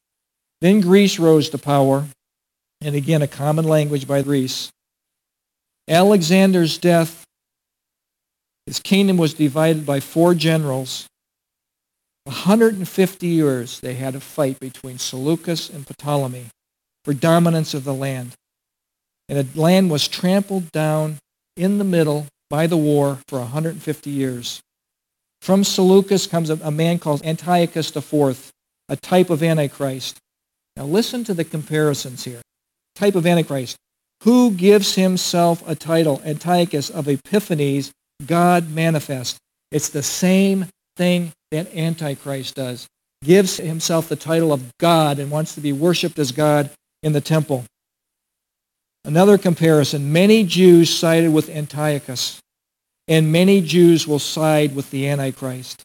Then 0.60 0.80
Greece 0.80 1.18
rose 1.18 1.48
to 1.50 1.58
power, 1.58 2.06
and 2.80 2.94
again, 2.94 3.22
a 3.22 3.28
common 3.28 3.64
language 3.64 4.08
by 4.08 4.22
Greece. 4.22 4.70
Alexander's 5.88 6.78
death 6.78 7.24
his 8.68 8.80
kingdom 8.80 9.16
was 9.16 9.32
divided 9.32 9.86
by 9.86 9.98
four 9.98 10.34
generals. 10.34 11.06
150 12.24 13.26
years 13.26 13.80
they 13.80 13.94
had 13.94 14.14
a 14.14 14.20
fight 14.20 14.60
between 14.60 14.98
Seleucus 14.98 15.70
and 15.70 15.86
Ptolemy 15.86 16.48
for 17.02 17.14
dominance 17.14 17.72
of 17.72 17.84
the 17.84 17.94
land. 17.94 18.34
And 19.26 19.38
the 19.38 19.58
land 19.58 19.90
was 19.90 20.06
trampled 20.06 20.70
down 20.70 21.16
in 21.56 21.78
the 21.78 21.84
middle 21.84 22.26
by 22.50 22.66
the 22.66 22.76
war 22.76 23.20
for 23.26 23.38
150 23.38 24.10
years. 24.10 24.60
From 25.40 25.64
Seleucus 25.64 26.26
comes 26.26 26.50
a, 26.50 26.70
man 26.70 26.98
called 26.98 27.24
Antiochus 27.24 27.96
IV, 27.96 28.50
a 28.90 28.96
type 28.96 29.30
of 29.30 29.42
Antichrist. 29.42 30.18
Now 30.76 30.84
listen 30.84 31.24
to 31.24 31.32
the 31.32 31.44
comparisons 31.44 32.24
here. 32.24 32.42
Type 32.94 33.14
of 33.14 33.26
Antichrist. 33.26 33.76
Who 34.24 34.50
gives 34.50 34.96
himself 34.96 35.66
a 35.66 35.74
title, 35.74 36.20
Antiochus 36.22 36.90
of 36.90 37.08
Epiphanes, 37.08 37.92
God 38.26 38.70
manifest. 38.70 39.38
It's 39.70 39.88
the 39.88 40.02
same 40.02 40.66
thing 40.96 41.32
that 41.50 41.74
Antichrist 41.74 42.56
does. 42.56 42.86
Gives 43.24 43.56
himself 43.56 44.08
the 44.08 44.16
title 44.16 44.52
of 44.52 44.70
God 44.78 45.18
and 45.18 45.30
wants 45.30 45.54
to 45.54 45.60
be 45.60 45.72
worshipped 45.72 46.18
as 46.18 46.32
God 46.32 46.70
in 47.02 47.12
the 47.12 47.20
temple. 47.20 47.64
Another 49.04 49.38
comparison, 49.38 50.12
many 50.12 50.44
Jews 50.44 50.94
sided 50.96 51.32
with 51.32 51.48
Antiochus, 51.48 52.40
and 53.06 53.32
many 53.32 53.60
Jews 53.60 54.06
will 54.06 54.18
side 54.18 54.74
with 54.74 54.90
the 54.90 55.08
Antichrist. 55.08 55.82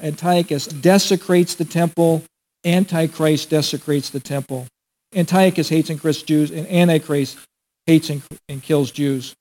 Antiochus 0.00 0.66
desecrates 0.66 1.54
the 1.54 1.64
temple, 1.64 2.24
Antichrist 2.64 3.50
desecrates 3.50 4.10
the 4.10 4.20
temple. 4.20 4.66
Antiochus 5.14 5.68
hates 5.68 5.90
and 5.90 6.00
Christ 6.00 6.26
Jews, 6.26 6.50
and 6.50 6.66
Antichrist 6.68 7.38
hates 7.86 8.10
and 8.10 8.62
kills 8.62 8.90
Jews. 8.90 9.34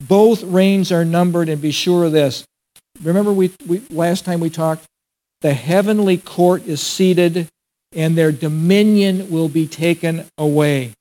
Both 0.00 0.42
reigns 0.42 0.92
are 0.92 1.04
numbered, 1.04 1.48
and 1.48 1.60
be 1.60 1.70
sure 1.70 2.04
of 2.04 2.12
this. 2.12 2.44
Remember, 3.02 3.32
we, 3.32 3.52
we 3.66 3.82
last 3.90 4.24
time 4.24 4.40
we 4.40 4.50
talked, 4.50 4.84
the 5.40 5.54
heavenly 5.54 6.16
court 6.16 6.66
is 6.66 6.80
seated, 6.80 7.48
and 7.92 8.16
their 8.16 8.32
dominion 8.32 9.30
will 9.30 9.48
be 9.48 9.66
taken 9.66 10.26
away. 10.38 10.92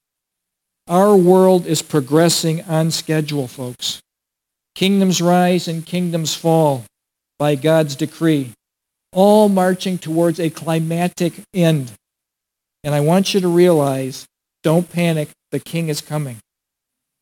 Our 0.87 1.15
world 1.15 1.65
is 1.65 1.81
progressing 1.81 2.61
on 2.63 2.91
schedule, 2.91 3.47
folks. 3.47 4.01
Kingdoms 4.75 5.21
rise 5.21 5.67
and 5.67 5.85
kingdoms 5.85 6.35
fall 6.35 6.83
by 7.39 7.55
God's 7.55 7.95
decree, 7.95 8.51
all 9.11 9.47
marching 9.49 9.97
towards 9.97 10.39
a 10.39 10.49
climatic 10.49 11.33
end. 11.53 11.91
And 12.83 12.93
I 12.93 12.99
want 12.99 13.33
you 13.33 13.39
to 13.39 13.47
realize 13.47 14.25
don't 14.61 14.89
panic, 14.89 15.29
the 15.51 15.59
king 15.59 15.89
is 15.89 16.01
coming. 16.01 16.37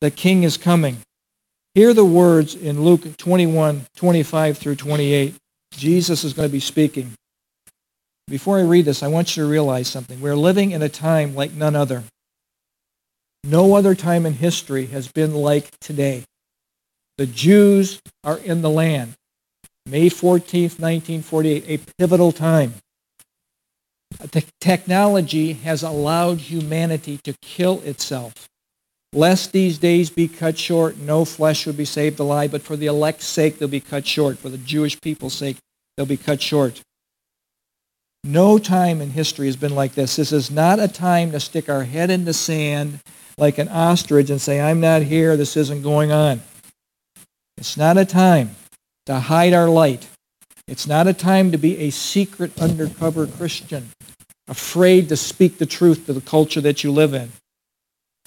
The 0.00 0.10
king 0.10 0.42
is 0.42 0.56
coming. 0.56 0.98
Hear 1.74 1.94
the 1.94 2.04
words 2.04 2.54
in 2.54 2.82
Luke 2.82 3.16
21 3.16 3.86
25 3.96 4.58
through 4.58 4.76
28. 4.76 5.34
Jesus 5.72 6.22
is 6.22 6.34
going 6.34 6.48
to 6.48 6.52
be 6.52 6.60
speaking. 6.60 7.12
Before 8.28 8.58
I 8.58 8.62
read 8.62 8.84
this, 8.84 9.02
I 9.02 9.08
want 9.08 9.36
you 9.36 9.42
to 9.42 9.48
realize 9.48 9.88
something. 9.88 10.20
We're 10.20 10.36
living 10.36 10.72
in 10.72 10.82
a 10.82 10.88
time 10.90 11.34
like 11.34 11.52
none 11.52 11.74
other. 11.74 12.04
No 13.42 13.74
other 13.74 13.94
time 13.94 14.26
in 14.26 14.34
history 14.34 14.86
has 14.86 15.08
been 15.08 15.34
like 15.34 15.70
today. 15.80 16.24
The 17.18 17.26
Jews 17.26 18.00
are 18.22 18.38
in 18.38 18.62
the 18.62 18.70
land. 18.70 19.14
May 19.86 20.08
14th, 20.08 20.78
1948, 20.78 21.64
a 21.66 21.78
pivotal 21.98 22.32
time. 22.32 22.74
The 24.20 24.44
technology 24.60 25.54
has 25.54 25.82
allowed 25.82 26.38
humanity 26.38 27.18
to 27.24 27.34
kill 27.40 27.80
itself. 27.80 28.48
Lest 29.12 29.52
these 29.52 29.78
days 29.78 30.08
be 30.08 30.26
cut 30.26 30.56
short, 30.58 30.96
no 30.96 31.24
flesh 31.24 31.66
would 31.66 31.76
be 31.76 31.84
saved 31.84 32.18
alive, 32.18 32.50
but 32.50 32.62
for 32.62 32.76
the 32.76 32.86
elect's 32.86 33.26
sake 33.26 33.58
they'll 33.58 33.68
be 33.68 33.80
cut 33.80 34.06
short. 34.06 34.38
For 34.38 34.48
the 34.48 34.58
Jewish 34.58 34.98
people's 35.00 35.34
sake, 35.34 35.58
they'll 35.96 36.06
be 36.06 36.16
cut 36.16 36.40
short. 36.40 36.80
No 38.24 38.58
time 38.58 39.00
in 39.00 39.10
history 39.10 39.46
has 39.46 39.56
been 39.56 39.74
like 39.74 39.94
this. 39.94 40.16
This 40.16 40.32
is 40.32 40.50
not 40.50 40.78
a 40.78 40.88
time 40.88 41.32
to 41.32 41.40
stick 41.40 41.68
our 41.68 41.84
head 41.84 42.08
in 42.08 42.24
the 42.24 42.32
sand 42.32 43.00
like 43.36 43.58
an 43.58 43.68
ostrich 43.68 44.30
and 44.30 44.40
say, 44.40 44.60
I'm 44.60 44.80
not 44.80 45.02
here, 45.02 45.36
this 45.36 45.56
isn't 45.56 45.82
going 45.82 46.12
on. 46.12 46.40
It's 47.58 47.76
not 47.76 47.98
a 47.98 48.04
time 48.04 48.56
to 49.06 49.18
hide 49.18 49.52
our 49.52 49.68
light. 49.68 50.08
It's 50.68 50.86
not 50.86 51.06
a 51.06 51.12
time 51.12 51.52
to 51.52 51.58
be 51.58 51.76
a 51.78 51.90
secret 51.90 52.58
undercover 52.58 53.26
Christian, 53.26 53.90
afraid 54.48 55.08
to 55.08 55.16
speak 55.16 55.58
the 55.58 55.66
truth 55.66 56.06
to 56.06 56.12
the 56.12 56.20
culture 56.20 56.60
that 56.60 56.84
you 56.84 56.92
live 56.92 57.12
in. 57.14 57.32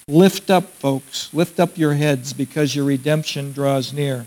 Lift 0.08 0.50
up, 0.50 0.64
folks. 0.64 1.34
Lift 1.34 1.58
up 1.58 1.76
your 1.76 1.94
heads 1.94 2.32
because 2.32 2.76
your 2.76 2.84
redemption 2.84 3.52
draws 3.52 3.92
near. 3.92 4.26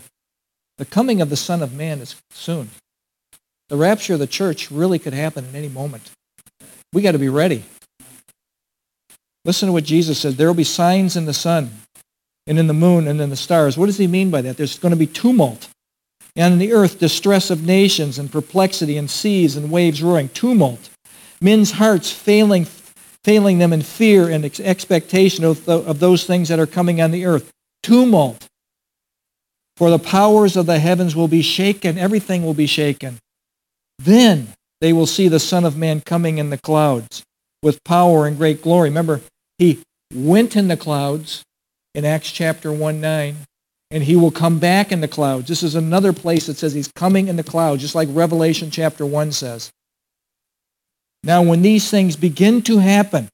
The 0.78 0.84
coming 0.84 1.20
of 1.20 1.30
the 1.30 1.36
Son 1.36 1.62
of 1.62 1.72
Man 1.72 2.00
is 2.00 2.16
soon. 2.30 2.70
The 3.68 3.76
rapture 3.76 4.14
of 4.14 4.18
the 4.18 4.26
church 4.26 4.70
really 4.70 4.98
could 4.98 5.14
happen 5.14 5.46
at 5.46 5.54
any 5.54 5.68
moment. 5.68 6.10
We 6.92 7.02
got 7.02 7.12
to 7.12 7.18
be 7.18 7.28
ready. 7.28 7.64
Listen 9.44 9.68
to 9.68 9.72
what 9.72 9.84
Jesus 9.84 10.18
said. 10.18 10.34
There 10.34 10.48
will 10.48 10.54
be 10.54 10.64
signs 10.64 11.16
in 11.16 11.24
the 11.24 11.32
sun 11.32 11.70
and 12.46 12.58
in 12.58 12.66
the 12.66 12.74
moon 12.74 13.06
and 13.08 13.20
in 13.20 13.30
the 13.30 13.36
stars. 13.36 13.78
What 13.78 13.86
does 13.86 13.96
he 13.96 14.06
mean 14.06 14.30
by 14.30 14.42
that? 14.42 14.56
There's 14.56 14.78
going 14.78 14.92
to 14.92 14.98
be 14.98 15.06
tumult. 15.06 15.68
And 16.36 16.52
in 16.52 16.58
the 16.58 16.72
earth, 16.72 16.98
distress 16.98 17.50
of 17.50 17.64
nations 17.64 18.18
and 18.18 18.30
perplexity 18.30 18.96
and 18.96 19.10
seas 19.10 19.56
and 19.56 19.70
waves 19.70 20.02
roaring. 20.02 20.28
Tumult. 20.30 20.90
Men's 21.40 21.72
hearts 21.72 22.10
failing, 22.10 22.66
failing 23.24 23.58
them 23.58 23.72
in 23.72 23.82
fear 23.82 24.28
and 24.28 24.44
expectation 24.60 25.44
of, 25.44 25.64
the, 25.64 25.78
of 25.78 26.00
those 26.00 26.24
things 26.24 26.48
that 26.48 26.58
are 26.58 26.66
coming 26.66 27.00
on 27.00 27.10
the 27.10 27.26
earth. 27.26 27.50
Tumult. 27.82 28.46
For 29.76 29.90
the 29.90 29.98
powers 29.98 30.56
of 30.56 30.66
the 30.66 30.78
heavens 30.78 31.16
will 31.16 31.28
be 31.28 31.42
shaken. 31.42 31.98
Everything 31.98 32.44
will 32.44 32.54
be 32.54 32.66
shaken. 32.66 33.18
Then 33.98 34.48
they 34.80 34.92
will 34.92 35.06
see 35.06 35.28
the 35.28 35.40
Son 35.40 35.64
of 35.64 35.76
Man 35.76 36.00
coming 36.00 36.38
in 36.38 36.50
the 36.50 36.58
clouds 36.58 37.22
with 37.62 37.82
power 37.84 38.26
and 38.26 38.36
great 38.36 38.62
glory. 38.62 38.88
Remember, 38.88 39.20
he 39.58 39.82
went 40.14 40.56
in 40.56 40.68
the 40.68 40.76
clouds 40.76 41.42
in 41.94 42.04
Acts 42.04 42.30
chapter 42.30 42.72
1 42.72 43.00
9, 43.00 43.36
and 43.90 44.02
he 44.02 44.16
will 44.16 44.30
come 44.30 44.58
back 44.58 44.92
in 44.92 45.00
the 45.00 45.08
clouds. 45.08 45.48
This 45.48 45.62
is 45.62 45.74
another 45.74 46.12
place 46.12 46.46
that 46.46 46.56
says 46.56 46.72
he's 46.72 46.92
coming 46.92 47.28
in 47.28 47.36
the 47.36 47.42
clouds, 47.42 47.82
just 47.82 47.94
like 47.94 48.08
Revelation 48.10 48.70
chapter 48.70 49.04
1 49.04 49.32
says. 49.32 49.70
Now, 51.22 51.42
when 51.42 51.62
these 51.62 51.90
things 51.90 52.16
begin 52.16 52.62
to 52.62 52.78
happen, 52.78 53.28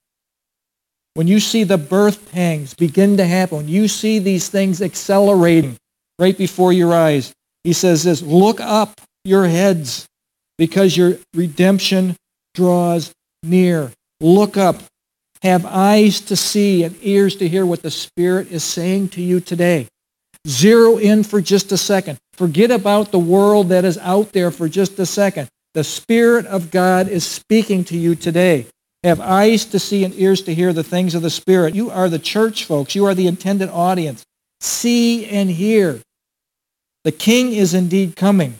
when 1.15 1.29
you 1.29 1.41
see 1.41 1.65
the 1.65 1.79
birth 1.79 2.31
pangs 2.33 2.75
begin 2.75 3.17
to 3.17 3.25
happen, 3.25 3.59
when 3.59 3.69
you 3.69 3.89
see 3.89 4.19
these 4.19 4.49
things 4.49 4.83
accelerating 4.83 5.77
right 6.19 6.37
before 6.37 6.73
your 6.73 6.93
eyes, 6.93 7.33
he 7.65 7.73
says 7.73 8.05
this 8.05 8.23
look 8.23 8.61
up 8.61 9.01
your 9.25 9.47
heads 9.47 10.07
because 10.59 10.97
your 10.97 11.19
redemption 11.35 12.17
draws 12.55 13.13
near. 13.43 13.93
Look 14.21 14.57
up. 14.57 14.77
Have 15.43 15.67
eyes 15.67 16.21
to 16.23 16.37
see 16.37 16.83
and 16.83 16.97
ears 17.03 17.37
to 17.37 17.49
hear 17.49 17.67
what 17.67 17.83
the 17.83 17.91
Spirit 17.91 18.51
is 18.51 18.65
saying 18.65 19.11
to 19.11 19.23
you 19.23 19.41
today. 19.41 19.87
Zero 20.49 20.97
in 20.97 21.23
for 21.23 21.41
just 21.41 21.73
a 21.73 21.77
second. 21.77 22.19
Forget 22.35 22.71
about 22.71 23.11
the 23.11 23.19
world 23.19 23.69
that 23.69 23.85
is 23.85 23.99
out 23.99 24.33
there 24.33 24.51
for 24.51 24.69
just 24.69 24.99
a 24.99 25.07
second. 25.07 25.49
The 25.77 25.85
Spirit 25.85 26.47
of 26.47 26.71
God 26.71 27.07
is 27.07 27.27
speaking 27.27 27.85
to 27.85 27.99
you 27.99 28.15
today. 28.15 28.65
Have 29.05 29.21
eyes 29.21 29.67
to 29.67 29.79
see 29.79 30.05
and 30.05 30.15
ears 30.15 30.41
to 30.45 30.55
hear 30.55 30.73
the 30.73 30.83
things 30.83 31.15
of 31.15 31.21
the 31.21 31.29
Spirit. 31.29 31.75
You 31.75 31.91
are 31.91 32.09
the 32.09 32.19
church, 32.19 32.65
folks. 32.65 32.95
You 32.95 33.05
are 33.05 33.15
the 33.15 33.27
intended 33.27 33.69
audience. 33.69 34.25
See 34.59 35.27
and 35.27 35.51
hear. 35.51 36.01
The 37.05 37.13
King 37.13 37.53
is 37.53 37.75
indeed 37.75 38.17
coming. 38.17 38.55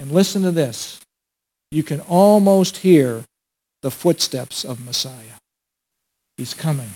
And 0.00 0.10
listen 0.10 0.42
to 0.42 0.50
this. 0.50 1.00
You 1.70 1.84
can 1.84 2.00
almost 2.00 2.78
hear 2.78 3.22
the 3.82 3.92
footsteps 3.92 4.64
of 4.64 4.84
Messiah. 4.84 5.38
He's 6.36 6.54
coming. 6.54 6.90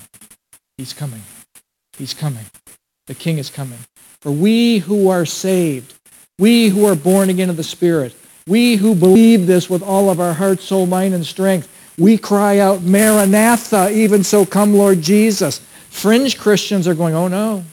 He's 0.77 0.93
coming. 0.93 1.23
He's 1.97 2.15
coming. 2.15 2.47
The 3.07 3.15
King 3.15 3.39
is 3.39 3.49
coming. 3.49 3.79
For 4.23 4.33
we 4.33 4.79
who 4.79 5.09
are 5.09 5.25
saved, 5.25 5.95
we 6.37 6.67
who 6.71 6.85
are 6.85 6.97
born 6.97 7.31
again 7.31 7.49
of 7.49 7.57
the 7.57 7.63
Spirit, 7.63 8.17
we 8.47 8.76
who 8.76 8.95
believe 8.95 9.47
this 9.47 9.70
with 9.70 9.82
all 9.82 10.11
of 10.11 10.20
our 10.20 10.32
heart, 10.32 10.61
soul, 10.61 10.86
mind, 10.86 11.14
and 11.14 11.24
strength, 11.24 11.68
we 11.99 12.16
cry 12.16 12.59
out, 12.59 12.82
Maranatha, 12.82 13.90
even 13.93 14.24
so 14.24 14.45
come 14.47 14.74
Lord 14.74 15.03
Jesus. 15.03 15.61
Fringe 15.90 16.38
Christians 16.38 16.88
are 16.88 16.95
going, 16.95 17.14
oh 17.14 17.28
no, 17.28 17.64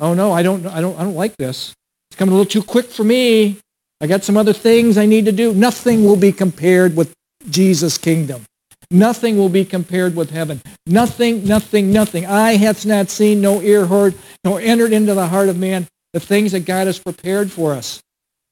oh 0.00 0.14
no, 0.14 0.32
I 0.32 0.42
don't, 0.42 0.66
I 0.66 0.80
don't, 0.80 0.98
I 0.98 1.04
don't 1.04 1.14
like 1.14 1.36
this. 1.36 1.74
It's 2.10 2.18
coming 2.18 2.34
a 2.34 2.36
little 2.36 2.50
too 2.50 2.62
quick 2.62 2.86
for 2.86 3.04
me. 3.04 3.58
I 4.00 4.06
got 4.06 4.24
some 4.24 4.36
other 4.36 4.52
things 4.52 4.98
I 4.98 5.06
need 5.06 5.26
to 5.26 5.32
do. 5.32 5.54
Nothing 5.54 6.04
will 6.04 6.16
be 6.16 6.32
compared 6.32 6.96
with 6.96 7.14
Jesus' 7.48 7.98
kingdom. 7.98 8.44
Nothing 8.90 9.38
will 9.38 9.48
be 9.48 9.64
compared 9.64 10.14
with 10.14 10.30
heaven. 10.30 10.60
Nothing, 10.86 11.46
nothing, 11.46 11.92
nothing. 11.92 12.26
Eye 12.26 12.56
hath 12.56 12.84
not 12.84 13.08
seen, 13.08 13.40
no 13.40 13.62
ear 13.62 13.86
heard, 13.86 14.14
nor 14.44 14.60
entered 14.60 14.92
into 14.92 15.14
the 15.14 15.28
heart 15.28 15.48
of 15.48 15.56
man 15.56 15.86
the 16.12 16.20
things 16.20 16.52
that 16.52 16.66
God 16.66 16.88
has 16.88 16.98
prepared 16.98 17.50
for 17.50 17.72
us. 17.72 18.02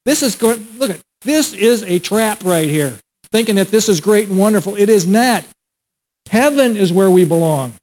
This 0.07 0.23
is 0.23 0.37
going, 0.37 0.67
look 0.79 0.91
at, 0.91 1.01
this 1.23 1.53
is 1.53 1.83
a 1.83 1.99
trap 1.99 2.45
right 2.45 2.69
here, 2.69 2.99
thinking 3.31 3.57
that 3.57 3.69
this 3.69 3.89
is 3.89 4.01
great 4.01 4.29
and 4.29 4.39
wonderful. 4.39 4.77
It 4.77 4.89
is 4.89 5.07
not. 5.07 5.45
Heaven 6.29 6.77
is 6.77 6.93
where 6.93 7.11
we 7.11 7.25
belong. 7.25 7.75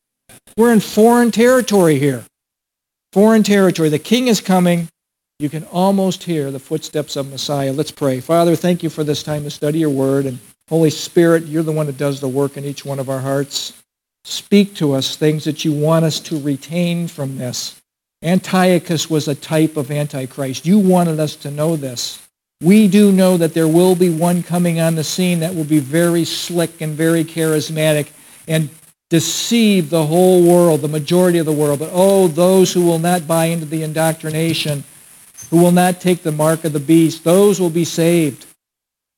We're 0.58 0.74
in 0.74 0.80
foreign 0.80 1.32
territory 1.32 2.00
here. 2.00 2.24
Foreign 3.14 3.44
territory. 3.44 3.90
The 3.90 4.00
king 4.00 4.28
is 4.28 4.42
coming. 4.42 4.88
You 5.40 5.50
can 5.50 5.66
almost 5.66 6.24
hear 6.24 6.50
the 6.50 6.60
footsteps 6.60 7.16
of 7.16 7.30
Messiah. 7.30 7.72
Let's 7.72 7.92
pray. 7.92 8.20
Father, 8.20 8.56
thank 8.56 8.82
you 8.82 8.90
for 8.90 9.04
this 9.04 9.22
time 9.22 9.44
to 9.44 9.52
study 9.52 9.80
your 9.80 9.90
word. 9.90 10.26
And 10.26 10.40
Holy 10.70 10.90
Spirit, 10.90 11.46
you're 11.46 11.64
the 11.64 11.72
one 11.72 11.86
that 11.86 11.98
does 11.98 12.20
the 12.20 12.28
work 12.28 12.58
in 12.58 12.66
each 12.66 12.84
one 12.84 13.00
of 13.00 13.10
our 13.10 13.20
hearts. 13.20 13.74
Speak 14.26 14.74
to 14.76 14.94
us 14.94 15.16
things 15.16 15.46
that 15.46 15.64
you 15.64 15.72
want 15.72 16.06
us 16.06 16.20
to 16.22 16.40
retain 16.42 17.08
from 17.08 17.38
this. 17.38 17.80
Antiochus 18.24 19.10
was 19.10 19.28
a 19.28 19.36
type 19.36 19.78
of 19.78 19.92
Antichrist. 19.92 20.66
You 20.66 20.80
wanted 20.80 21.20
us 21.20 21.36
to 21.38 21.52
know 21.52 21.76
this. 21.76 22.27
We 22.62 22.88
do 22.88 23.12
know 23.12 23.38
that 23.38 23.54
there 23.54 23.68
will 23.68 23.96
be 23.96 24.10
one 24.10 24.42
coming 24.42 24.80
on 24.80 24.96
the 24.96 25.04
scene 25.04 25.42
that 25.42 25.54
will 25.54 25.64
be 25.64 25.80
very 25.80 26.26
slick 26.26 26.82
and 26.82 26.94
very 26.94 27.24
charismatic 27.24 28.10
and 28.48 28.70
deceive 29.10 29.90
the 29.90 30.06
whole 30.06 30.44
world, 30.44 30.82
the 30.82 30.88
majority 30.88 31.38
of 31.38 31.46
the 31.46 31.52
world. 31.52 31.80
But 31.80 31.92
oh, 31.94 32.28
those 32.28 32.74
who 32.74 32.86
will 32.86 33.00
not 33.00 33.28
buy 33.28 33.46
into 33.46 33.66
the 33.66 33.84
indoctrination, 33.84 34.84
who 35.50 35.62
will 35.62 35.72
not 35.72 36.02
take 36.02 36.24
the 36.24 36.32
mark 36.32 36.66
of 36.66 36.74
the 36.74 36.80
beast, 36.80 37.24
those 37.24 37.60
will 37.60 37.70
be 37.70 37.86
saved. 37.86 38.46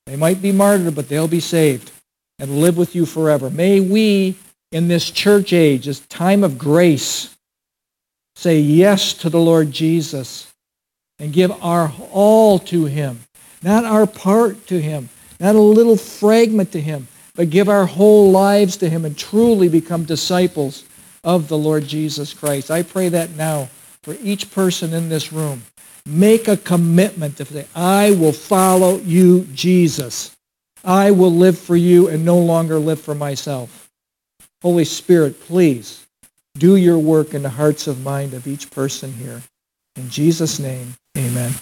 They 0.06 0.16
might 0.16 0.42
be 0.42 0.52
martyred, 0.52 0.96
but 0.96 1.08
they'll 1.08 1.28
be 1.28 1.40
saved 1.40 1.92
and 2.40 2.60
live 2.60 2.78
with 2.78 2.96
you 2.96 3.06
forever. 3.06 3.50
May 3.50 3.80
we, 3.80 4.36
in 4.72 4.88
this 4.88 5.10
church 5.12 5.54
age, 5.54 5.86
this 5.86 6.00
time 6.02 6.44
of 6.44 6.58
grace, 6.58 7.36
say 8.36 8.60
yes 8.60 9.14
to 9.14 9.30
the 9.30 9.40
Lord 9.40 9.72
Jesus 9.72 10.52
and 11.20 11.34
give 11.34 11.52
our 11.64 11.92
all 12.12 12.60
to 12.60 12.86
him, 12.86 13.20
not 13.62 13.86
our 13.86 14.08
part 14.08 14.68
to 14.68 14.80
him, 14.80 15.10
not 15.40 15.56
a 15.56 15.60
little 15.60 15.98
fragment 15.98 16.72
to 16.72 16.82
him, 16.82 17.08
but 17.36 17.50
give 17.50 17.70
our 17.70 17.86
whole 17.86 18.32
lives 18.32 18.78
to 18.78 18.90
him 18.90 19.06
and 19.06 19.18
truly 19.18 19.70
become 19.70 20.04
disciples 20.04 20.84
of 21.24 21.48
the 21.48 21.58
Lord 21.58 21.86
Jesus 21.86 22.34
Christ. 22.34 22.72
I 22.72 22.84
pray 22.84 23.10
that 23.10 23.36
now 23.36 23.70
for 24.04 24.16
each 24.22 24.52
person 24.52 24.94
in 24.94 25.10
this 25.10 25.32
room. 25.32 25.64
Make 26.06 26.48
a 26.48 26.58
commitment 26.58 27.38
to 27.38 27.46
say, 27.46 27.68
I 27.76 28.12
will 28.12 28.32
follow 28.32 28.98
you, 28.98 29.46
Jesus. 29.54 30.36
I 30.84 31.12
will 31.12 31.32
live 31.32 31.60
for 31.60 31.76
you 31.76 32.08
and 32.08 32.26
no 32.26 32.38
longer 32.40 32.80
live 32.80 33.02
for 33.02 33.14
myself. 33.14 33.90
Holy 34.62 34.86
Spirit, 34.86 35.40
please 35.42 36.06
do 36.58 36.76
your 36.76 36.98
work 36.98 37.34
in 37.34 37.44
the 37.44 37.50
hearts 37.50 37.88
of 37.88 38.04
mind 38.04 38.34
of 38.34 38.48
each 38.48 38.72
person 38.72 39.14
here. 39.14 39.42
In 39.96 40.10
Jesus' 40.10 40.60
name, 40.60 40.96
amen. 41.18 41.54